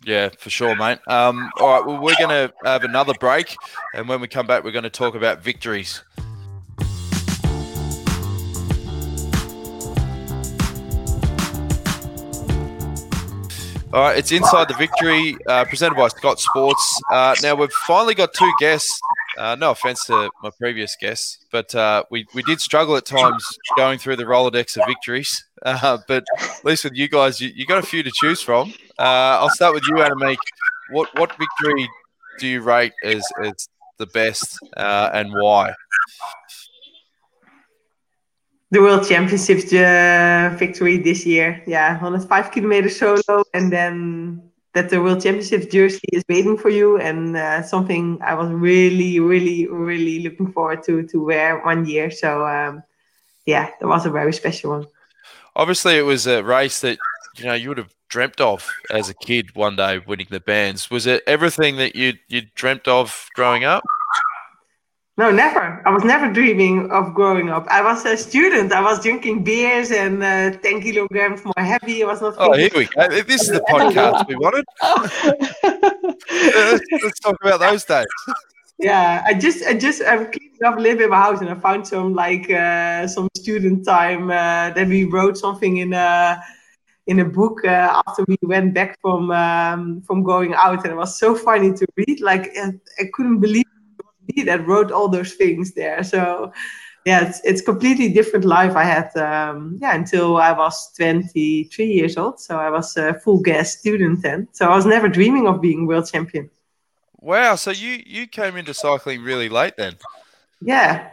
yeah, 0.05 0.29
for 0.37 0.49
sure, 0.49 0.75
mate. 0.75 0.99
Um, 1.07 1.49
all 1.57 1.69
right, 1.69 1.85
well, 1.85 2.01
we're 2.01 2.17
going 2.17 2.29
to 2.29 2.53
have 2.65 2.83
another 2.83 3.13
break, 3.13 3.55
and 3.93 4.09
when 4.09 4.19
we 4.19 4.27
come 4.27 4.45
back, 4.45 4.63
we're 4.63 4.71
going 4.71 4.83
to 4.83 4.89
talk 4.89 5.15
about 5.15 5.41
victories. 5.41 6.03
All 13.93 14.01
right, 14.01 14.17
it's 14.17 14.31
Inside 14.31 14.67
the 14.67 14.73
Victory, 14.73 15.37
uh, 15.47 15.65
presented 15.65 15.95
by 15.95 16.07
Scott 16.07 16.39
Sports. 16.39 17.01
Uh, 17.11 17.35
now, 17.43 17.53
we've 17.53 17.71
finally 17.71 18.15
got 18.15 18.33
two 18.33 18.51
guests 18.59 18.99
uh, 19.37 19.55
no 19.55 19.71
offense 19.71 20.05
to 20.05 20.29
my 20.41 20.49
previous 20.59 20.95
guests, 20.95 21.39
but 21.51 21.73
uh, 21.73 22.03
we, 22.11 22.25
we 22.33 22.43
did 22.43 22.61
struggle 22.61 22.95
at 22.95 23.05
times 23.05 23.45
going 23.77 23.97
through 23.97 24.15
the 24.15 24.23
Rolodex 24.23 24.77
of 24.77 24.87
victories. 24.87 25.45
Uh, 25.65 25.97
but 26.09 26.25
at 26.41 26.65
least 26.65 26.83
with 26.83 26.91
you 26.93 27.07
guys, 27.07 27.39
you, 27.39 27.49
you 27.55 27.65
got 27.65 27.77
a 27.81 27.87
few 27.87 28.03
to 28.03 28.11
choose 28.15 28.41
from. 28.41 28.73
Uh, 28.99 29.39
I'll 29.39 29.49
start 29.49 29.73
with 29.73 29.83
you, 29.87 29.95
Annemiek. 29.95 30.35
What 30.91 31.07
what 31.17 31.31
victory 31.37 31.87
do 32.37 32.47
you 32.47 32.61
rate 32.61 32.91
as, 33.05 33.25
as 33.41 33.69
the 33.97 34.07
best 34.07 34.59
and 34.75 35.31
why? 35.31 35.73
The 38.73 38.81
World 38.81 39.07
Championships 39.07 39.71
uh, 39.71 40.55
victory 40.57 40.97
this 40.97 41.27
year. 41.27 41.61
Yeah, 41.67 41.91
105 41.91 42.49
kilometer 42.49 42.89
solo, 42.89 43.43
and 43.53 43.71
then 43.71 44.41
that 44.73 44.89
the 44.89 44.99
World 44.99 45.21
Championships 45.21 45.67
jersey 45.67 46.09
is 46.11 46.23
waiting 46.27 46.57
for 46.57 46.69
you, 46.69 46.97
and 46.97 47.37
uh, 47.37 47.61
something 47.61 48.17
I 48.23 48.33
was 48.33 48.49
really, 48.49 49.19
really, 49.19 49.67
really 49.67 50.21
looking 50.21 50.51
forward 50.51 50.81
to 50.85 51.03
to 51.03 51.23
wear 51.23 51.61
one 51.63 51.85
year. 51.85 52.09
So 52.09 52.47
um, 52.47 52.81
yeah, 53.45 53.69
that 53.79 53.87
was 53.87 54.07
a 54.07 54.09
very 54.09 54.33
special 54.33 54.71
one. 54.71 54.87
Obviously, 55.55 55.99
it 55.99 56.05
was 56.05 56.25
a 56.25 56.43
race 56.43 56.81
that 56.81 56.97
you 57.37 57.45
know 57.45 57.53
you 57.53 57.69
would 57.69 57.77
have 57.77 57.93
dreamt 58.09 58.41
of 58.41 58.67
as 58.89 59.07
a 59.07 59.13
kid 59.13 59.55
one 59.55 59.75
day 59.75 59.99
winning 59.99 60.29
the 60.31 60.39
bands. 60.39 60.89
Was 60.89 61.05
it 61.05 61.21
everything 61.27 61.77
that 61.77 61.95
you 61.95 62.13
you 62.27 62.41
dreamt 62.55 62.87
of 62.87 63.29
growing 63.35 63.65
up? 63.65 63.83
No, 65.15 65.29
never. 65.29 65.79
I 65.85 65.91
was 65.91 66.03
never 66.03 66.31
dreaming 66.33 66.89
of 66.89 67.13
growing 67.13 67.49
up. 67.49 67.67
I 67.69 67.83
was 67.83 68.03
a 68.03 68.17
student. 68.17 68.71
I 68.71 68.81
was 68.81 68.99
drinking 68.99 69.43
beers 69.43 69.91
and 69.91 70.23
uh, 70.23 70.57
10 70.57 70.81
kilograms 70.81 71.45
more 71.45 71.53
heavy. 71.55 72.03
I 72.03 72.07
was 72.07 72.19
not. 72.19 72.33
Oh, 72.39 72.53
here 72.53 72.71
we 72.75 72.85
go. 72.85 73.07
This 73.09 73.43
is 73.43 73.49
the 73.49 73.61
podcast 73.69 74.27
we 74.27 74.35
wanted. 74.35 74.65
let's, 76.31 77.03
let's, 77.03 77.19
talk 77.19 77.35
about 77.43 77.59
those 77.59 77.83
days. 77.83 78.07
Yeah, 78.79 79.23
I 79.23 79.35
just, 79.35 79.63
I 79.67 79.75
just, 79.75 80.01
I'm 80.01 80.31
cleaning 80.31 80.63
up 80.65 80.77
a 80.77 80.81
little 80.81 80.97
bit 80.97 81.11
my 81.11 81.17
house, 81.17 81.41
and 81.41 81.49
I 81.49 81.55
found 81.55 81.87
some 81.87 82.15
like 82.15 82.49
uh, 82.49 83.05
some 83.07 83.29
student 83.37 83.85
time 83.85 84.31
uh, 84.31 84.71
that 84.71 84.87
we 84.87 85.03
wrote 85.03 85.37
something 85.37 85.77
in 85.77 85.93
a 85.93 86.41
in 87.05 87.19
a 87.19 87.25
book 87.25 87.63
uh, 87.65 88.01
after 88.07 88.25
we 88.27 88.37
went 88.41 88.73
back 88.73 88.99
from 88.99 89.29
um, 89.29 90.01
from 90.01 90.23
going 90.23 90.55
out, 90.55 90.83
and 90.83 90.93
it 90.93 90.95
was 90.95 91.19
so 91.19 91.35
funny 91.35 91.71
to 91.71 91.85
read. 91.97 92.19
Like 92.19 92.49
I 92.57 93.03
couldn't 93.13 93.41
believe 93.41 93.65
me 94.27 94.43
that 94.43 94.67
wrote 94.67 94.91
all 94.91 95.07
those 95.09 95.33
things 95.33 95.73
there. 95.73 96.03
So 96.03 96.51
yeah, 97.05 97.27
it's 97.27 97.41
it's 97.43 97.61
completely 97.61 98.09
different 98.09 98.45
life 98.45 98.75
I 98.75 98.83
had. 98.83 99.15
Um, 99.17 99.77
yeah, 99.81 99.95
until 99.95 100.37
I 100.37 100.51
was 100.53 100.93
23 100.95 101.85
years 101.85 102.17
old. 102.17 102.39
So 102.39 102.57
I 102.57 102.69
was 102.69 102.95
a 102.95 103.13
full 103.15 103.41
gas 103.41 103.77
student 103.77 104.21
then. 104.21 104.47
So 104.53 104.67
I 104.67 104.75
was 104.75 104.85
never 104.85 105.09
dreaming 105.09 105.47
of 105.47 105.61
being 105.61 105.85
world 105.85 106.09
champion. 106.09 106.49
Wow. 107.19 107.55
So 107.55 107.71
you 107.71 108.01
you 108.05 108.27
came 108.27 108.55
into 108.55 108.73
cycling 108.73 109.21
really 109.21 109.49
late 109.49 109.75
then. 109.77 109.95
Yeah. 110.61 111.09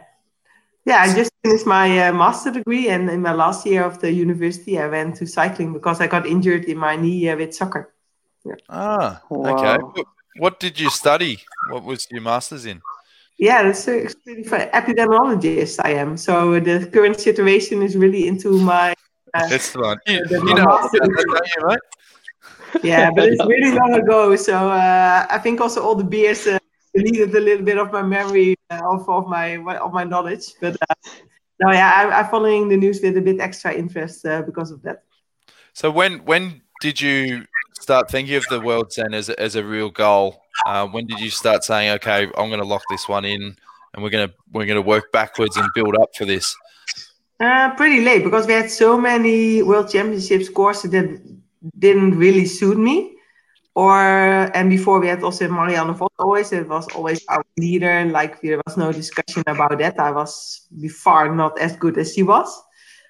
Yeah, 0.83 1.01
I 1.01 1.13
just 1.13 1.31
finished 1.43 1.67
my 1.67 2.07
uh, 2.07 2.11
master 2.11 2.49
degree, 2.49 2.89
and 2.89 3.07
in 3.07 3.21
my 3.21 3.33
last 3.33 3.67
year 3.67 3.83
of 3.83 3.99
the 3.99 4.11
university, 4.11 4.79
I 4.79 4.87
went 4.87 5.15
to 5.17 5.27
cycling 5.27 5.73
because 5.73 6.01
I 6.01 6.07
got 6.07 6.25
injured 6.25 6.65
in 6.65 6.77
my 6.77 6.95
knee 6.95 7.29
uh, 7.29 7.37
with 7.37 7.53
soccer. 7.53 7.93
Yeah. 8.43 8.55
Ah, 8.67 9.21
okay. 9.29 9.77
Wow. 9.77 9.93
What 10.37 10.59
did 10.59 10.79
you 10.79 10.89
study? 10.89 11.43
What 11.69 11.83
was 11.83 12.07
your 12.09 12.21
master's 12.21 12.65
in? 12.65 12.81
Yeah, 13.37 13.63
that's 13.63 13.87
a 13.87 14.07
pretty 14.23 14.43
fun. 14.43 14.69
Epidemiologist 14.73 15.79
I 15.83 15.93
am. 15.93 16.17
So 16.17 16.59
the 16.59 16.87
current 16.91 17.19
situation 17.19 17.81
is 17.81 17.95
really 17.95 18.27
into 18.27 18.59
my. 18.59 18.93
Uh, 19.33 19.47
that's 19.47 19.69
fun. 19.69 19.97
You, 20.07 20.21
you 20.29 20.53
know 20.55 20.89
that, 20.91 21.61
right? 21.63 21.79
Yeah, 22.83 23.09
but 23.15 23.29
it's 23.29 23.45
really 23.45 23.71
long 23.77 23.93
ago. 23.95 24.35
So 24.35 24.69
uh, 24.69 25.25
I 25.29 25.37
think 25.39 25.59
also 25.61 25.83
all 25.83 25.95
the 25.95 26.03
beers 26.03 26.47
uh, 26.47 26.59
deleted 26.93 27.35
a 27.35 27.39
little 27.39 27.65
bit 27.65 27.77
of 27.77 27.91
my 27.91 28.01
memory 28.01 28.55
uh, 28.69 28.81
of, 28.85 29.09
of 29.09 29.27
my 29.27 29.57
of 29.77 29.93
my 29.93 30.03
knowledge. 30.03 30.53
But 30.59 30.77
uh, 30.89 30.93
no, 31.59 31.71
yeah, 31.71 31.91
I'm, 31.95 32.13
I'm, 32.13 32.31
following 32.31 32.69
the 32.69 32.77
news 32.77 33.01
with 33.01 33.17
a 33.17 33.21
bit 33.21 33.39
extra 33.39 33.73
interest 33.73 34.25
uh, 34.25 34.41
because 34.41 34.71
of 34.71 34.81
that. 34.83 35.03
So 35.73 35.91
when 35.91 36.25
when 36.25 36.61
did 36.81 36.99
you 37.01 37.45
start 37.79 38.09
thinking 38.09 38.35
of 38.35 38.45
the 38.49 38.59
World 38.59 38.91
Zen 38.91 39.13
as 39.13 39.29
a, 39.29 39.39
as 39.39 39.55
a 39.55 39.63
real 39.63 39.89
goal? 39.89 40.40
Uh, 40.65 40.87
when 40.87 41.05
did 41.05 41.19
you 41.19 41.29
start 41.29 41.63
saying, 41.63 41.91
"Okay, 41.91 42.25
I'm 42.37 42.49
going 42.49 42.59
to 42.59 42.65
lock 42.65 42.83
this 42.89 43.07
one 43.07 43.25
in, 43.25 43.55
and 43.93 44.03
we're 44.03 44.09
going 44.09 44.27
to 44.27 44.33
we're 44.51 44.65
going 44.65 44.81
to 44.81 44.87
work 44.87 45.11
backwards 45.11 45.57
and 45.57 45.67
build 45.73 45.95
up 45.95 46.09
for 46.15 46.25
this"? 46.25 46.55
Uh, 47.39 47.73
pretty 47.75 48.01
late 48.01 48.23
because 48.23 48.45
we 48.45 48.53
had 48.53 48.69
so 48.69 48.99
many 48.99 49.63
World 49.63 49.89
Championships 49.89 50.47
courses 50.47 50.91
that 50.91 51.19
didn't 51.79 52.17
really 52.17 52.45
suit 52.45 52.77
me. 52.77 53.15
Or 53.73 53.99
and 54.55 54.69
before 54.69 54.99
we 54.99 55.07
had 55.07 55.23
also 55.23 55.47
Marianne 55.47 55.93
Vos 55.93 56.09
always 56.19 56.51
it 56.51 56.67
was 56.67 56.87
always 56.93 57.25
our 57.29 57.43
leader. 57.57 58.05
Like 58.05 58.41
there 58.41 58.61
was 58.65 58.75
no 58.75 58.91
discussion 58.91 59.43
about 59.47 59.79
that. 59.79 59.97
I 59.97 60.11
was 60.11 60.67
far 60.97 61.33
not 61.33 61.57
as 61.57 61.77
good 61.77 61.97
as 61.97 62.13
she 62.13 62.21
was. 62.21 62.49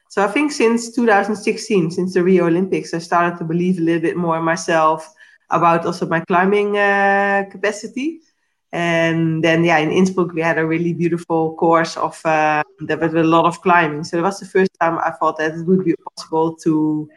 So 0.10 0.24
I 0.24 0.28
think 0.28 0.52
since 0.52 0.94
2016, 0.94 1.92
since 1.92 2.14
the 2.14 2.24
Rio 2.24 2.46
Olympics, 2.46 2.94
I 2.94 3.00
started 3.00 3.39
to 3.39 3.46
believe 3.46 3.80
a 3.80 3.82
little 3.82 4.02
bit 4.02 4.18
more 4.18 4.38
in 4.38 4.44
myself 4.44 5.12
about 5.52 5.86
also 5.86 6.08
my 6.08 6.22
climbing 6.22 6.78
uh, 6.78 7.45
capacity. 7.52 8.22
And 8.74 9.43
then, 9.43 9.66
yeah, 9.66 9.80
in 9.80 9.91
Innsbruck, 9.91 10.34
we 10.34 10.41
had 10.41 10.58
a 10.58 10.66
really 10.66 10.93
beautiful 10.93 11.56
course 11.56 11.97
of 11.97 12.26
uh, 12.26 12.64
with 12.80 12.91
a 12.91 13.24
lot 13.24 13.45
of 13.45 13.62
climbing. 13.62 14.06
So 14.06 14.18
it 14.18 14.22
was 14.22 14.39
the 14.39 14.45
first 14.45 14.72
time 14.80 14.97
I 14.99 15.12
thought 15.12 15.38
that 15.38 15.54
it 15.54 15.66
would 15.66 15.84
be 15.84 15.95
possible 16.16 16.56
to 16.64 17.10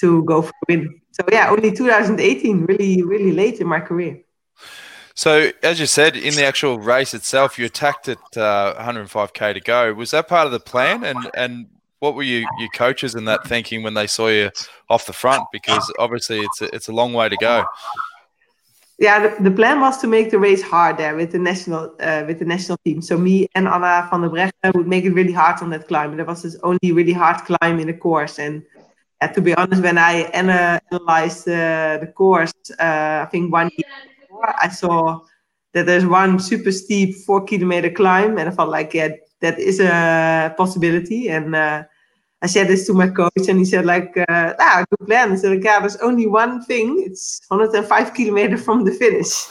to 0.00 0.24
go 0.24 0.42
for 0.42 0.48
a 0.50 0.64
win. 0.68 1.00
So 1.12 1.22
yeah, 1.30 1.50
only 1.50 1.70
2018, 1.70 2.64
really, 2.64 3.02
really 3.02 3.32
late 3.32 3.60
in 3.60 3.68
my 3.68 3.80
career. 3.80 4.20
So, 5.14 5.52
as 5.62 5.78
you 5.78 5.86
said, 5.86 6.16
in 6.16 6.34
the 6.34 6.46
actual 6.46 6.78
race 6.78 7.12
itself, 7.12 7.58
you 7.58 7.66
attacked 7.66 8.08
at 8.08 8.36
uh, 8.36 8.74
105k 8.78 9.54
to 9.54 9.60
go. 9.60 9.92
Was 9.92 10.12
that 10.12 10.28
part 10.28 10.46
of 10.46 10.52
the 10.52 10.60
plan? 10.60 11.04
And 11.04 11.30
and 11.34 11.66
what 12.00 12.14
were 12.14 12.22
you, 12.22 12.46
your 12.58 12.68
coaches 12.74 13.14
in 13.14 13.24
that 13.26 13.46
thinking 13.46 13.82
when 13.82 13.94
they 13.94 14.06
saw 14.06 14.28
you 14.28 14.50
off 14.88 15.06
the 15.06 15.12
front? 15.12 15.44
Because 15.52 15.90
obviously 15.98 16.40
it's 16.40 16.60
a, 16.60 16.74
it's 16.74 16.88
a 16.88 16.92
long 16.92 17.12
way 17.12 17.28
to 17.28 17.36
go. 17.36 17.64
Yeah, 18.98 19.28
the, 19.28 19.42
the 19.42 19.50
plan 19.50 19.80
was 19.80 19.96
to 20.02 20.06
make 20.06 20.30
the 20.30 20.38
race 20.38 20.60
hard 20.60 20.98
there 20.98 21.16
with 21.16 21.32
the 21.32 21.38
national 21.38 21.94
uh, 22.00 22.24
with 22.26 22.38
the 22.38 22.44
national 22.44 22.76
team. 22.84 23.00
So 23.00 23.16
me 23.16 23.48
and 23.54 23.66
Anna 23.66 24.06
van 24.10 24.20
der 24.20 24.28
Breggen 24.28 24.74
would 24.74 24.86
make 24.86 25.06
it 25.06 25.12
really 25.12 25.32
hard 25.32 25.62
on 25.62 25.70
that 25.70 25.88
climb. 25.88 26.16
There 26.16 26.26
was 26.26 26.42
this 26.42 26.56
only 26.62 26.92
really 26.92 27.14
hard 27.14 27.38
climb 27.46 27.80
in 27.80 27.86
the 27.86 27.94
course, 27.94 28.38
and 28.38 28.62
uh, 29.22 29.28
to 29.28 29.40
be 29.40 29.54
honest, 29.54 29.82
when 29.82 29.96
I 29.96 30.28
analyzed 30.34 31.48
uh, 31.48 31.96
the 31.98 32.12
course, 32.14 32.52
uh, 32.78 33.24
I 33.24 33.28
think 33.30 33.50
one 33.50 33.70
year 33.74 33.88
before, 34.20 34.54
I 34.60 34.68
saw 34.68 35.20
that 35.72 35.86
there's 35.86 36.04
one 36.04 36.38
super 36.38 36.70
steep 36.70 37.16
four 37.24 37.42
kilometer 37.44 37.90
climb, 37.90 38.36
and 38.36 38.50
I 38.50 38.52
felt 38.52 38.68
like 38.68 38.92
yeah, 38.92 39.08
that 39.40 39.58
is 39.58 39.80
a 39.80 40.54
possibility. 40.58 41.30
And 41.30 41.56
uh, 41.56 41.84
I 42.42 42.46
said 42.46 42.68
this 42.68 42.86
to 42.86 42.94
my 42.94 43.08
coach, 43.08 43.48
and 43.48 43.58
he 43.58 43.64
said, 43.64 43.84
like, 43.84 44.16
uh, 44.16 44.54
ah, 44.58 44.84
good 44.90 45.06
plan. 45.06 45.32
I 45.32 45.36
said, 45.36 45.50
like, 45.52 45.64
yeah, 45.64 45.80
there's 45.80 45.96
only 45.96 46.26
one 46.26 46.62
thing. 46.64 47.02
It's 47.06 47.42
105 47.48 48.14
kilometers 48.14 48.64
from 48.64 48.84
the 48.84 48.92
finish. 48.92 49.46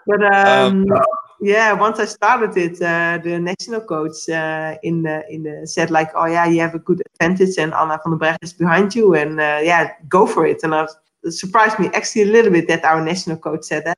but 0.05 0.23
um, 0.33 0.91
um, 0.91 1.01
yeah, 1.41 1.73
once 1.73 1.99
I 1.99 2.05
started 2.05 2.55
it, 2.57 2.81
uh, 2.81 3.19
the 3.23 3.39
national 3.39 3.81
coach 3.81 4.29
uh, 4.29 4.77
in 4.83 5.03
the, 5.03 5.23
in 5.29 5.43
the, 5.43 5.65
said 5.65 5.89
like, 5.89 6.11
oh 6.13 6.25
yeah, 6.25 6.45
you 6.45 6.61
have 6.61 6.75
a 6.75 6.79
good 6.79 7.01
advantage, 7.13 7.57
and 7.57 7.73
Anna 7.73 7.99
van 8.03 8.17
der 8.17 8.19
Breggen 8.19 8.43
is 8.43 8.53
behind 8.53 8.93
you, 8.93 9.15
and 9.15 9.39
uh, 9.39 9.59
yeah, 9.63 9.93
go 10.07 10.27
for 10.27 10.45
it. 10.45 10.63
And 10.63 10.75
I, 10.75 10.85
it 11.23 11.31
surprised 11.31 11.79
me 11.79 11.87
actually 11.93 12.23
a 12.23 12.31
little 12.31 12.51
bit 12.51 12.67
that 12.67 12.85
our 12.85 13.01
national 13.01 13.37
coach 13.37 13.63
said 13.63 13.85
that 13.85 13.97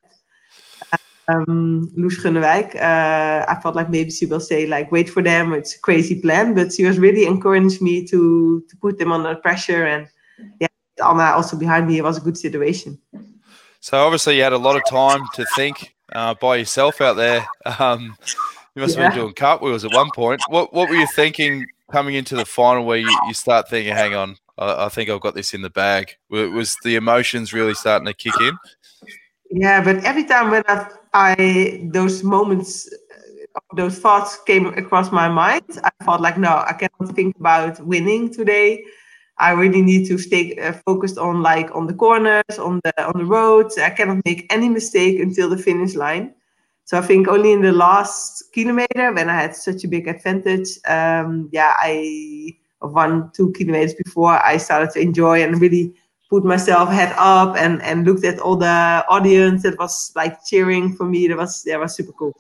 um, 1.30 1.91
Loes 1.95 2.17
Gunnewijk. 2.17 2.75
Uh, 2.75 3.45
I 3.47 3.59
felt 3.61 3.75
like 3.75 3.89
maybe 3.89 4.11
she 4.11 4.25
will 4.25 4.39
say 4.39 4.65
like, 4.65 4.91
wait 4.91 5.09
for 5.09 5.21
them, 5.21 5.53
it's 5.53 5.75
a 5.75 5.80
crazy 5.80 6.19
plan. 6.19 6.55
But 6.55 6.73
she 6.73 6.86
was 6.86 6.97
really 6.97 7.25
encouraged 7.25 7.82
me 7.82 8.05
to 8.07 8.63
to 8.67 8.77
put 8.77 8.97
them 8.97 9.11
under 9.11 9.36
pressure. 9.36 9.86
And 9.86 10.07
yeah, 10.59 10.67
Anna 11.05 11.32
also 11.36 11.57
behind 11.57 11.88
me, 11.88 11.97
it 11.97 12.03
was 12.03 12.17
a 12.17 12.21
good 12.21 12.38
situation. 12.38 12.99
So 13.80 13.97
obviously 13.97 14.38
you 14.38 14.43
had 14.43 14.53
a 14.53 14.57
lot 14.57 14.75
of 14.75 14.84
time 14.89 15.21
to 15.36 15.45
think 15.55 15.95
uh, 16.13 16.34
by 16.36 16.57
yourself 16.57 16.99
out 17.01 17.15
there. 17.15 17.45
Um, 17.80 18.17
you 18.75 18.82
must 18.82 18.97
yeah. 18.97 19.03
have 19.03 19.13
been 19.13 19.21
doing 19.21 19.34
cartwheels 19.34 19.86
at 19.86 19.93
one 19.93 20.09
point. 20.15 20.41
What 20.49 20.73
what 20.73 20.89
were 20.89 20.95
you 20.95 21.07
thinking 21.15 21.65
coming 21.91 22.15
into 22.15 22.36
the 22.36 22.45
final 22.45 22.86
where 22.86 22.97
you, 22.97 23.09
you 23.27 23.34
start 23.34 23.67
thinking, 23.69 23.93
hang 23.93 24.13
on, 24.13 24.38
I, 24.57 24.86
I 24.86 24.89
think 24.89 25.09
I've 25.09 25.21
got 25.21 25.36
this 25.36 25.53
in 25.53 25.61
the 25.61 25.69
bag? 25.69 26.15
Was 26.30 26.75
the 26.84 26.95
emotions 26.95 27.53
really 27.53 27.73
starting 27.73 28.05
to 28.05 28.13
kick 28.13 28.39
in? 28.41 28.57
Yeah, 29.51 29.84
but 29.84 30.03
every 30.03 30.25
time 30.25 30.51
when 30.51 30.63
I, 30.67 30.88
I 31.14 31.89
those 31.91 32.24
moments, 32.24 32.89
those 33.76 33.99
thoughts 33.99 34.38
came 34.45 34.68
across 34.68 35.12
my 35.12 35.28
mind, 35.28 35.64
I 35.84 36.03
thought 36.03 36.22
like, 36.22 36.38
no, 36.38 36.49
I 36.49 36.74
cannot 36.74 37.16
think 37.16 37.36
about 37.38 37.80
winning 37.86 38.32
today. 38.32 38.84
I 39.38 39.51
really 39.51 39.82
need 39.82 40.05
to 40.07 40.18
stay 40.18 40.57
uh, 40.57 40.74
focused 40.86 41.18
on 41.18 41.41
like 41.41 41.74
on 41.74 41.88
the 41.88 41.93
corners, 41.93 42.60
on 42.60 42.82
the 42.84 43.05
on 43.05 43.18
the 43.18 43.26
roads. 43.26 43.78
I 43.78 43.89
cannot 43.89 44.24
make 44.26 44.45
any 44.49 44.70
mistake 44.70 45.20
until 45.20 45.49
the 45.49 45.57
finish 45.57 45.95
line. 45.95 46.34
So 46.84 46.97
I 46.97 47.01
think 47.01 47.28
only 47.28 47.53
in 47.53 47.62
the 47.62 47.72
last 47.72 48.51
kilometer 48.51 49.14
when 49.14 49.30
I 49.30 49.36
had 49.36 49.55
such 49.55 49.84
a 49.84 49.88
big 49.88 50.07
advantage, 50.07 50.70
um, 50.88 51.49
yeah, 51.51 51.74
I 51.78 52.57
one 52.80 53.32
two 53.34 53.51
kilometers 53.53 53.93
before 53.93 54.43
I 54.43 54.57
started 54.57 54.91
to 54.91 54.99
enjoy 54.99 55.43
and 55.43 55.62
really 55.62 55.93
put 56.30 56.45
myself 56.45 56.89
head 56.89 57.13
up 57.17 57.55
and 57.57 57.82
and 57.82 58.05
looked 58.05 58.23
at 58.23 58.39
all 58.39 58.55
the 58.55 59.05
audience 59.09 59.63
that 59.63 59.77
was 59.77 60.11
like 60.15 60.43
cheering 60.45 60.95
for 60.95 61.05
me. 61.05 61.27
That 61.27 61.38
was 61.38 61.63
that 61.63 61.80
was 61.80 61.95
super 61.95 62.13
cool. 62.13 62.34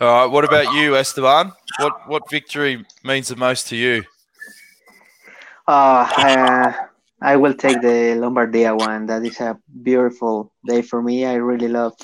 All 0.00 0.08
right. 0.08 0.26
What 0.26 0.44
about 0.44 0.74
you, 0.74 0.96
Esteban? 0.96 1.52
What 1.80 2.08
what 2.08 2.28
victory 2.30 2.84
means 3.04 3.28
the 3.28 3.36
most 3.36 3.68
to 3.68 3.76
you? 3.76 4.04
Uh, 5.68 6.08
uh 6.16 6.72
I 7.22 7.36
will 7.36 7.54
take 7.54 7.80
the 7.80 8.18
Lombardia 8.18 8.76
one. 8.76 9.06
That 9.06 9.24
is 9.24 9.40
a 9.40 9.56
beautiful 9.82 10.52
day 10.66 10.82
for 10.82 11.00
me. 11.00 11.24
I 11.24 11.34
really 11.34 11.68
love 11.68 11.94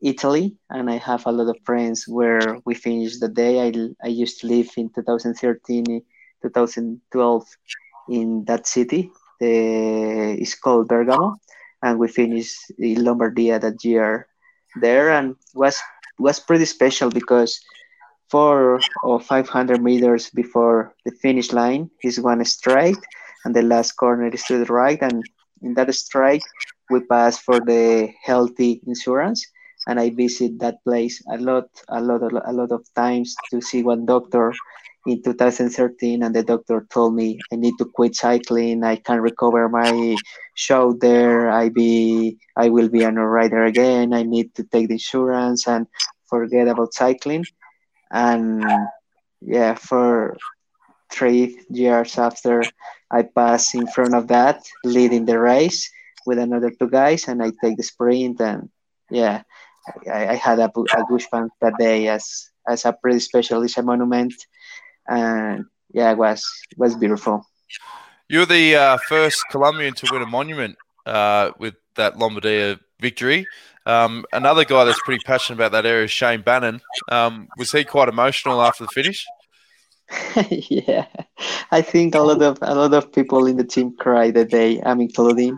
Italy, 0.00 0.56
and 0.70 0.88
I 0.88 0.96
have 0.96 1.26
a 1.26 1.32
lot 1.32 1.50
of 1.50 1.60
friends 1.64 2.08
where 2.08 2.58
we 2.64 2.74
finished 2.74 3.20
the 3.20 3.28
day. 3.28 3.60
I, 3.60 3.72
I 4.02 4.08
used 4.08 4.40
to 4.40 4.46
live 4.46 4.70
in 4.78 4.88
2013, 4.94 6.02
2012 6.42 7.44
in 8.08 8.44
that 8.46 8.66
city. 8.66 9.12
Uh, 9.42 9.48
the, 9.48 10.36
it's 10.40 10.54
called 10.54 10.88
Bergamo, 10.88 11.36
and 11.82 11.98
we 11.98 12.08
finished 12.08 12.56
in 12.78 12.96
Lombardia 13.04 13.60
that 13.60 13.84
year 13.84 14.26
there, 14.80 15.10
and 15.10 15.36
was 15.54 15.80
was 16.18 16.40
pretty 16.40 16.64
special 16.66 17.10
because 17.10 17.60
four 18.30 18.80
or 19.02 19.20
500 19.20 19.82
meters 19.82 20.30
before 20.30 20.94
the 21.04 21.12
finish 21.12 21.52
line 21.52 21.90
is 22.02 22.20
one 22.20 22.44
straight 22.44 22.96
and 23.44 23.54
the 23.54 23.62
last 23.62 23.92
corner 23.92 24.28
is 24.28 24.44
to 24.44 24.58
the 24.58 24.72
right 24.72 24.98
and 25.02 25.24
in 25.62 25.74
that 25.74 25.92
strike 25.94 26.42
we 26.90 27.00
pass 27.00 27.38
for 27.38 27.60
the 27.60 28.08
healthy 28.24 28.80
insurance 28.86 29.46
and 29.86 29.98
i 30.00 30.10
visit 30.10 30.58
that 30.58 30.82
place 30.84 31.22
a 31.32 31.38
lot 31.38 31.68
a 31.88 32.00
lot 32.00 32.22
a 32.22 32.52
lot 32.52 32.70
of 32.72 32.82
times 32.94 33.34
to 33.50 33.60
see 33.60 33.82
one 33.82 34.04
doctor 34.06 34.52
in 35.06 35.22
2013 35.22 36.22
and 36.22 36.34
the 36.34 36.42
doctor 36.42 36.86
told 36.90 37.14
me 37.14 37.38
i 37.52 37.56
need 37.56 37.74
to 37.78 37.84
quit 37.84 38.14
cycling. 38.14 38.82
I 38.84 38.96
can 38.96 39.20
recover 39.20 39.68
my 39.68 40.16
shoulder 40.54 41.48
i 41.50 41.68
be 41.68 42.38
i 42.56 42.68
will 42.68 42.88
be 42.88 43.02
a 43.02 43.10
rider 43.10 43.64
again. 43.64 44.12
I 44.12 44.22
need 44.22 44.54
to 44.56 44.64
take 44.64 44.88
the 44.88 44.94
insurance 44.94 45.66
and 45.68 45.86
forget 46.28 46.68
about 46.68 46.94
cycling. 46.94 47.44
And 48.10 48.64
yeah 49.40 49.74
for 49.74 50.36
three 51.10 51.58
years 51.70 52.18
after 52.18 52.62
i 53.10 53.22
pass 53.22 53.74
in 53.74 53.86
front 53.86 54.14
of 54.14 54.28
that 54.28 54.64
leading 54.84 55.24
the 55.24 55.38
race 55.38 55.90
with 56.26 56.38
another 56.38 56.70
two 56.70 56.90
guys 56.90 57.28
and 57.28 57.42
i 57.42 57.52
take 57.62 57.76
the 57.76 57.82
sprint. 57.82 58.40
And 58.40 58.68
yeah 59.10 59.42
i, 60.12 60.28
I 60.28 60.34
had 60.34 60.58
a, 60.58 60.66
a 60.66 61.00
goosebump 61.06 61.50
that 61.60 61.74
day 61.78 62.08
as 62.08 62.50
as 62.68 62.84
a 62.84 62.92
pretty 62.92 63.20
special 63.20 63.62
it's 63.62 63.78
a 63.78 63.82
monument 63.82 64.34
and 65.08 65.64
yeah 65.92 66.10
it 66.10 66.18
was 66.18 66.44
it 66.70 66.78
was 66.78 66.96
beautiful 66.96 67.46
you're 68.28 68.46
the 68.46 68.74
uh, 68.74 68.98
first 69.08 69.44
colombian 69.50 69.94
to 69.94 70.06
win 70.12 70.22
a 70.22 70.26
monument 70.26 70.76
uh, 71.06 71.50
with 71.58 71.74
that 71.94 72.14
lombardia 72.14 72.78
victory 73.00 73.46
um, 73.86 74.24
another 74.32 74.64
guy 74.64 74.84
that's 74.84 75.00
pretty 75.04 75.22
passionate 75.24 75.58
about 75.58 75.70
that 75.72 75.86
area 75.86 76.04
is 76.04 76.10
Shayne 76.10 76.42
Bannan. 76.42 76.80
Um, 77.08 77.48
was 77.56 77.70
he 77.70 77.84
quite 77.84 78.08
emotional 78.08 78.60
after 78.60 78.84
the 78.84 78.88
finish? 78.88 79.24
yeah, 80.50 81.06
I 81.70 81.82
think 81.82 82.14
a 82.14 82.20
lot 82.20 82.42
of 82.42 82.58
a 82.62 82.74
lot 82.74 82.94
of 82.94 83.12
people 83.12 83.46
in 83.46 83.56
the 83.56 83.64
team 83.64 83.96
cried 83.96 84.34
that 84.34 84.50
day. 84.50 84.80
I'm 84.84 85.00
including, 85.00 85.56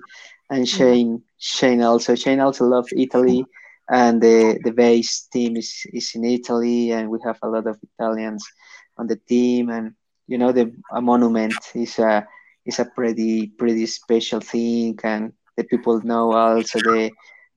and 0.50 0.66
mm-hmm. 0.66 0.76
Shayne 0.76 1.22
Shayne 1.38 1.82
also. 1.82 2.14
Shayne 2.14 2.40
also 2.40 2.64
loves 2.64 2.92
Italy, 2.96 3.44
and 3.90 4.22
the 4.22 4.58
the 4.62 4.72
base 4.72 5.26
team 5.32 5.56
is 5.56 5.86
is 5.92 6.12
in 6.14 6.24
Italy, 6.24 6.92
and 6.92 7.10
we 7.10 7.18
have 7.24 7.38
a 7.42 7.48
lot 7.48 7.66
of 7.66 7.78
Italians 7.82 8.44
on 8.98 9.06
the 9.06 9.16
team, 9.16 9.70
and 9.70 9.94
you 10.26 10.38
know 10.38 10.52
the 10.52 10.72
a 10.92 11.00
monument 11.00 11.54
is 11.74 11.98
a 11.98 12.26
is 12.66 12.78
a 12.78 12.84
pretty 12.84 13.48
pretty 13.58 13.86
special 13.86 14.40
thing, 14.40 14.98
and 15.04 15.32
the 15.56 15.64
people 15.64 16.00
know 16.02 16.32
also 16.32 16.78
the 16.80 17.10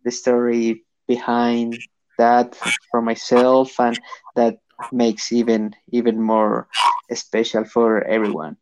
the 0.04 0.12
story 0.12 0.84
behind 1.08 1.78
that 2.18 2.56
for 2.92 3.02
myself 3.02 3.80
and 3.80 4.00
that 4.36 4.58
makes 4.92 5.32
even 5.32 5.74
even 5.92 6.22
more 6.22 6.68
special 7.14 7.64
for 7.66 8.04
everyone 8.04 8.58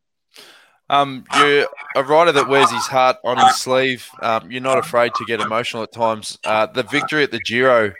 um, 0.89 1.23
you're 1.37 1.67
a 1.95 2.03
rider 2.03 2.31
that 2.31 2.47
wears 2.47 2.71
his 2.71 2.87
heart 2.87 3.17
on 3.23 3.37
his 3.37 3.57
sleeve. 3.57 4.09
Um, 4.21 4.49
you're 4.51 4.61
not 4.61 4.79
afraid 4.79 5.13
to 5.15 5.25
get 5.25 5.39
emotional 5.39 5.83
at 5.83 5.91
times. 5.91 6.37
Uh, 6.43 6.65
the 6.65 6.83
victory 6.83 7.23
at 7.23 7.31
the 7.31 7.39
Giro 7.39 7.93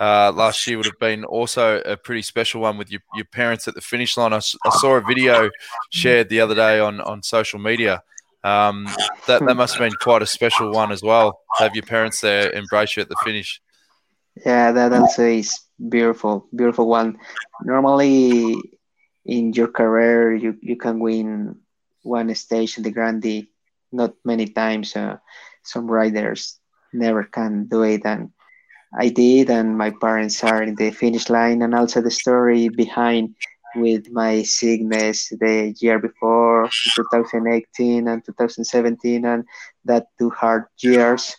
uh, 0.00 0.32
last 0.32 0.66
year 0.66 0.76
would 0.76 0.86
have 0.86 0.98
been 0.98 1.24
also 1.24 1.80
a 1.82 1.96
pretty 1.96 2.22
special 2.22 2.60
one 2.60 2.78
with 2.78 2.90
your, 2.90 3.00
your 3.14 3.26
parents 3.26 3.68
at 3.68 3.74
the 3.74 3.80
finish 3.80 4.16
line. 4.16 4.32
I, 4.32 4.38
I 4.38 4.70
saw 4.70 4.96
a 4.96 5.00
video 5.00 5.50
shared 5.90 6.28
the 6.28 6.40
other 6.40 6.54
day 6.54 6.80
on, 6.80 7.00
on 7.00 7.22
social 7.22 7.60
media 7.60 8.02
um, 8.44 8.86
that 9.26 9.44
that 9.46 9.56
must 9.56 9.74
have 9.74 9.88
been 9.88 9.96
quite 10.00 10.22
a 10.22 10.26
special 10.26 10.72
one 10.72 10.90
as 10.90 11.02
well. 11.02 11.40
Have 11.58 11.74
your 11.76 11.84
parents 11.84 12.20
there 12.20 12.50
embrace 12.50 12.96
you 12.96 13.02
at 13.02 13.08
the 13.08 13.16
finish. 13.24 13.60
Yeah, 14.44 14.72
that 14.72 15.18
is 15.18 15.60
beautiful, 15.88 16.48
beautiful 16.54 16.88
one. 16.88 17.18
Normally, 17.62 18.56
in 19.24 19.52
your 19.52 19.68
career, 19.68 20.34
you 20.34 20.56
you 20.60 20.76
can 20.76 20.98
win 20.98 21.61
one 22.02 22.34
stage 22.34 22.76
in 22.76 22.82
the 22.82 22.90
Grande, 22.90 23.46
not 23.90 24.14
many 24.24 24.46
times. 24.46 24.96
Uh, 24.96 25.16
some 25.62 25.90
riders 25.90 26.58
never 26.92 27.24
can 27.24 27.66
do 27.66 27.82
it, 27.82 28.02
and 28.04 28.30
I 28.98 29.08
did, 29.08 29.50
and 29.50 29.78
my 29.78 29.90
parents 29.90 30.42
are 30.44 30.62
in 30.62 30.74
the 30.74 30.90
finish 30.90 31.30
line, 31.30 31.62
and 31.62 31.74
also 31.74 32.00
the 32.00 32.10
story 32.10 32.68
behind 32.68 33.34
with 33.74 34.10
my 34.10 34.42
sickness 34.42 35.28
the 35.40 35.74
year 35.80 35.98
before 35.98 36.68
2018 36.96 38.08
and 38.08 38.24
2017 38.24 39.24
and 39.24 39.44
that 39.84 40.06
two 40.18 40.30
hard 40.30 40.64
years 40.80 41.34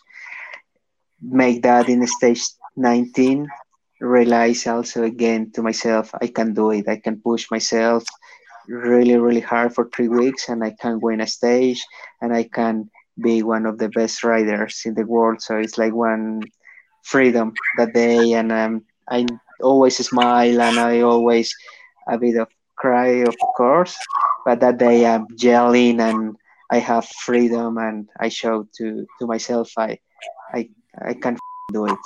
make 1.22 1.62
that 1.62 1.88
in 1.88 2.06
stage 2.06 2.42
19 2.76 3.46
realize 4.00 4.66
also 4.66 5.04
again 5.04 5.50
to 5.52 5.62
myself 5.62 6.10
i 6.20 6.26
can 6.26 6.52
do 6.52 6.70
it. 6.70 6.88
I 6.88 6.96
can 6.96 7.20
push 7.20 7.50
myself 7.50 8.04
really 8.68 9.16
really 9.16 9.40
hard 9.40 9.74
for 9.74 9.88
three 9.90 10.08
weeks 10.08 10.48
and 10.48 10.64
i 10.64 10.70
can 10.80 10.98
win 11.00 11.20
a 11.20 11.26
stage 11.26 11.84
and 12.20 12.34
i 12.34 12.42
can 12.42 12.88
be 13.22 13.42
one 13.42 13.66
of 13.66 13.78
the 13.78 13.88
best 13.90 14.24
riders 14.24 14.82
in 14.84 14.94
the 14.94 15.04
world 15.06 15.40
so 15.40 15.56
it's 15.56 15.78
like 15.78 15.94
one 15.94 16.42
freedom 17.02 17.52
that 17.76 17.92
day 17.92 18.32
and 18.32 18.50
um, 18.52 18.82
i 19.10 19.24
always 19.62 19.96
smile 19.96 20.60
and 20.60 20.78
i 20.78 21.00
always 21.00 21.54
a 22.08 22.18
bit 22.18 22.36
of 22.36 22.48
cry, 22.76 23.24
of 23.24 23.36
course, 23.56 23.96
but 24.44 24.60
that 24.60 24.78
day 24.78 25.06
I'm 25.06 25.26
yelling 25.38 26.00
and 26.00 26.36
I 26.70 26.78
have 26.78 27.06
freedom 27.06 27.78
and 27.78 28.08
I 28.20 28.28
show 28.28 28.66
to 28.76 29.06
to 29.18 29.26
myself 29.26 29.70
I 29.78 29.98
I 30.52 30.68
I 31.00 31.14
can 31.14 31.38
do 31.72 31.86
it. 31.86 32.04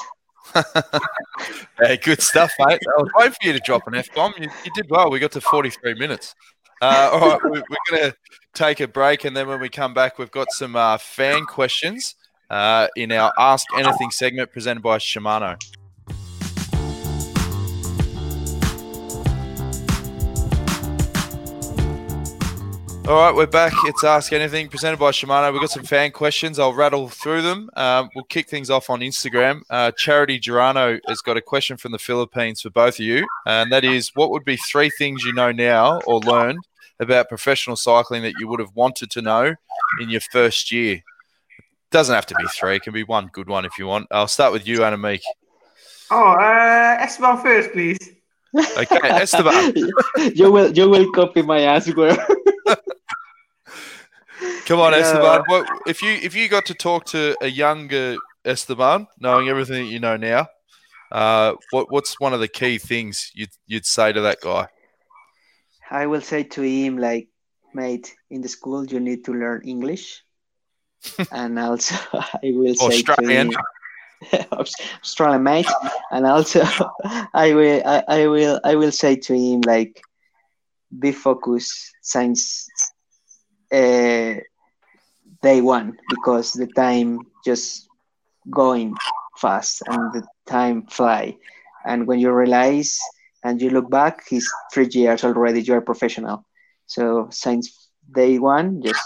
hey, 1.81 1.97
good 1.97 2.23
stuff, 2.23 2.53
mate. 2.59 2.81
I 2.87 3.03
was 3.03 3.11
waiting 3.15 3.33
for 3.33 3.47
you 3.47 3.53
to 3.53 3.61
drop 3.61 3.87
an 3.87 3.95
F 3.95 4.13
bomb. 4.15 4.35
You, 4.39 4.49
you, 4.65 4.71
did 4.75 4.89
well. 4.91 5.11
We 5.11 5.19
got 5.19 5.33
to 5.33 5.41
43 5.41 5.95
minutes. 5.95 6.35
Uh, 6.81 7.11
all 7.13 7.21
right, 7.31 7.41
we, 7.45 7.59
are 7.59 7.65
going 7.91 8.11
to 8.11 8.17
take 8.55 8.81
a 8.81 8.89
break, 8.89 9.25
and 9.25 9.37
then 9.37 9.49
when 9.49 9.61
we 9.61 9.69
come 9.69 9.95
back, 9.95 10.19
we've 10.19 10.31
got 10.31 10.49
some 10.53 10.77
uh, 10.77 10.97
fan 10.99 11.45
questions 11.45 12.15
uh, 12.51 12.89
in 12.97 13.11
our 13.13 13.33
Ask 13.39 13.67
Anything 13.77 14.11
segment 14.11 14.53
presented 14.53 14.83
by 14.83 14.99
Shimano. 14.99 15.57
All 23.09 23.15
right, 23.15 23.35
we're 23.35 23.47
back. 23.47 23.73
It's 23.85 24.05
Ask 24.05 24.35
Anything 24.35 24.69
presented 24.69 24.99
by 24.99 25.13
Shimano. 25.13 25.51
We've 25.51 25.63
got 25.63 25.71
some 25.71 25.83
fan 25.83 26.11
questions. 26.11 26.59
I'll 26.59 26.75
rattle 26.75 27.09
through 27.09 27.41
them. 27.41 27.71
Um, 27.75 28.11
we'll 28.15 28.27
kick 28.27 28.51
things 28.51 28.69
off 28.69 28.91
on 28.91 29.01
Instagram. 29.01 29.63
Uh, 29.71 29.93
Charity 29.93 30.39
Girano 30.39 31.01
has 31.09 31.23
got 31.23 31.39
a 31.39 31.41
question 31.41 31.79
from 31.79 31.93
the 31.93 31.99
Philippines 31.99 32.61
for 32.61 32.69
both 32.69 32.97
of 32.97 33.07
you, 33.07 33.27
and 33.47 33.73
that 33.73 33.83
is 33.83 34.11
what 34.15 34.31
would 34.31 34.45
be 34.45 34.59
three 34.59 34.91
things 34.91 35.25
you 35.25 35.33
know 35.33 35.51
now 35.53 36.01
or 36.07 36.21
learned 36.21 36.59
about 37.01 37.31
professional 37.31 37.77
cycling 37.77 38.23
that 38.25 38.35
you 38.39 38.47
would 38.47 38.61
have 38.61 38.75
wanted 38.75 39.11
to 39.13 39.23
know 39.23 39.55
in 40.03 40.11
your 40.11 40.21
first 40.31 40.71
year? 40.71 41.01
Doesn't 41.91 42.15
have 42.15 42.27
to 42.27 42.35
be 42.35 42.45
three, 42.61 42.77
it 42.77 42.83
can 42.83 42.93
be 42.93 43.05
one 43.05 43.31
good 43.33 43.49
one 43.49 43.65
if 43.65 43.73
you 43.79 43.87
want. 43.87 44.09
I'll 44.11 44.29
start 44.29 44.53
with 44.53 44.69
you, 44.69 44.81
Annemiek. 44.81 45.23
Oh, 46.11 46.33
uh, 46.33 46.99
Esteban 47.01 47.39
first, 47.39 47.73
please. 47.73 47.99
Okay, 48.55 48.99
Esteban. 49.03 49.75
you 50.35 50.53
will 50.53 50.71
you 50.73 50.91
will 50.91 51.11
copy 51.13 51.41
my 51.41 51.61
answer. 51.61 51.95
Come 54.67 54.81
on, 54.81 54.93
yeah. 54.93 54.99
Esteban. 54.99 55.43
What, 55.47 55.67
if 55.87 56.03
you 56.03 56.11
if 56.11 56.35
you 56.35 56.49
got 56.49 56.67
to 56.67 56.75
talk 56.75 57.07
to 57.07 57.37
a 57.41 57.49
younger 57.49 58.17
Esteban, 58.45 59.07
knowing 59.19 59.49
everything 59.49 59.85
that 59.85 59.91
you 59.91 60.01
know 60.01 60.17
now, 60.17 60.49
uh, 61.11 61.55
what 61.71 61.91
what's 61.91 62.21
one 62.21 62.35
of 62.35 62.41
the 62.41 62.49
key 62.49 62.79
things 62.79 63.31
you'd 63.35 63.51
you'd 63.67 63.87
say 63.87 64.13
to 64.13 64.21
that 64.23 64.41
guy? 64.41 64.69
I 65.91 66.07
will 66.07 66.21
say 66.21 66.43
to 66.43 66.63
him 66.63 66.99
like, 66.99 67.29
mate, 67.75 68.15
in 68.31 68.43
the 68.43 68.49
school 68.49 68.85
you 68.85 69.01
need 69.01 69.25
to 69.25 69.33
learn 69.33 69.63
English, 69.65 70.23
and 71.33 71.59
also 71.59 71.95
I 72.13 72.53
will 72.53 72.75
say 72.75 72.87
Australian. 72.87 73.51
to 73.51 73.59
him, 74.37 74.47
Australian 74.53 75.43
mate, 75.43 75.67
and 76.11 76.27
also 76.27 76.63
I 77.33 77.55
will 77.55 77.83
I, 77.87 78.05
I 78.09 78.27
will 78.27 78.61
I 78.65 78.75
will 78.75 78.93
say 78.93 79.17
to 79.17 79.35
him 79.35 79.63
like, 79.63 80.03
be 80.99 81.13
focused, 81.13 81.95
science. 82.03 82.69
Uh, 83.73 84.41
day 85.43 85.61
one 85.61 85.97
because 86.09 86.53
the 86.55 86.67
time 86.69 87.21
just 87.45 87.89
going 88.51 88.97
fast 89.37 89.83
and 89.87 90.13
the 90.13 90.27
time 90.47 90.83
fly 90.87 91.37
and 91.85 92.07
when 92.07 92.19
you 92.19 92.33
realize 92.33 92.99
and 93.45 93.61
you 93.63 93.71
look 93.71 93.89
back 93.89 94.25
it's 94.33 94.51
three 94.73 94.89
years 94.91 95.23
already 95.23 95.63
you're 95.63 95.81
professional 95.81 96.45
so 96.87 97.29
since 97.31 97.91
day 98.13 98.39
one 98.39 98.83
just 98.83 99.05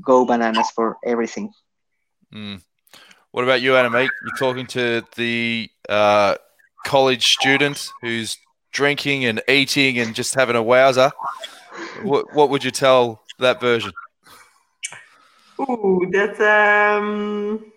go 0.00 0.24
bananas 0.24 0.70
for 0.74 0.96
everything. 1.04 1.52
Mm. 2.34 2.62
What 3.30 3.44
about 3.44 3.60
you, 3.60 3.72
Annemiek? 3.72 4.08
You're 4.22 4.36
talking 4.38 4.66
to 4.68 5.02
the 5.16 5.70
uh, 5.88 6.36
college 6.84 7.32
student 7.32 7.90
who's 8.00 8.36
drinking 8.72 9.24
and 9.24 9.42
eating 9.48 9.98
and 9.98 10.14
just 10.14 10.34
having 10.34 10.56
a 10.56 10.62
wowzer. 10.62 11.10
What, 12.02 12.34
what 12.34 12.50
would 12.50 12.64
you 12.64 12.70
tell 12.70 13.22
that 13.38 13.60
version? 13.60 13.92
Ooh, 15.60 16.08
that 16.12 16.40
um, 16.40 17.72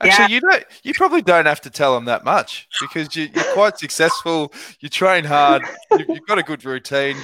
Actually, 0.00 0.22
yeah. 0.24 0.28
you 0.28 0.40
don't. 0.40 0.64
You 0.82 0.94
probably 0.94 1.22
don't 1.22 1.46
have 1.46 1.60
to 1.62 1.70
tell 1.70 1.94
them 1.94 2.06
that 2.06 2.24
much 2.24 2.68
because 2.80 3.14
you, 3.14 3.28
are 3.36 3.52
quite 3.52 3.78
successful. 3.78 4.52
You 4.80 4.88
train 4.88 5.24
hard. 5.24 5.62
You, 5.92 6.04
have 6.08 6.26
got 6.26 6.38
a 6.38 6.42
good 6.42 6.64
routine. 6.64 7.16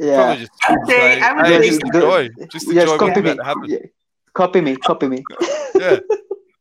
Yeah. 0.00 0.36
Just, 0.36 0.50
say, 0.86 1.20
hey, 1.20 1.68
just 1.68 1.82
enjoy. 1.84 2.28
Just 2.50 2.68
enjoy 2.68 2.80
yes, 2.80 2.98
copy 2.98 3.22
me. 3.22 3.36
Yeah. 3.66 3.78
Copy 4.32 4.60
me. 4.60 4.76
Copy 4.76 5.08
me. 5.08 5.24
yeah. 5.74 5.98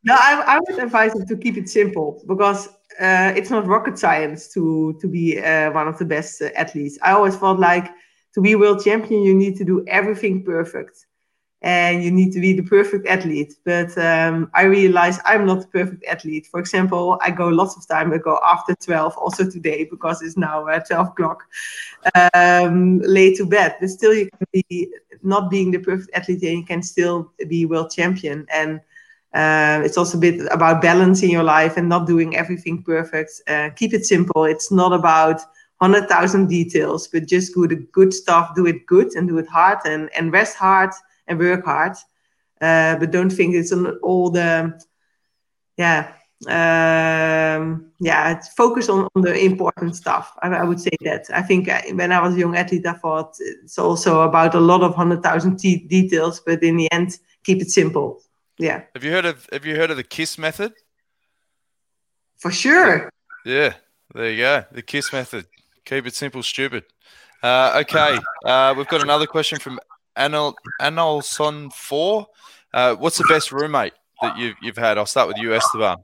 No, 0.08 0.14
I, 0.14 0.44
I 0.46 0.60
would 0.60 0.78
advise 0.78 1.14
them 1.14 1.26
to 1.26 1.36
keep 1.36 1.58
it 1.58 1.68
simple 1.68 2.24
because 2.28 2.68
uh, 3.02 3.34
it's 3.36 3.50
not 3.50 3.66
rocket 3.66 3.98
science 3.98 4.54
to 4.54 4.96
to 5.02 5.08
be 5.08 5.40
uh, 5.40 5.72
one 5.72 5.88
of 5.88 5.98
the 5.98 6.06
best 6.06 6.44
uh, 6.44 6.52
athletes. 6.56 7.00
I 7.02 7.14
always 7.14 7.36
felt 7.36 7.58
like 7.58 7.90
to 8.36 8.42
be 8.42 8.56
world 8.56 8.84
champion, 8.84 9.24
you 9.24 9.34
need 9.34 9.56
to 9.58 9.64
do 9.64 9.84
everything 9.88 10.44
perfect 10.44 11.08
and 11.62 12.04
you 12.04 12.12
need 12.12 12.32
to 12.34 12.40
be 12.40 12.54
the 12.54 12.62
perfect 12.64 13.08
athlete. 13.08 13.56
But 13.64 13.98
um, 13.98 14.52
I 14.54 14.64
realize 14.64 15.20
I'm 15.26 15.46
not 15.46 15.62
the 15.62 15.68
perfect 15.68 16.04
athlete. 16.06 16.46
For 16.46 16.60
example, 16.60 17.18
I 17.24 17.32
go 17.32 17.48
lots 17.48 17.76
of 17.76 17.88
time. 17.88 18.14
I 18.14 18.18
go 18.18 18.40
after 18.46 18.76
12, 18.76 19.18
also 19.18 19.50
today 19.50 19.88
because 19.90 20.22
it's 20.22 20.38
now 20.38 20.68
uh, 20.68 20.80
12 20.80 21.08
o'clock, 21.08 21.44
um, 22.34 23.00
late 23.00 23.38
to 23.38 23.46
bed. 23.46 23.78
But 23.80 23.90
still, 23.90 24.14
you 24.14 24.30
can 24.30 24.48
be 24.52 24.90
not 25.24 25.50
being 25.50 25.72
the 25.72 25.80
perfect 25.80 26.12
athlete, 26.14 26.44
and 26.44 26.60
you 26.60 26.66
can 26.66 26.84
still 26.84 27.32
be 27.48 27.66
world 27.66 27.90
champion. 27.90 28.46
And 28.54 28.82
uh, 29.34 29.82
it's 29.84 29.98
also 29.98 30.18
a 30.18 30.22
bit 30.22 30.46
about 30.52 30.82
balance 30.82 31.24
in 31.24 31.30
your 31.30 31.44
life 31.44 31.78
and 31.78 31.90
not 31.90 32.06
doing 32.06 32.36
everything 32.36 32.84
perfect. 32.84 33.32
Uh, 33.48 33.70
keep 33.76 33.94
it 33.94 34.06
simple. 34.06 34.44
It's 34.44 34.72
not 34.72 34.94
about 34.94 35.42
100,000 35.80 36.48
details, 36.48 37.08
but 37.08 37.28
just 37.28 37.54
do 37.54 37.68
the 37.68 37.76
good 37.92 38.14
stuff, 38.14 38.56
do 38.56 38.66
it 38.66 38.86
good 38.86 39.14
and 39.16 39.28
do 39.28 39.38
it 39.38 39.48
hard 39.48 39.80
and, 39.86 40.10
and 40.18 40.32
rest 40.32 40.56
hard 40.56 40.92
and 41.28 41.40
work 41.40 41.66
hard. 41.66 41.94
Uh, 42.62 42.96
but 42.98 43.12
don't 43.12 43.30
think 43.30 43.54
it's 43.54 43.74
on 43.74 43.98
all 43.98 44.30
the, 44.30 44.80
yeah, 45.78 46.14
um, 46.48 47.92
yeah, 48.00 48.40
focus 48.56 48.90
on, 48.90 49.08
on 49.16 49.22
the 49.22 49.38
important 49.38 49.96
stuff. 49.96 50.34
I, 50.42 50.50
I, 50.50 50.64
would 50.64 50.80
say 50.80 50.92
that. 51.02 51.26
I 51.34 51.42
think 51.42 51.68
uh, 51.68 51.82
when 51.94 52.12
I 52.12 52.22
was 52.22 52.36
a 52.36 52.40
young 52.40 52.56
athlete, 52.56 52.86
I 52.86 52.94
thought 52.94 53.36
it's 53.40 53.78
also 53.78 54.22
about 54.22 54.56
a 54.56 54.60
lot 54.60 54.82
of 54.82 54.92
100,000 54.92 55.58
t- 55.58 55.88
details, 55.88 56.40
but 56.40 56.64
in 56.64 56.78
the 56.78 56.92
end, 56.92 57.18
keep 57.44 57.62
it 57.62 57.72
simple. 57.72 58.22
Yeah. 58.58 58.84
Have 58.94 59.04
you 59.04 59.12
heard 59.12 59.26
of 59.26 59.48
Have 59.52 59.66
you 59.66 59.76
heard 59.76 59.92
of 59.92 59.98
the 59.98 60.04
KISS 60.04 60.38
method? 60.38 60.74
For 62.38 62.52
sure. 62.52 63.10
Yeah, 63.46 63.74
there 64.14 64.32
you 64.32 64.38
go. 64.38 64.66
The 64.72 64.82
KISS 64.82 65.12
method. 65.12 65.46
Keep 65.86 66.08
it 66.08 66.16
simple, 66.16 66.42
stupid. 66.42 66.84
Uh, 67.44 67.84
okay, 67.86 68.18
uh, 68.44 68.74
we've 68.76 68.88
got 68.88 69.04
another 69.04 69.28
question 69.28 69.60
from 69.60 69.80
Anol 70.18 70.56
Anolson 70.82 71.72
Four. 71.72 72.26
Uh, 72.74 72.96
what's 72.96 73.20
the 73.20 73.26
best 73.30 73.52
roommate 73.52 73.94
that 74.22 74.36
you've 74.36 74.56
you've 74.64 74.78
had? 74.78 74.98
I'll 74.98 75.06
start 75.06 75.28
with 75.28 75.38
you, 75.38 75.54
Esteban. 75.54 75.98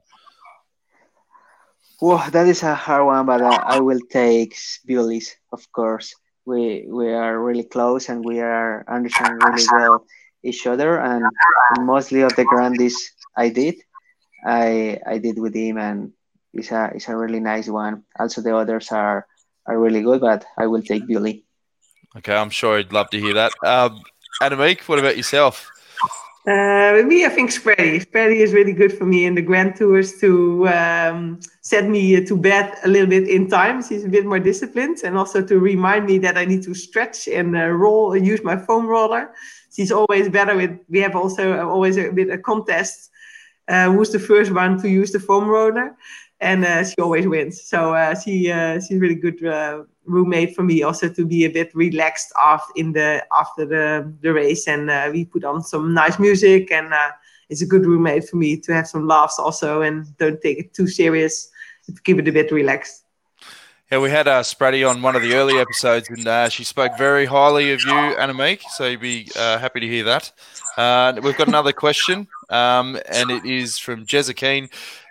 Well, 2.00 2.30
that 2.30 2.46
is 2.46 2.62
a 2.62 2.74
hard 2.74 3.06
one, 3.06 3.26
but 3.26 3.42
I, 3.42 3.76
I 3.76 3.80
will 3.80 4.00
take 4.08 4.56
Bulis, 4.88 5.30
of 5.52 5.70
course. 5.72 6.14
We 6.44 6.86
we 6.88 7.12
are 7.12 7.40
really 7.40 7.64
close 7.64 8.08
and 8.08 8.24
we 8.24 8.40
are 8.40 8.84
understanding 8.88 9.38
really 9.38 9.66
well 9.72 10.06
each 10.44 10.64
other. 10.66 11.00
And 11.00 11.24
mostly 11.80 12.20
of 12.20 12.36
the 12.36 12.44
grandies 12.44 13.14
I 13.36 13.48
did, 13.48 13.76
I 14.46 15.00
I 15.06 15.18
did 15.18 15.40
with 15.40 15.56
him, 15.56 15.78
and 15.78 16.12
it's 16.54 16.70
a 16.70 16.92
it's 16.94 17.08
a 17.08 17.16
really 17.16 17.40
nice 17.40 17.68
one. 17.68 18.04
Also, 18.18 18.42
the 18.42 18.54
others 18.56 18.92
are 18.92 19.26
are 19.66 19.78
really 19.78 20.02
good, 20.02 20.20
but 20.20 20.44
I 20.58 20.66
will 20.66 20.82
take 20.82 21.06
Billy. 21.06 21.44
Okay, 22.16 22.34
I'm 22.34 22.50
sure 22.50 22.78
I'd 22.78 22.92
love 22.92 23.08
to 23.10 23.20
hear 23.20 23.34
that. 23.34 23.52
Um, 23.64 24.02
Annemiek, 24.42 24.82
what 24.88 24.98
about 24.98 25.16
yourself? 25.16 25.70
Uh, 26.44 26.90
with 26.94 27.06
me, 27.06 27.24
I 27.24 27.28
think 27.28 27.50
Spratty. 27.50 28.04
Spratty 28.04 28.40
is 28.40 28.52
really 28.52 28.72
good 28.72 28.92
for 28.92 29.06
me 29.06 29.26
in 29.26 29.36
the 29.36 29.42
Grand 29.42 29.76
Tours 29.76 30.18
to 30.18 30.66
um, 30.68 31.38
set 31.60 31.88
me 31.88 32.24
to 32.24 32.36
bed 32.36 32.74
a 32.84 32.88
little 32.88 33.06
bit 33.06 33.28
in 33.28 33.48
time. 33.48 33.80
She's 33.80 34.04
a 34.04 34.08
bit 34.08 34.26
more 34.26 34.40
disciplined 34.40 34.98
and 35.04 35.16
also 35.16 35.40
to 35.46 35.60
remind 35.60 36.06
me 36.06 36.18
that 36.18 36.36
I 36.36 36.44
need 36.44 36.64
to 36.64 36.74
stretch 36.74 37.28
and 37.28 37.56
uh, 37.56 37.68
roll 37.68 38.12
and 38.14 38.26
use 38.26 38.42
my 38.42 38.56
foam 38.56 38.88
roller. 38.88 39.32
She's 39.72 39.92
always 39.92 40.28
better 40.28 40.56
with, 40.56 40.76
we 40.88 40.98
have 41.00 41.14
also 41.14 41.68
always 41.68 41.96
a 41.96 42.10
bit 42.10 42.28
a 42.28 42.38
contest. 42.38 43.10
Uh, 43.68 43.92
who's 43.92 44.10
the 44.10 44.18
first 44.18 44.50
one 44.50 44.82
to 44.82 44.88
use 44.88 45.12
the 45.12 45.20
foam 45.20 45.46
roller? 45.46 45.96
And 46.42 46.64
uh, 46.64 46.84
she 46.84 46.96
always 47.00 47.26
wins. 47.26 47.62
So 47.62 47.94
uh, 47.94 48.14
she 48.14 48.50
uh, 48.50 48.80
she's 48.80 48.98
a 48.98 49.00
really 49.00 49.14
good 49.14 49.42
uh, 49.44 49.84
roommate 50.04 50.54
for 50.54 50.64
me 50.64 50.82
also 50.82 51.08
to 51.08 51.24
be 51.24 51.44
a 51.44 51.48
bit 51.48 51.74
relaxed 51.74 52.32
after 52.38 52.72
in 52.76 52.92
the 52.92 53.24
after 53.32 53.64
the 53.64 54.12
the 54.20 54.32
race, 54.32 54.66
and 54.68 54.90
uh, 54.90 55.08
we 55.12 55.24
put 55.24 55.44
on 55.44 55.62
some 55.62 55.94
nice 55.94 56.18
music, 56.18 56.70
and 56.70 56.92
uh, 56.92 57.12
it's 57.48 57.62
a 57.62 57.66
good 57.66 57.86
roommate 57.86 58.28
for 58.28 58.36
me 58.36 58.56
to 58.58 58.74
have 58.74 58.88
some 58.88 59.06
laughs 59.06 59.38
also, 59.38 59.82
and 59.82 60.14
don't 60.18 60.42
take 60.42 60.58
it 60.58 60.74
too 60.74 60.88
serious, 60.88 61.50
keep 62.04 62.18
it 62.18 62.28
a 62.28 62.32
bit 62.32 62.50
relaxed. 62.50 63.04
Yeah, 63.90 63.98
we 63.98 64.10
had 64.10 64.26
uh, 64.26 64.42
Spratty 64.42 64.88
on 64.88 65.02
one 65.02 65.16
of 65.16 65.22
the 65.22 65.34
early 65.34 65.58
episodes, 65.58 66.08
and 66.08 66.50
she 66.50 66.64
spoke 66.64 66.96
very 66.96 67.26
highly 67.26 67.74
of 67.74 67.82
you, 67.82 67.92
Annemiek. 67.92 68.62
So 68.70 68.86
you'd 68.86 69.00
be 69.00 69.28
happy 69.36 69.80
to 69.80 69.86
hear 69.86 70.04
that. 70.04 70.32
We've 71.22 71.36
got 71.36 71.48
another 71.48 71.72
question, 71.72 72.26
um, 72.48 72.98
and 73.12 73.30
it 73.30 73.44
is 73.44 73.78
from 73.78 74.06
Jezza. 74.06 74.34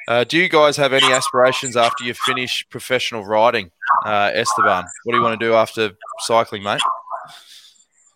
Uh, 0.07 0.23
do 0.23 0.37
you 0.37 0.49
guys 0.49 0.77
have 0.77 0.93
any 0.93 1.11
aspirations 1.11 1.77
after 1.77 2.03
you 2.03 2.13
finish 2.13 2.65
professional 2.69 3.23
riding, 3.23 3.71
uh, 4.05 4.31
Esteban? 4.33 4.85
What 5.03 5.13
do 5.13 5.17
you 5.17 5.23
want 5.23 5.39
to 5.39 5.45
do 5.45 5.53
after 5.53 5.91
cycling, 6.19 6.63
mate? 6.63 6.81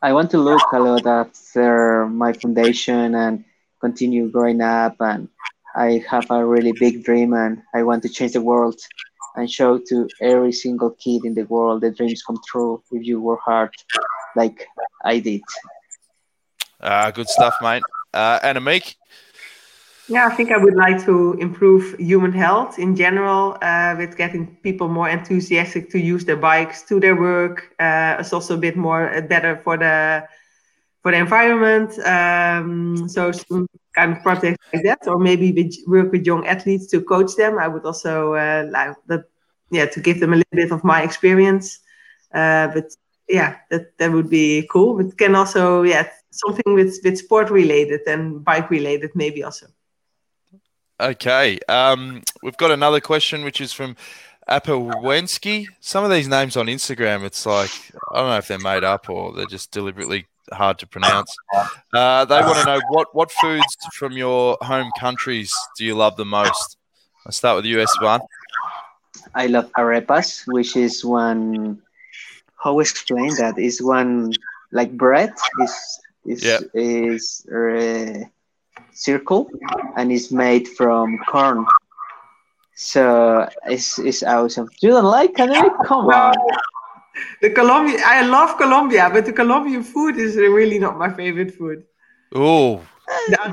I 0.02 0.14
want 0.14 0.32
to 0.32 0.38
look 0.38 0.62
a 0.74 0.80
lot 0.80 1.06
after 1.06 2.08
my 2.08 2.34
foundation 2.34 3.16
and 3.16 3.46
continue 3.80 4.30
growing 4.30 4.62
up. 4.62 4.96
And 5.00 5.30
I 5.76 6.04
have 6.10 6.30
a 6.32 6.46
really 6.46 6.74
big 6.74 7.04
dream, 7.04 7.34
and 7.34 7.62
I 7.74 7.84
want 7.84 8.04
to 8.04 8.10
change 8.10 8.34
the 8.34 8.42
world 8.42 8.80
and 9.36 9.52
show 9.52 9.78
to 9.90 10.08
every 10.22 10.54
single 10.54 10.92
kid 10.92 11.26
in 11.26 11.34
the 11.34 11.44
world 11.44 11.82
that 11.82 11.98
dreams 11.98 12.24
come 12.24 12.40
true 12.48 12.82
if 12.92 13.06
you 13.06 13.22
work 13.22 13.42
hard, 13.44 13.72
like 14.36 14.68
I 15.04 15.20
did. 15.20 15.42
Uh, 16.80 17.12
good 17.12 17.28
stuff, 17.28 17.56
mate. 17.62 17.84
Uh, 18.14 18.40
Annemiek, 18.40 18.96
yeah, 20.08 20.28
I 20.28 20.36
think 20.36 20.52
I 20.52 20.58
would 20.58 20.76
like 20.76 21.04
to 21.06 21.34
improve 21.40 21.96
human 21.98 22.32
health 22.32 22.78
in 22.78 22.96
general 22.96 23.58
uh, 23.62 23.96
with 23.98 24.16
getting 24.16 24.56
people 24.58 24.88
more 24.88 25.10
enthusiastic 25.10 25.90
to 25.92 26.00
use 26.00 26.26
their 26.26 26.38
bikes 26.38 26.84
to 26.84 27.00
their 27.00 27.16
work. 27.16 27.74
Uh, 27.80 28.18
it's 28.20 28.32
also 28.32 28.54
a 28.54 28.58
bit 28.58 28.78
more 28.78 29.14
uh, 29.14 29.22
better 29.22 29.58
for 29.64 29.78
the 29.78 30.28
for 31.02 31.12
the 31.12 31.18
environment. 31.18 31.98
Um, 32.06 33.08
so 33.10 33.32
some 33.32 33.68
kind 33.96 34.14
of 34.14 34.22
projects 34.22 34.58
like 34.74 34.84
that, 34.84 35.08
or 35.08 35.18
maybe 35.18 35.52
with, 35.52 35.76
work 35.88 36.12
with 36.12 36.26
young 36.26 36.46
athletes 36.46 36.88
to 36.88 37.02
coach 37.02 37.36
them. 37.36 37.58
I 37.58 37.68
would 37.68 37.86
also 37.86 38.34
uh, 38.34 38.68
like 38.70 38.96
that, 39.08 39.24
yeah, 39.72 39.86
to 39.86 40.00
give 40.00 40.20
them 40.20 40.34
a 40.34 40.38
little 40.38 40.56
bit 40.56 40.72
of 40.72 40.84
my 40.84 41.02
experience. 41.02 41.80
Uh, 42.32 42.68
but 42.68 42.92
yeah, 43.28 43.58
that 43.72 43.98
that 43.98 44.12
would 44.12 44.30
be 44.30 44.68
cool. 44.72 44.98
But 44.98 45.18
can 45.18 45.34
also 45.34 45.82
yeah 45.82 46.08
something 46.30 46.76
with 46.76 47.00
with 47.04 47.18
sport 47.18 47.50
related 47.50 48.02
and 48.06 48.44
bike 48.44 48.70
related 48.70 49.10
maybe 49.16 49.44
also. 49.44 49.66
Okay. 51.00 51.60
Um, 51.68 52.22
we've 52.42 52.58
got 52.58 52.72
another 52.72 53.02
question, 53.02 53.44
which 53.44 53.62
is 53.62 53.74
from 53.74 53.96
Apowensky. 54.50 55.66
Some 55.82 56.04
of 56.04 56.12
these 56.12 56.28
names 56.28 56.56
on 56.56 56.68
Instagram, 56.68 57.24
it's 57.24 57.46
like, 57.46 57.72
I 58.14 58.20
don't 58.20 58.30
know 58.30 58.38
if 58.38 58.48
they're 58.48 58.60
made 58.60 58.84
up 58.84 59.10
or 59.10 59.34
they're 59.34 59.46
just 59.46 59.72
deliberately 59.72 60.28
hard 60.54 60.78
to 60.80 60.88
pronounce. 60.88 61.36
Uh, 61.94 62.26
they 62.26 62.40
want 62.42 62.60
to 62.60 62.66
know 62.66 62.80
what, 62.90 63.14
what 63.16 63.32
foods 63.32 63.78
from 63.94 64.14
your 64.14 64.58
home 64.62 64.92
countries 65.00 65.54
do 65.78 65.86
you 65.86 65.96
love 65.96 66.16
the 66.18 66.26
most? 66.26 66.78
I'll 67.26 67.32
start 67.32 67.56
with 67.56 67.66
the 67.66 67.82
US 67.82 68.00
one. 68.02 68.22
I 69.34 69.48
love 69.48 69.72
arepas, 69.78 70.44
which 70.48 70.76
is 70.76 71.04
one, 71.04 71.82
how 72.64 72.80
explain 72.80 73.34
that? 73.36 73.58
Is 73.58 73.82
one 73.82 74.32
like 74.72 74.96
bread? 74.96 75.34
Is 75.62 76.00
is 76.26 76.44
yep. 76.44 76.64
is 76.74 77.46
uh, 77.52 78.26
circle 78.96 79.50
and 79.98 80.12
it's 80.12 80.32
made 80.32 80.68
from 80.68 81.20
corn. 81.30 81.66
So 82.76 83.48
it's, 83.68 84.00
it's 84.00 84.24
awesome. 84.24 84.70
You 84.82 84.90
don't 84.90 85.06
like 85.06 85.36
Canada? 85.36 85.70
Come 85.86 86.08
on. 86.08 86.36
The 87.42 87.50
Colombia, 87.52 88.00
I 88.06 88.26
love 88.26 88.58
Colombia, 88.58 89.10
but 89.12 89.26
the 89.26 89.32
Colombian 89.32 89.84
food 89.84 90.18
is 90.18 90.36
really 90.36 90.80
not 90.80 90.98
my 90.98 91.10
favorite 91.10 91.54
food. 91.54 91.84
Oh, 92.34 92.82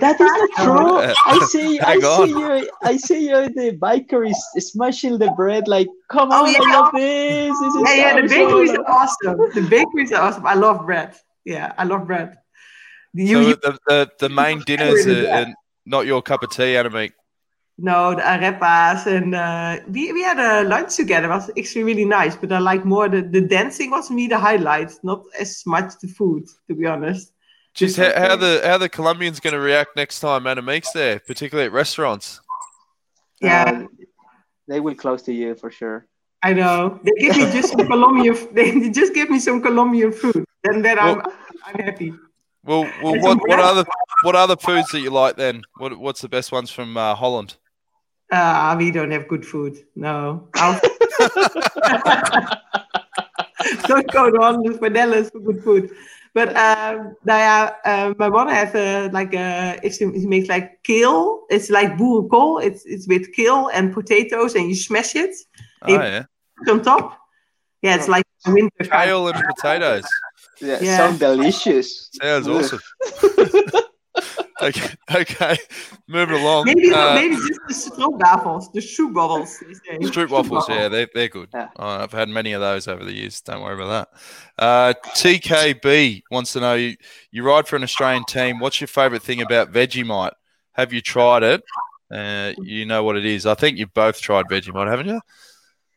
that 0.01 0.21
is 0.21 0.21
not 0.21 0.51
true. 0.65 0.99
I 1.27 1.47
see, 1.51 1.81
I 1.81 1.99
see 1.99 2.31
you, 2.31 2.71
I 2.83 2.97
see 2.97 3.29
you. 3.29 3.49
The 3.51 3.77
biker 3.79 4.29
is 4.29 4.71
smashing 4.71 5.19
the 5.19 5.31
bread. 5.37 5.69
Like, 5.69 5.89
come 6.09 6.31
oh, 6.33 6.45
on, 6.45 6.53
yeah. 6.53 6.59
I 6.63 6.81
love 6.81 6.93
this. 6.93 7.61
this 7.61 7.75
yeah, 7.87 7.95
yeah. 7.95 8.21
The 8.21 8.29
bakeries 8.29 8.71
are 8.73 8.91
awesome. 8.91 9.39
The 9.55 9.67
bakeries 9.69 10.13
are 10.13 10.23
awesome. 10.23 10.47
I 10.47 10.55
love 10.55 10.87
bread. 10.87 11.15
Yeah, 11.45 11.73
I 11.79 11.85
love 11.85 12.07
bread. 12.07 12.39
So 13.17 13.45
the, 13.45 13.79
the, 13.87 14.11
the 14.19 14.29
main 14.29 14.61
dinners 14.61 15.07
are, 15.07 15.31
are 15.31 15.47
not 15.85 16.07
your 16.07 16.23
cup 16.23 16.43
of 16.43 16.51
tea, 16.51 16.75
Annemiek? 16.75 17.13
No, 17.79 18.15
the 18.15 18.21
arepas 18.21 19.07
and 19.07 19.35
uh, 19.35 19.79
we, 19.89 20.13
we 20.13 20.23
had 20.23 20.39
a 20.39 20.69
lunch 20.69 20.97
together. 20.97 21.27
It 21.27 21.31
was 21.31 21.51
actually 21.59 21.85
really 21.85 22.05
nice, 22.05 22.37
but 22.37 22.53
I 22.53 22.59
like 22.59 22.85
more 22.85 23.09
the, 23.09 23.23
the 23.23 23.41
dancing 23.41 23.91
was 23.91 24.11
me 24.11 24.29
the 24.29 24.39
highlight, 24.39 24.93
not 25.03 25.25
as 25.39 25.65
much 25.67 25.99
the 26.01 26.09
food, 26.09 26.47
to 26.69 26.75
be 26.75 26.87
honest. 26.87 27.33
Just 27.75 27.97
how, 27.97 28.13
how 28.15 28.37
the 28.37 28.61
how 28.63 28.77
the 28.77 28.89
Colombians 28.89 29.41
going 29.41 29.55
to 29.55 29.61
react 29.61 29.97
next 29.97 30.21
time 30.21 30.45
Annemiek's 30.45 30.93
there, 30.93 31.21
particularly 31.21 31.67
at 31.67 31.73
restaurants? 31.73 32.41
Yeah, 33.41 33.65
Uh, 33.65 33.87
they 34.69 34.79
will 34.79 34.95
close 34.95 35.23
to 35.23 35.33
you 35.33 35.55
for 35.55 35.71
sure. 35.71 36.07
I 36.43 36.53
know. 36.53 37.01
They 37.03 37.13
give 37.19 37.37
me 37.37 37.45
just 37.51 37.71
some 37.71 37.87
Colombian. 37.93 38.37
They 38.53 38.91
just 38.91 39.15
give 39.15 39.31
me 39.31 39.39
some 39.39 39.63
Colombian 39.63 40.13
food, 40.13 40.45
and 40.65 40.85
then 40.85 40.99
I'm 40.99 41.23
I'm 41.67 41.83
happy. 41.83 42.13
Well, 42.65 42.83
well 43.03 43.15
what, 43.15 43.23
some 43.23 43.39
what 43.39 43.47
bread. 43.49 43.61
other 43.61 43.85
what 44.23 44.37
other 44.37 44.57
foods 44.57 44.91
that 44.93 45.01
you 45.01 45.11
like 45.11 45.37
then? 45.37 45.63
What 45.79 45.99
what's 45.99 46.21
the 46.21 46.29
best 46.29 46.53
ones 46.53 46.71
from 46.71 46.97
uh, 46.97 47.15
Holland? 47.15 47.57
Uh, 48.31 48.75
we 48.79 48.91
don't 48.91 49.11
have 49.11 49.29
good 49.29 49.45
food. 49.45 49.79
No. 49.95 50.49
Don't 53.87 54.11
go 54.11 54.27
on 54.43 54.63
with 54.63 54.81
Vanellas 54.81 55.31
for 55.31 55.41
good 55.41 55.63
food. 55.63 55.91
But 56.35 56.57
um, 56.57 57.15
nou 57.25 57.37
uh, 57.85 58.15
my 58.19 58.29
mother 58.31 58.55
has 58.55 58.75
a, 58.75 59.11
like 59.13 59.35
a, 59.35 59.79
if 59.83 59.95
she, 59.95 60.11
she 60.19 60.27
makes 60.27 60.49
like 60.49 60.83
kale, 60.83 61.43
it's 61.51 61.69
like 61.69 61.99
boerenkool. 61.99 62.65
It's 62.65 62.87
it's 62.87 63.07
with 63.07 63.33
kale 63.35 63.69
and 63.69 63.93
potatoes, 63.93 64.55
and 64.55 64.67
you 64.69 64.75
smash 64.75 65.15
it 65.15 65.35
Oh 65.83 65.93
yeah, 65.93 66.25
on 66.69 66.83
top. 66.83 67.19
Yeah, 67.83 67.97
it's 67.97 68.09
like 68.09 68.25
winter. 68.47 68.71
kind. 68.79 68.91
kale 68.91 69.29
and 69.29 69.45
potatoes. 69.57 70.05
Yeah, 70.63 70.79
Yeah. 70.81 70.97
sound 70.97 71.19
delicious. 71.19 72.09
Sounds 72.13 72.47
Ugh. 72.49 72.55
awesome. 72.63 72.81
okay, 74.63 74.95
okay, 75.15 75.57
moving 76.09 76.37
along. 76.37 76.65
Maybe 76.67 76.93
Uh, 76.93 77.15
maybe 77.15 77.35
just 77.37 77.61
the 77.69 77.75
stroopwafels, 77.97 78.73
the 78.73 78.81
stroopwafels. 78.81 79.59
they 79.61 79.99
say. 79.99 80.07
Street 80.07 80.31
waffles, 80.31 80.69
yeah, 80.69 80.89
they're, 80.89 81.09
they're 81.15 81.29
good. 81.29 81.49
Yeah. 81.53 81.69
Oh, 81.77 81.87
I've 81.87 82.13
had 82.13 82.29
many 82.29 82.53
of 82.53 82.61
those 82.61 82.87
over 82.89 83.05
the 83.05 83.13
years. 83.13 83.41
Don't 83.41 83.63
worry 83.63 83.75
about 83.83 84.09
that. 84.59 84.63
Uh, 84.65 84.95
TKB 85.15 86.23
wants 86.31 86.53
to 86.53 86.61
know 86.61 86.75
you, 86.75 86.97
you 87.31 87.43
ride 87.43 87.67
for 87.67 87.77
an 87.77 87.83
Australian 87.83 88.25
team. 88.25 88.59
What's 88.61 88.81
your 88.81 88.89
favourite 88.89 89.23
thing 89.23 89.41
about 89.43 89.73
Vegemite? 89.73 90.33
Have 90.73 90.93
you 90.93 91.01
tried 91.01 91.43
it? 91.43 91.63
Uh, 92.11 92.53
you 92.63 92.85
know 92.85 93.03
what 93.03 93.17
it 93.17 93.25
is. 93.25 93.47
I 93.47 93.55
think 93.55 93.79
you've 93.79 93.95
both 93.95 94.21
tried 94.21 94.47
Vegemite, 94.47 94.89
haven't 94.91 95.09
you? 95.09 95.21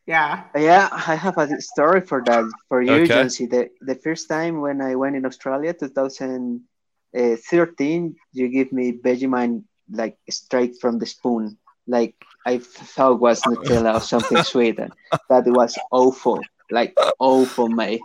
Yeah. 0.06 0.44
Yeah, 0.56 0.88
I 0.92 1.16
have 1.16 1.38
a 1.38 1.62
story 1.62 2.02
for 2.02 2.22
that 2.26 2.46
for 2.70 2.82
you, 2.82 2.94
Okay. 3.04 3.08
Jancy. 3.10 3.50
The 3.50 3.70
the 3.82 3.96
first 3.96 4.28
time 4.30 4.62
when 4.62 4.82
I 4.82 4.96
went 4.96 5.16
in 5.16 5.26
Australia, 5.26 5.74
2013, 5.74 8.16
you 8.34 8.48
give 8.50 8.72
me 8.72 8.92
Vegemite 8.94 9.64
like 9.92 10.18
straight 10.30 10.76
from 10.82 10.98
the 11.00 11.06
spoon, 11.06 11.58
like 11.88 12.16
I 12.46 12.58
thought 12.60 13.20
was 13.20 13.44
Nutella 13.46 13.96
or 13.96 14.02
something 14.02 14.44
sweet, 14.44 14.80
and 14.80 14.92
that 15.30 15.46
was 15.48 15.78
awful, 15.92 16.42
like 16.72 16.96
awful, 17.20 17.70
mate. 17.70 18.02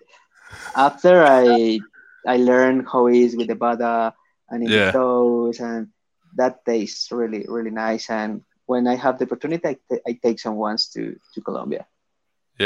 After 0.77 1.25
I 1.25 1.81
I 2.27 2.37
learned 2.37 2.87
how 2.91 3.07
it 3.09 3.17
is 3.17 3.37
with 3.37 3.49
the 3.49 3.55
butter 3.57 4.13
and 4.51 4.63
in 4.65 4.71
Yeah. 4.71 4.73
the 4.73 4.93
toast, 4.99 5.61
and 5.61 5.89
that 6.35 6.65
tastes 6.65 7.11
really 7.13 7.45
really 7.49 7.71
nice. 7.71 8.11
And 8.11 8.43
when 8.71 8.87
I 8.87 8.95
have 8.95 9.19
the 9.19 9.25
opportunity, 9.25 9.77
I, 10.09 10.13
take 10.23 10.39
some 10.39 10.57
ones 10.69 10.83
to 10.95 11.03
to 11.35 11.39
Colombia. 11.49 11.83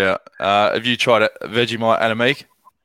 Yeah. 0.01 0.17
Uh, 0.39 0.75
have 0.75 0.85
you 0.91 0.97
tried 1.05 1.23
it, 1.23 1.33
Vegemite, 1.57 2.01
Annemiek? 2.05 2.39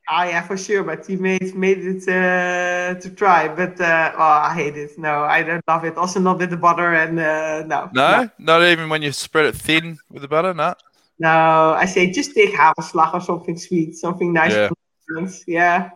Ah, 0.07 0.23
yeah, 0.31 0.41
for 0.49 0.57
sure. 0.65 0.83
But 0.83 1.05
he 1.05 1.15
made 1.27 1.53
made 1.65 1.81
it 1.93 2.03
uh, 2.07 2.99
to 3.03 3.07
try. 3.21 3.41
But 3.61 3.75
uh, 3.81 4.21
oh, 4.23 4.39
I 4.49 4.51
hate 4.61 4.77
it. 4.85 4.91
No, 4.97 5.13
I 5.37 5.39
don't 5.43 5.65
love 5.67 5.83
it. 5.89 5.95
Also, 5.97 6.19
not 6.27 6.39
with 6.39 6.51
the 6.55 6.61
butter 6.67 6.89
and 7.03 7.19
uh, 7.19 7.63
no. 7.73 7.79
No? 7.93 8.29
Not 8.39 8.61
even 8.63 8.87
when 8.91 9.01
you 9.05 9.11
spread 9.11 9.45
it 9.51 9.55
thin 9.55 9.99
with 10.11 10.21
the 10.21 10.31
butter? 10.35 10.53
No. 10.53 10.73
No, 11.19 11.35
I 11.83 11.85
say 11.93 12.09
just 12.19 12.31
take 12.33 12.51
hagelslag 12.55 13.13
or 13.13 13.21
something 13.21 13.57
sweet, 13.57 13.89
something 14.05 14.31
nice. 14.31 14.53
Yeah. 14.53 14.69
Yeah. 15.15 15.27
Yeah. 15.57 15.89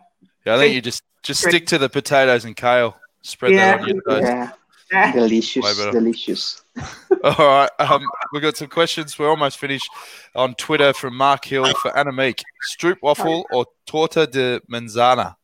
Yeah, 0.44 0.54
I 0.54 0.58
think 0.58 0.74
you 0.76 0.82
just 0.90 1.02
just 1.22 1.40
stick 1.40 1.64
to 1.72 1.78
the 1.78 1.88
potatoes 1.88 2.44
and 2.44 2.54
kale. 2.54 2.92
Spread 3.22 3.56
that 3.56 3.80
on 3.80 3.88
your 3.88 4.02
toast. 4.02 4.28
Yeah, 4.28 4.36
yeah. 4.44 4.63
delicious, 5.12 5.76
delicious. 5.92 6.62
All 7.24 7.34
right. 7.38 7.70
Um, 7.78 8.02
we've 8.32 8.42
got 8.42 8.56
some 8.56 8.68
questions. 8.68 9.18
We're 9.18 9.30
almost 9.30 9.58
finished 9.58 9.88
on 10.34 10.54
Twitter 10.54 10.92
from 10.92 11.16
Mark 11.16 11.44
Hill 11.44 11.72
for 11.74 11.90
Annemiek. 11.92 12.40
Stroop 12.70 12.96
waffle 13.02 13.46
or 13.52 13.66
torta 13.86 14.26
de 14.26 14.60
manzana, 14.70 15.36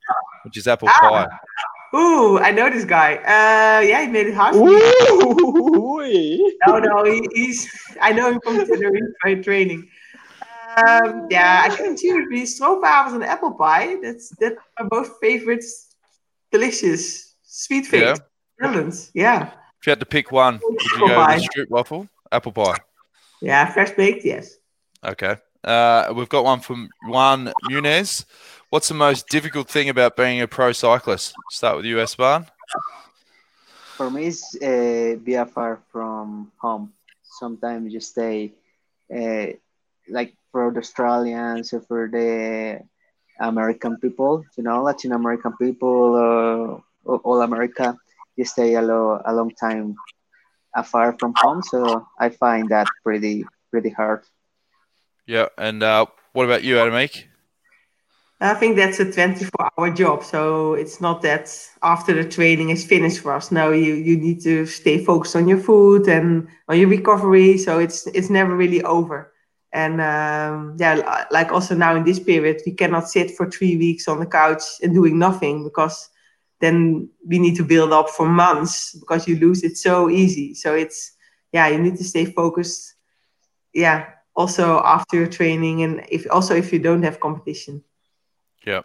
which 0.44 0.56
is 0.56 0.66
apple 0.68 0.88
Ah. 0.90 1.26
pie. 1.26 1.98
Ooh, 1.98 2.38
I 2.38 2.52
know 2.52 2.70
this 2.70 2.84
guy. 2.84 3.16
Uh, 3.16 3.80
yeah, 3.80 4.02
he 4.02 4.06
made 4.08 4.28
it 4.28 4.34
hard 4.34 4.54
for 4.54 4.64
me. 4.66 4.72
Ooh, 4.76 6.50
No, 6.66 6.78
no, 6.78 7.04
he, 7.04 7.26
he's. 7.32 7.68
I 8.00 8.12
know 8.12 8.30
him 8.30 8.40
from 8.44 8.64
Tenerife 8.64 9.02
by 9.24 9.34
training. 9.34 9.88
Um, 10.76 11.26
yeah, 11.30 11.62
I 11.64 11.74
can 11.74 11.96
choose 11.96 12.28
between 12.28 12.46
stroopwafels 12.46 13.14
and 13.14 13.24
apple 13.24 13.52
pie. 13.54 13.96
That's 14.02 14.28
that 14.38 14.54
are 14.78 14.86
both 14.88 15.18
favorites. 15.20 15.88
Delicious, 16.52 17.34
sweet 17.42 17.86
things. 17.86 18.02
Yeah. 18.02 18.14
Brilliant. 18.60 19.10
Yeah, 19.14 19.50
If 19.80 19.86
you 19.86 19.90
had 19.90 20.00
to 20.00 20.06
pick 20.06 20.30
one, 20.30 20.60
would 20.62 20.80
you 20.82 20.88
Apple 20.96 21.08
go 21.08 21.14
pie. 21.14 21.34
with 21.36 21.44
stroop 21.48 21.70
waffle? 21.70 22.08
Apple 22.30 22.52
pie. 22.52 22.76
yeah, 23.40 23.64
fresh 23.72 23.90
baked. 23.92 24.24
Yes. 24.24 24.56
Okay. 25.04 25.36
Uh, 25.64 26.12
we've 26.14 26.28
got 26.28 26.44
one 26.44 26.60
from 26.60 26.88
Juan 27.06 27.52
Munez. 27.70 28.24
What's 28.70 28.88
the 28.88 28.94
most 28.94 29.28
difficult 29.28 29.68
thing 29.68 29.88
about 29.88 30.16
being 30.16 30.40
a 30.40 30.46
pro 30.46 30.72
cyclist? 30.72 31.32
Start 31.50 31.76
with 31.76 31.86
you, 31.86 31.98
Esteban. 32.00 32.46
For 33.96 34.10
me, 34.10 34.26
it's 34.26 34.44
uh, 34.62 35.16
be 35.24 35.34
far 35.54 35.80
from 35.92 36.52
home. 36.58 36.92
Sometimes 37.22 37.92
you 37.92 38.00
stay, 38.00 38.52
uh, 39.14 39.46
like 40.08 40.34
for 40.52 40.70
the 40.70 40.80
Australians 40.80 41.72
or 41.72 41.80
for 41.80 42.08
the 42.08 42.80
American 43.40 43.96
people, 43.98 44.44
you 44.56 44.64
know, 44.64 44.82
Latin 44.82 45.12
American 45.12 45.56
people, 45.56 46.80
uh, 47.06 47.10
all 47.24 47.40
America, 47.42 47.96
you 48.40 48.46
stay 48.46 48.74
a, 48.74 48.82
lo- 48.82 49.22
a 49.26 49.34
long 49.34 49.52
time 49.66 49.96
afar 50.74 51.16
from 51.20 51.34
home. 51.36 51.62
So 51.62 52.06
I 52.18 52.30
find 52.30 52.70
that 52.70 52.88
pretty 53.04 53.44
pretty 53.70 53.90
hard. 53.90 54.22
Yeah. 55.26 55.48
And 55.58 55.82
uh, 55.82 56.06
what 56.32 56.44
about 56.46 56.64
you, 56.64 56.76
Annemiek? 56.76 57.24
I 58.40 58.54
think 58.54 58.76
that's 58.76 58.98
a 59.00 59.10
24 59.12 59.70
hour 59.78 59.90
job. 59.90 60.24
So 60.24 60.74
it's 60.74 61.00
not 61.00 61.22
that 61.22 61.54
after 61.82 62.14
the 62.14 62.28
training 62.28 62.70
is 62.70 62.84
finished 62.84 63.20
for 63.20 63.32
us. 63.34 63.52
No, 63.52 63.70
you, 63.72 63.94
you 63.94 64.16
need 64.16 64.40
to 64.42 64.66
stay 64.66 65.04
focused 65.04 65.36
on 65.36 65.48
your 65.48 65.58
food 65.58 66.08
and 66.08 66.48
on 66.68 66.78
your 66.78 66.88
recovery. 66.88 67.58
So 67.58 67.78
it's 67.78 68.06
it's 68.08 68.30
never 68.30 68.56
really 68.56 68.82
over. 68.82 69.32
And 69.72 70.00
um, 70.00 70.76
yeah, 70.78 71.26
like 71.30 71.52
also 71.52 71.74
now 71.74 71.94
in 71.96 72.04
this 72.04 72.18
period, 72.18 72.62
we 72.66 72.72
cannot 72.72 73.08
sit 73.08 73.30
for 73.36 73.50
three 73.50 73.76
weeks 73.76 74.08
on 74.08 74.20
the 74.20 74.26
couch 74.26 74.62
and 74.82 74.94
doing 74.94 75.18
nothing 75.18 75.64
because 75.64 76.08
then 76.60 77.08
we 77.26 77.38
need 77.38 77.56
to 77.56 77.64
build 77.64 77.92
up 77.92 78.10
for 78.10 78.28
months 78.28 78.94
because 78.94 79.26
you 79.26 79.36
lose 79.36 79.62
it 79.62 79.76
so 79.76 80.08
easy. 80.10 80.54
So 80.54 80.74
it's 80.74 81.12
yeah, 81.52 81.68
you 81.68 81.78
need 81.78 81.96
to 81.96 82.04
stay 82.04 82.26
focused. 82.26 82.94
Yeah, 83.72 84.10
also 84.36 84.80
after 84.84 85.16
your 85.16 85.26
training 85.26 85.82
and 85.82 86.04
if 86.08 86.26
also 86.30 86.54
if 86.54 86.72
you 86.72 86.78
don't 86.78 87.02
have 87.02 87.20
competition. 87.20 87.82
Yeah. 88.66 88.82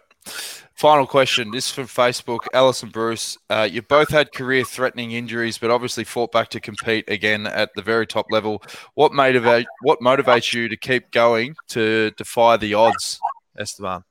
Final 0.74 1.06
question. 1.06 1.50
This 1.52 1.66
is 1.66 1.72
from 1.72 1.86
Facebook. 1.86 2.40
Alison 2.52 2.90
Bruce. 2.90 3.38
Uh, 3.48 3.66
you 3.70 3.80
both 3.80 4.10
had 4.10 4.30
career 4.32 4.62
threatening 4.62 5.12
injuries, 5.12 5.56
but 5.56 5.70
obviously 5.70 6.04
fought 6.04 6.32
back 6.32 6.50
to 6.50 6.60
compete 6.60 7.08
again 7.08 7.46
at 7.46 7.70
the 7.74 7.80
very 7.82 8.06
top 8.06 8.26
level. 8.30 8.62
What 8.92 9.12
motivate 9.12 9.66
what 9.80 10.00
motivates 10.00 10.52
you 10.52 10.68
to 10.68 10.76
keep 10.76 11.10
going 11.12 11.56
to 11.68 12.10
defy 12.18 12.58
the 12.58 12.74
odds, 12.74 13.18
Esteban? 13.58 14.04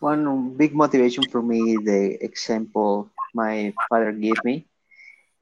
One 0.00 0.56
big 0.56 0.74
motivation 0.74 1.28
for 1.28 1.42
me 1.42 1.76
the 1.78 2.18
example 2.24 3.08
my 3.34 3.72
father 3.88 4.12
gave 4.12 4.42
me. 4.44 4.66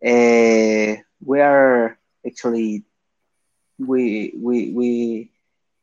Uh, 0.04 1.00
we 1.24 1.40
are 1.40 1.96
actually 2.26 2.84
we 3.78 4.32
we 4.42 4.56
we 4.78 4.88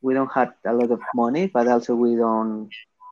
we 0.01 0.13
don't 0.13 0.31
have 0.33 0.53
a 0.65 0.73
lot 0.73 0.91
of 0.91 1.01
money, 1.13 1.47
but 1.47 1.67
also 1.67 1.95
we 1.95 2.15
don't 2.15 2.69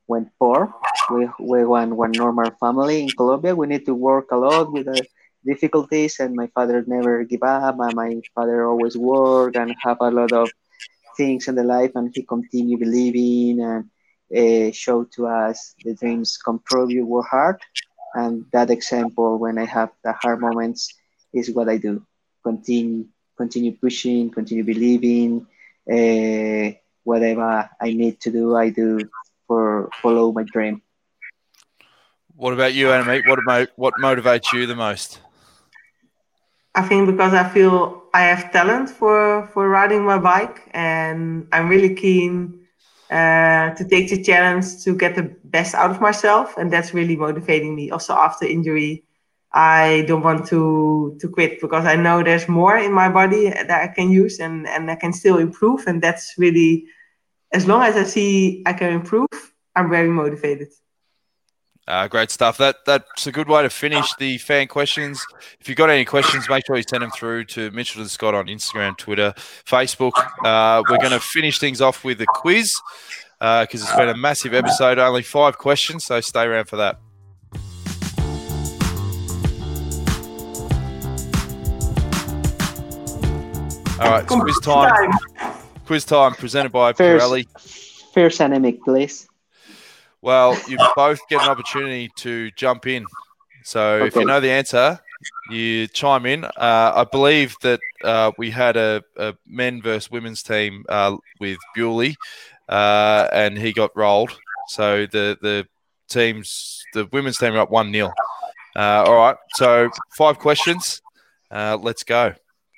went 0.08 0.30
poor. 0.40 0.74
We 1.10 1.30
we 1.40 1.66
want 1.66 1.96
one 1.96 2.12
normal 2.18 2.52
family 2.60 3.04
in 3.04 3.14
Colombia. 3.16 3.56
We 3.56 3.68
need 3.68 3.86
to 3.86 3.96
work 3.96 4.32
a 4.32 4.38
lot 4.38 4.72
with 4.72 4.86
the 4.86 5.06
difficulties, 5.46 6.20
and 6.20 6.36
my 6.36 6.48
father 6.56 6.84
never 6.88 7.24
give 7.24 7.44
up. 7.44 7.78
And 7.80 7.96
my 7.96 8.22
father 8.36 8.66
always 8.66 8.98
work 8.98 9.56
and 9.56 9.76
have 9.84 9.98
a 10.02 10.12
lot 10.12 10.34
of 10.34 10.52
things 11.18 11.48
in 11.48 11.56
the 11.56 11.64
life, 11.64 11.92
and 11.96 12.12
he 12.14 12.24
continue 12.24 12.78
believing 12.78 13.62
and 13.62 13.90
uh, 14.36 14.72
show 14.72 15.06
to 15.16 15.28
us 15.28 15.76
the 15.84 15.94
dreams 15.96 16.38
come 16.44 16.60
true. 16.68 16.88
You 16.90 17.06
work 17.06 17.28
hard, 17.30 17.58
and 18.16 18.46
that 18.54 18.70
example 18.72 19.38
when 19.40 19.58
I 19.58 19.66
have 19.66 19.90
the 20.04 20.14
hard 20.14 20.40
moments 20.42 20.94
is 21.34 21.52
what 21.54 21.70
I 21.70 21.78
do. 21.78 22.02
Continue, 22.44 23.06
continue 23.38 23.74
pushing, 23.78 24.30
continue 24.32 24.64
believing. 24.64 25.46
Uh, 25.90 26.76
whatever 27.04 27.70
I 27.82 27.94
need 27.94 28.20
to 28.22 28.32
do, 28.32 28.56
I 28.56 28.70
do 28.70 29.10
for 29.48 29.90
follow 30.02 30.32
my 30.32 30.44
dream. 30.44 30.82
What 32.36 32.54
about 32.54 32.74
you, 32.74 32.88
Annemiek? 32.88 33.26
What 33.26 33.40
about 33.40 33.70
what 33.76 33.98
motivates 33.98 34.52
you 34.52 34.66
the 34.66 34.76
most? 34.76 35.20
I 36.76 36.82
think 36.84 37.08
because 37.08 37.34
I 37.34 37.48
feel 37.48 38.04
I 38.14 38.22
have 38.24 38.52
talent 38.52 38.90
for 38.90 39.48
for 39.54 39.70
riding 39.70 40.04
my 40.06 40.18
bike, 40.18 40.62
and 40.72 41.48
I'm 41.52 41.70
really 41.70 41.94
keen 41.96 42.63
uh, 43.14 43.76
to 43.76 43.86
take 43.86 44.10
the 44.10 44.24
challenge 44.24 44.84
to 44.84 44.96
get 44.96 45.16
the 45.16 45.36
best 45.44 45.76
out 45.76 45.92
of 45.92 46.02
myself, 46.02 46.58
and 46.58 46.74
that's 46.74 46.94
really 46.94 47.16
motivating 47.16 47.76
me. 47.76 47.92
Also 47.92 48.14
after 48.14 48.46
injury, 48.46 49.04
I 49.54 50.06
don't 50.08 50.24
want 50.24 50.48
to 50.48 51.16
to 51.22 51.30
quit 51.30 51.62
because 51.62 51.86
I 51.86 51.96
know 51.96 52.24
there's 52.24 52.50
more 52.50 52.76
in 52.76 52.92
my 52.92 53.10
body 53.10 53.50
that 53.52 53.70
I 53.70 53.88
can 53.94 54.10
use 54.10 54.40
and 54.40 54.68
and 54.68 54.90
I 54.90 54.96
can 54.96 55.14
still 55.14 55.38
improve, 55.38 55.86
and 55.86 56.02
that's 56.02 56.34
really 56.40 56.86
as 57.52 57.68
long 57.68 57.84
as 57.84 57.96
I 57.96 58.04
see 58.04 58.64
I 58.66 58.74
can 58.74 58.92
improve, 58.92 59.28
I'm 59.76 59.90
very 59.90 60.10
motivated. 60.10 60.70
Uh, 61.86 62.08
great 62.08 62.32
stuff. 62.32 62.58
That 62.58 62.78
that's 62.86 63.28
a 63.28 63.32
good 63.32 63.50
way 63.50 63.62
to 63.62 63.70
finish 63.70 64.14
the 64.16 64.38
fan 64.38 64.68
questions. 64.68 65.26
If 65.60 65.68
you've 65.68 65.78
got 65.78 65.90
any 65.90 66.06
questions, 66.06 66.48
make 66.50 66.66
sure 66.66 66.78
you 66.78 66.84
send 66.88 67.04
them 67.04 67.12
through 67.12 67.44
to 67.46 67.72
Mitchelton-Scott 67.72 68.34
on 68.34 68.48
Instagram, 68.48 68.98
Twitter, 68.98 69.34
Facebook. 69.38 70.14
Uh, 70.46 70.82
we're 70.90 70.98
going 70.98 71.12
to 71.12 71.20
finish 71.20 71.60
things 71.60 71.82
off 71.82 72.06
with 72.06 72.22
a 72.22 72.26
quiz 72.26 72.74
because 73.40 73.82
uh, 73.82 73.86
it's 73.86 73.96
been 73.98 74.08
a 74.08 74.16
massive 74.16 74.54
episode. 74.54 74.98
Only 74.98 75.24
five 75.24 75.58
questions, 75.58 76.06
so 76.06 76.22
stay 76.22 76.44
around 76.44 76.66
for 76.70 76.78
that. 76.78 77.00
All 84.00 84.10
right, 84.10 84.26
quiz 84.26 84.60
time. 84.60 85.12
Quiz 85.86 86.06
time 86.06 86.34
presented 86.36 86.72
by 86.72 86.94
First, 86.94 87.26
Pirelli. 87.26 88.12
First 88.14 88.40
Annemiek, 88.40 88.80
please. 88.82 89.28
Well, 90.24 90.58
you 90.70 90.78
both 90.96 91.20
get 91.28 91.42
an 91.42 91.50
opportunity 91.50 92.10
to 92.16 92.50
jump 92.52 92.88
in. 92.88 93.06
So 93.66 94.06
if 94.06 94.16
you 94.16 94.24
know 94.24 94.40
the 94.40 94.52
answer, 94.52 94.98
you 95.50 95.86
chime 95.88 96.26
in. 96.26 96.46
Uh, 96.46 96.94
I 96.96 97.04
believe 97.04 97.58
that 97.62 97.82
uh, 98.06 98.32
we 98.38 98.50
had 98.50 98.78
a, 98.78 99.04
a, 99.18 99.36
men 99.46 99.82
versus 99.82 100.10
women's 100.10 100.42
team 100.42 100.86
uh, 100.88 101.18
with 101.42 101.58
Bewley, 101.76 102.16
uh, 102.70 103.28
and 103.34 103.58
he 103.58 103.74
got 103.74 103.92
rolled. 103.98 104.32
So 104.70 105.06
the 105.08 105.38
the 105.42 105.68
teams, 106.08 106.82
the 106.94 107.06
women's 107.12 107.38
team 107.38 107.56
are 107.56 107.60
up 107.60 107.70
one 107.70 107.92
0 107.92 108.10
uh, 108.78 109.04
All 109.06 109.16
right. 109.16 109.36
So 109.56 109.90
five 110.18 110.40
questions. 110.40 111.02
Uh, 111.52 111.78
let's 111.82 112.06
go. 112.06 112.34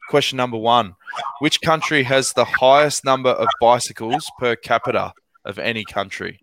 Question 0.09 0.37
number 0.37 0.57
one: 0.57 0.95
Which 1.41 1.61
country 1.61 2.01
has 2.01 2.33
the 2.33 2.45
highest 2.45 3.05
number 3.05 3.29
of 3.29 3.47
bicycles 3.61 4.31
per 4.39 4.55
capita 4.55 5.13
of 5.45 5.59
any 5.59 5.85
country? 5.85 6.39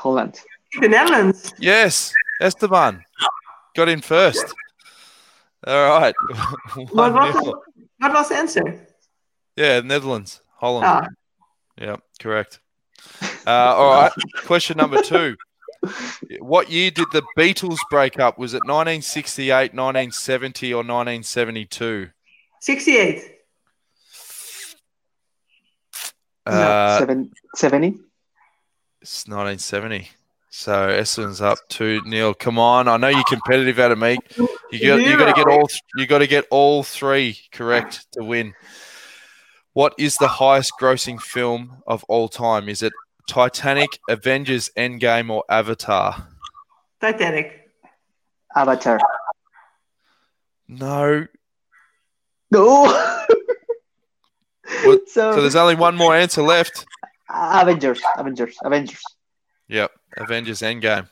Holland. 0.00 0.40
The 0.80 0.88
Netherlands. 0.88 1.52
Yes, 1.58 2.14
Esteban 2.40 3.04
got 3.76 3.90
in 3.90 4.00
first. 4.00 4.46
All 5.66 6.00
right. 6.00 6.14
what, 6.74 7.12
was 7.12 7.34
the, 7.34 7.54
what 7.98 8.12
was 8.14 8.28
the 8.30 8.36
answer? 8.36 8.86
Yeah, 9.56 9.80
Netherlands, 9.80 10.40
Holland. 10.56 10.86
Ah. 10.86 11.06
Yeah, 11.78 11.96
correct. 12.18 12.60
Uh, 13.46 13.50
all 13.50 13.90
right. 13.90 14.12
Question 14.46 14.78
number 14.78 15.02
two. 15.02 15.36
What 16.38 16.70
year 16.70 16.90
did 16.90 17.06
the 17.12 17.22
Beatles 17.36 17.78
break 17.90 18.18
up? 18.18 18.38
Was 18.38 18.54
it 18.54 18.64
1968, 18.64 19.74
1970, 19.74 20.72
or 20.72 20.78
1972? 20.78 22.08
68. 22.60 23.32
Uh, 26.46 26.50
no, 26.52 26.96
seven, 26.98 27.32
70. 27.54 27.98
It's 29.02 29.26
1970. 29.26 30.10
So 30.50 30.88
Essendon's 30.88 31.40
up 31.40 31.58
to 31.70 32.02
Neil. 32.04 32.34
Come 32.34 32.58
on, 32.58 32.88
I 32.88 32.96
know 32.96 33.08
you're 33.08 33.22
competitive 33.24 33.78
out 33.78 33.92
of 33.92 33.98
me. 33.98 34.18
You 34.72 34.88
got 34.88 35.00
you 35.00 35.16
got 35.16 35.26
to 35.26 35.32
get 35.32 35.46
all 35.46 35.68
you 35.96 36.06
got 36.06 36.18
to 36.18 36.26
get 36.26 36.46
all 36.50 36.82
three 36.82 37.38
correct 37.52 38.06
to 38.12 38.24
win. 38.24 38.52
What 39.72 39.94
is 39.96 40.16
the 40.16 40.28
highest 40.28 40.72
grossing 40.78 41.20
film 41.20 41.82
of 41.86 42.04
all 42.08 42.28
time? 42.28 42.68
Is 42.68 42.82
it 42.82 42.92
Titanic, 43.28 43.88
Avengers 44.08 44.70
Endgame, 44.76 45.30
or 45.30 45.44
Avatar? 45.48 46.28
Titanic. 47.00 47.70
Avatar. 48.54 48.98
No. 50.66 51.26
No. 52.50 52.86
so, 54.82 54.98
so 55.06 55.40
there's 55.40 55.56
only 55.56 55.76
one 55.76 55.96
more 55.96 56.14
answer 56.14 56.42
left. 56.42 56.84
Avengers, 57.32 58.00
Avengers, 58.16 58.56
Avengers. 58.64 59.02
Yep, 59.68 59.90
Avengers 60.16 60.60
Endgame. 60.60 61.08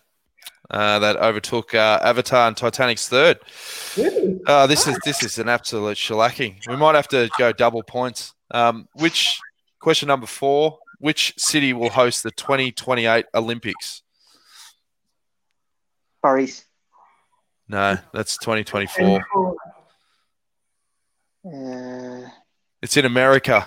Uh, 0.71 0.99
that 0.99 1.17
overtook 1.17 1.75
uh, 1.75 1.99
Avatar 2.03 2.49
and 2.49 2.57
Titanic's 2.57 3.09
third. 3.09 3.39
Uh, 4.47 4.67
this 4.67 4.87
is 4.87 4.99
this 5.03 5.23
is 5.23 5.39
an 5.39 5.49
absolute 5.49 5.97
shellacking. 5.97 6.57
We 6.69 6.77
might 6.77 6.95
have 6.95 7.09
to 7.09 7.31
go 7.39 7.53
double 7.53 7.83
points. 7.83 8.35
Um, 8.51 8.87
which 8.95 9.41
question 9.81 10.09
number 10.09 10.27
four? 10.27 10.79
Which 10.99 11.33
city 11.39 11.73
will 11.73 11.89
host 11.91 12.23
the 12.23 12.33
2028 12.33 13.27
Olympics? 13.35 14.03
Paris. 16.23 16.65
No, 17.69 17.97
that's 18.13 18.37
2024. 18.39 19.25
Uh, 21.47 22.29
it's 22.83 22.97
in 22.97 23.05
America. 23.07 23.67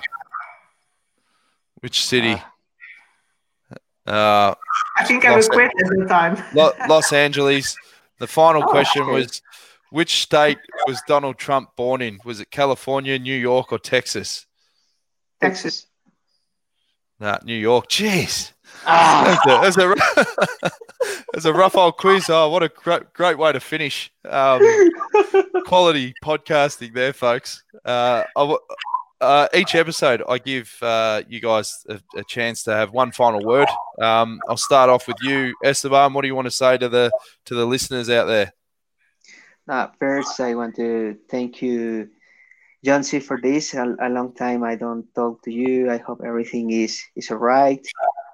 Which 1.81 2.03
city? 2.03 2.41
Uh, 4.07 4.09
uh 4.09 4.55
I 4.97 5.03
think 5.03 5.25
I 5.25 5.35
was 5.35 5.47
quit 5.47 5.71
at 5.79 5.89
the 5.89 6.05
time. 6.07 6.41
Los 6.87 7.11
Angeles. 7.13 7.75
The 8.19 8.27
final 8.27 8.63
oh, 8.63 8.67
question 8.67 9.03
okay. 9.03 9.11
was 9.11 9.41
which 9.89 10.21
state 10.21 10.59
was 10.87 11.01
Donald 11.07 11.37
Trump 11.37 11.75
born 11.75 12.01
in? 12.01 12.19
Was 12.23 12.39
it 12.39 12.49
California, 12.49 13.19
New 13.19 13.35
York, 13.35 13.71
or 13.71 13.79
Texas? 13.79 14.45
Texas. 15.41 15.87
Nah, 17.19 17.39
New 17.43 17.55
York. 17.55 17.89
Jeez. 17.89 18.53
Ah. 18.85 19.39
That's, 19.43 19.77
a, 19.77 19.85
that's, 19.85 20.65
a, 20.65 20.69
that's 21.33 21.45
a 21.45 21.53
rough 21.53 21.75
old 21.75 21.97
quiz. 21.97 22.29
Oh, 22.29 22.49
what 22.49 22.63
a 22.63 22.69
great, 22.69 23.11
great 23.13 23.37
way 23.37 23.51
to 23.51 23.59
finish. 23.59 24.11
Um, 24.27 24.61
quality 25.65 26.13
podcasting 26.23 26.93
there, 26.93 27.13
folks. 27.13 27.63
Uh, 27.83 28.23
I, 28.35 28.55
uh, 29.21 29.47
each 29.53 29.75
episode, 29.75 30.23
I 30.27 30.39
give 30.39 30.75
uh, 30.81 31.21
you 31.27 31.39
guys 31.39 31.85
a, 31.87 31.99
a, 32.15 32.23
chance 32.23 32.63
to 32.63 32.73
have 32.73 32.91
one 32.91 33.11
final 33.11 33.45
word. 33.45 33.67
Um, 34.01 34.41
I'll 34.49 34.57
start 34.57 34.89
off 34.89 35.07
with 35.07 35.17
you, 35.21 35.53
Esteban. 35.63 36.13
What 36.13 36.23
do 36.23 36.27
you 36.27 36.35
want 36.35 36.47
to 36.47 36.51
say 36.51 36.77
to 36.79 36.89
the 36.89 37.11
to 37.45 37.55
the 37.55 37.65
listeners 37.65 38.09
out 38.09 38.25
there? 38.25 38.53
Uh, 39.69 39.87
first, 39.99 40.39
I 40.39 40.55
want 40.55 40.75
to 40.77 41.17
thank 41.29 41.61
you, 41.61 42.09
John 42.83 43.03
C, 43.03 43.19
for 43.19 43.39
this. 43.39 43.75
A, 43.75 43.95
a, 44.01 44.09
long 44.09 44.33
time 44.33 44.63
I 44.63 44.75
don't 44.75 45.05
talk 45.13 45.43
to 45.43 45.51
you. 45.51 45.91
I 45.91 45.97
hope 45.97 46.21
everything 46.25 46.71
is 46.71 47.01
is 47.15 47.29
all 47.29 47.37
right. 47.37 47.85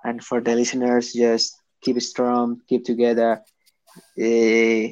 And 0.06 0.24
for 0.24 0.40
the 0.40 0.56
listeners, 0.56 1.12
just 1.12 1.62
keep 1.82 2.02
strong, 2.02 2.62
keep 2.68 2.86
together, 2.86 3.44
uh, 4.18 4.88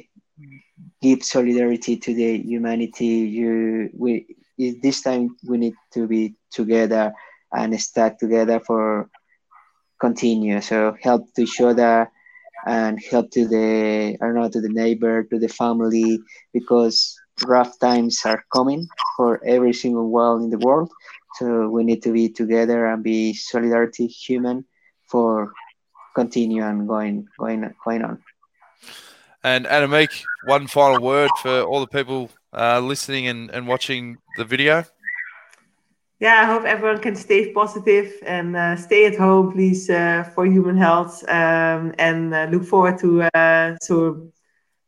give 1.00 1.24
solidarity 1.24 1.96
to 1.96 2.14
the 2.14 2.38
humanity. 2.42 3.06
You 3.06 3.88
we 3.94 4.36
this 4.58 5.02
time 5.02 5.36
we 5.46 5.58
need 5.58 5.74
to 5.92 6.06
be 6.06 6.34
together 6.50 7.12
and 7.52 7.78
stuck 7.80 8.18
together 8.18 8.60
for 8.60 9.08
continue. 10.00 10.60
So 10.60 10.96
help 11.02 11.32
to 11.34 11.42
each 11.42 11.60
other 11.60 12.10
and 12.66 13.00
help 13.10 13.30
to 13.32 13.46
the 13.46 14.16
I 14.20 14.24
don't 14.24 14.34
know 14.34 14.48
to 14.48 14.60
the 14.60 14.68
neighbor, 14.68 15.24
to 15.24 15.38
the 15.38 15.48
family, 15.48 16.20
because 16.52 17.18
rough 17.46 17.78
times 17.78 18.20
are 18.24 18.44
coming 18.52 18.88
for 19.16 19.44
every 19.44 19.72
single 19.72 20.10
one 20.10 20.42
in 20.44 20.50
the 20.50 20.58
world. 20.58 20.90
So 21.36 21.68
we 21.68 21.84
need 21.84 22.02
to 22.02 22.12
be 22.12 22.28
together 22.28 22.86
and 22.86 23.02
be 23.02 23.34
solidarity 23.34 24.06
human 24.06 24.64
for 25.06 25.52
continue 26.14 26.64
and 26.64 26.88
going 26.88 27.26
going 27.38 27.72
going 27.84 28.02
on. 28.02 28.22
And 29.44 29.66
Annemiek, 29.66 30.24
one 30.46 30.66
final 30.66 31.00
word 31.00 31.30
for 31.38 31.62
all 31.62 31.80
the 31.80 31.86
people 31.86 32.30
uh, 32.56 32.80
listening 32.80 33.26
and, 33.26 33.50
and 33.50 33.66
watching 33.66 34.18
the 34.36 34.44
video? 34.44 34.84
Yeah, 36.18 36.40
I 36.40 36.44
hope 36.46 36.64
everyone 36.64 37.02
can 37.02 37.14
stay 37.14 37.52
positive 37.52 38.10
and 38.24 38.56
uh, 38.56 38.76
stay 38.76 39.04
at 39.04 39.16
home, 39.16 39.52
please, 39.52 39.90
uh, 39.90 40.24
for 40.34 40.46
human 40.46 40.76
health. 40.78 41.22
Um, 41.28 41.94
and 41.98 42.34
uh, 42.34 42.48
look 42.50 42.64
forward 42.64 42.98
to 43.00 43.24
uh, 43.34 43.76
to 43.86 44.32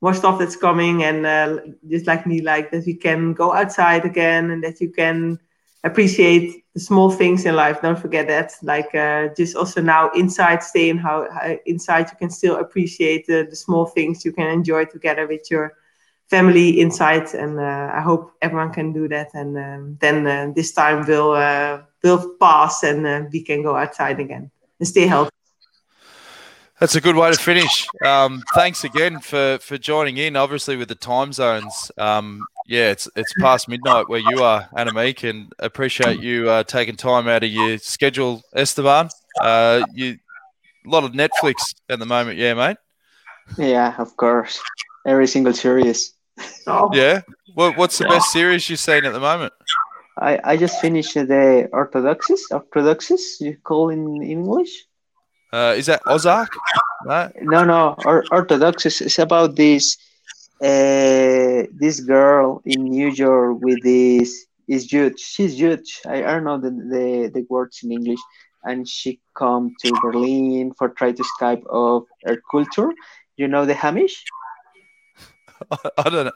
more 0.01 0.15
stuff 0.15 0.39
that's 0.39 0.57
coming. 0.57 1.05
And 1.05 1.27
uh, 1.27 1.59
just 1.87 2.07
like 2.07 2.27
me, 2.27 2.41
like 2.41 2.71
that 2.71 2.87
we 2.87 2.95
can 2.95 3.35
go 3.35 3.53
outside 3.53 4.07
again 4.07 4.51
and 4.51 4.65
that 4.65 4.81
you 4.81 4.91
can 4.91 5.39
appreciate 5.85 6.65
the 6.73 6.81
small 6.81 7.11
things 7.11 7.45
in 7.45 7.55
life. 7.55 7.83
Don't 7.83 7.99
forget 7.99 8.27
that. 8.29 8.53
Like 8.63 8.93
just 9.37 9.55
also 9.55 9.83
now 9.83 10.11
inside, 10.13 10.63
stay 10.63 10.89
in 10.89 10.97
how, 10.97 11.29
how 11.31 11.59
inside 11.67 12.09
you 12.11 12.17
can 12.17 12.31
still 12.31 12.57
appreciate 12.57 13.27
the, 13.27 13.47
the 13.51 13.57
small 13.57 13.85
things 13.85 14.25
you 14.25 14.33
can 14.33 14.47
enjoy 14.47 14.87
together 14.87 15.27
with 15.27 15.51
your 15.51 15.75
family 16.29 16.81
inside, 16.81 17.35
and 17.35 17.59
uh, 17.59 17.91
I 17.95 18.01
hope 18.01 18.33
everyone 18.43 18.73
can 18.73 18.93
do 18.93 19.09
that. 19.09 19.29
And 19.35 19.57
um, 19.57 19.99
then 20.01 20.27
uh, 20.27 20.53
this 20.55 20.73
time 20.73 21.07
will 21.07 21.33
uh, 21.33 21.81
will 22.03 22.37
pass, 22.41 22.83
and 22.83 23.07
uh, 23.07 23.23
we 23.33 23.43
can 23.43 23.63
go 23.63 23.77
outside 23.77 24.21
again 24.21 24.51
and 24.79 24.89
stay 24.89 25.07
healthy. 25.07 25.31
That's 26.81 26.95
a 26.95 27.01
good 27.01 27.17
way 27.17 27.33
to 27.33 27.37
finish. 27.37 27.89
Um, 28.05 28.43
thanks 28.55 28.85
again 28.85 29.19
for 29.21 29.59
for 29.61 29.79
joining 29.79 30.19
in. 30.19 30.37
Obviously, 30.37 30.77
with 30.77 30.89
the 30.89 30.95
time 30.95 31.33
zones, 31.33 31.91
um, 31.99 32.47
yeah, 32.67 32.91
it's 32.91 33.09
it's 33.17 33.33
past 33.41 33.69
midnight 33.69 34.09
where 34.09 34.21
you 34.21 34.45
are, 34.45 34.69
Annemiek, 34.77 35.29
and 35.29 35.53
appreciate 35.59 36.21
you 36.21 36.49
uh, 36.49 36.63
taking 36.63 36.95
time 36.95 37.27
out 37.27 37.43
of 37.43 37.51
your 37.51 37.79
schedule, 37.79 38.43
Esteban. 38.55 39.09
Uh, 39.41 39.85
you 39.93 40.19
a 40.87 40.89
lot 40.89 41.05
of 41.05 41.13
Netflix 41.13 41.75
at 41.89 41.99
the 41.99 42.07
moment, 42.07 42.39
yeah, 42.39 42.55
mate. 42.55 42.77
Yeah, 43.57 43.95
of 43.99 44.17
course. 44.17 44.61
Every 45.07 45.27
single 45.27 45.55
series. 45.55 46.13
Oh, 46.67 46.91
Yeah. 46.93 47.23
What, 47.55 47.77
what's 47.77 47.99
the 47.99 48.05
best 48.05 48.31
series 48.31 48.69
you've 48.69 48.79
seen 48.79 49.05
at 49.05 49.13
the 49.13 49.21
moment? 49.21 49.53
I, 50.17 50.39
I 50.45 50.57
just 50.57 50.81
finished 50.81 51.15
the 51.15 51.69
Orthodoxes, 51.73 52.47
Orthodoxes, 52.51 53.39
you 53.41 53.57
call 53.63 53.91
in 53.91 54.23
English? 54.23 54.87
Uh, 55.53 55.75
is 55.77 55.87
that 55.87 56.03
Ozark? 56.07 56.55
No? 57.07 57.31
No, 57.41 57.65
no, 57.65 57.95
or, 58.05 58.25
Orthodoxes 58.31 59.01
is 59.01 59.19
about 59.19 59.57
this 59.57 59.97
uh, 60.61 61.63
this 61.73 62.01
girl 62.01 62.61
in 62.65 62.85
New 62.85 63.09
York 63.11 63.59
with 63.61 63.83
this 63.83 64.47
is 64.67 64.87
Jewish. 64.87 65.21
She's 65.21 65.57
Jewish. 65.57 66.01
I, 66.07 66.25
I 66.25 66.33
don't 66.33 66.45
know 66.45 66.59
the, 66.59 66.71
the, 66.71 67.31
the 67.33 67.47
words 67.49 67.81
in 67.83 67.93
English. 67.93 68.21
And 68.65 68.87
she 68.89 69.21
come 69.37 69.75
to 69.85 69.93
Berlin 70.03 70.73
for 70.77 70.89
try 70.89 71.13
to 71.13 71.25
Skype 71.41 71.65
of 71.71 72.05
her 72.25 72.43
culture. 72.51 72.91
You 73.37 73.47
know 73.47 73.65
the 73.65 73.75
Hamish? 73.75 74.25
I 75.99 76.09
don't 76.09 76.25
know. 76.27 76.33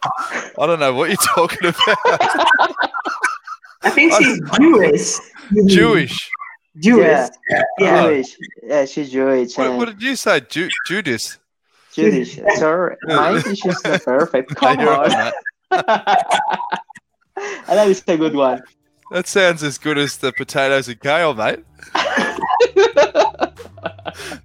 I 0.58 0.66
don't 0.66 0.80
know 0.80 0.94
what 0.94 1.08
you're 1.10 1.16
talking 1.34 1.68
about. 1.68 2.74
I 3.82 3.90
think 3.90 4.12
she's 4.14 4.40
Jewish. 4.58 5.18
Jewish. 5.66 6.30
Jewish. 6.78 7.04
Yeah. 7.50 7.62
Yeah. 7.78 8.00
Oh. 8.02 8.08
Jewish. 8.10 8.36
Yeah, 8.62 8.84
she's 8.86 9.10
Jewish. 9.10 9.56
What, 9.58 9.76
what 9.76 9.88
did 9.88 10.02
you 10.02 10.16
say, 10.16 10.40
Ju- 10.40 10.70
Judas? 10.86 11.38
Jewish. 11.92 12.38
Sorry, 12.56 12.96
my 13.02 13.36
English 13.36 13.66
is 13.66 13.84
not 13.84 14.02
perfect. 14.02 14.54
Come 14.56 14.80
You're 14.80 14.94
on. 14.94 15.10
right, 15.10 15.32
mate. 15.70 15.82
and 17.68 17.78
that 17.78 17.88
is 17.88 18.02
a 18.06 18.16
good 18.16 18.34
one. 18.34 18.62
That 19.10 19.26
sounds 19.26 19.62
as 19.62 19.76
good 19.76 19.98
as 19.98 20.16
the 20.16 20.32
potatoes 20.32 20.88
and 20.88 20.98
kale, 21.00 21.34
mate. 21.34 21.58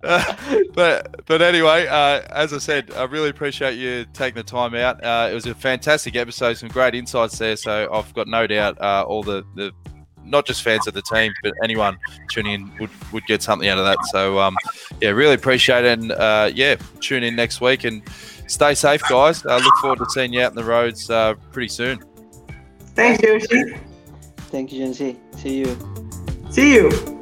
Uh, 0.03 0.35
but 0.73 1.25
but 1.25 1.41
anyway, 1.41 1.87
uh, 1.87 2.21
as 2.29 2.53
I 2.53 2.57
said, 2.57 2.91
I 2.93 3.03
really 3.05 3.29
appreciate 3.29 3.77
you 3.77 4.05
taking 4.13 4.35
the 4.35 4.43
time 4.43 4.75
out. 4.75 5.03
Uh, 5.03 5.29
it 5.31 5.33
was 5.33 5.45
a 5.45 5.55
fantastic 5.55 6.15
episode, 6.15 6.57
some 6.57 6.69
great 6.69 6.95
insights 6.95 7.37
there. 7.37 7.55
So 7.55 7.89
I've 7.91 8.13
got 8.13 8.27
no 8.27 8.47
doubt 8.47 8.79
uh, 8.81 9.03
all 9.07 9.23
the, 9.23 9.43
the 9.55 9.71
not 10.23 10.45
just 10.45 10.61
fans 10.61 10.87
of 10.87 10.93
the 10.93 11.01
team, 11.01 11.33
but 11.43 11.53
anyone 11.63 11.97
tuning 12.29 12.53
in 12.53 12.77
would, 12.79 12.89
would 13.11 13.25
get 13.25 13.41
something 13.41 13.67
out 13.67 13.77
of 13.77 13.85
that. 13.85 13.97
So 14.11 14.39
um, 14.39 14.55
yeah, 15.01 15.09
really 15.09 15.35
appreciate 15.35 15.85
it, 15.85 15.99
and 15.99 16.11
uh, 16.11 16.51
yeah, 16.53 16.75
tune 16.99 17.23
in 17.23 17.35
next 17.35 17.61
week 17.61 17.83
and 17.83 18.01
stay 18.47 18.73
safe, 18.75 19.01
guys. 19.09 19.45
I 19.45 19.57
look 19.57 19.75
forward 19.77 19.99
to 19.99 20.09
seeing 20.09 20.33
you 20.33 20.41
out 20.41 20.51
in 20.51 20.55
the 20.55 20.63
roads 20.63 21.09
uh, 21.09 21.35
pretty 21.51 21.69
soon. 21.69 22.03
Thanks, 22.95 23.21
Joshi. 23.21 23.79
Thank 24.49 24.71
you, 24.71 24.85
Jancy. 24.85 25.17
See 25.37 25.59
you. 25.59 25.77
See 26.49 26.73
you. 26.73 27.16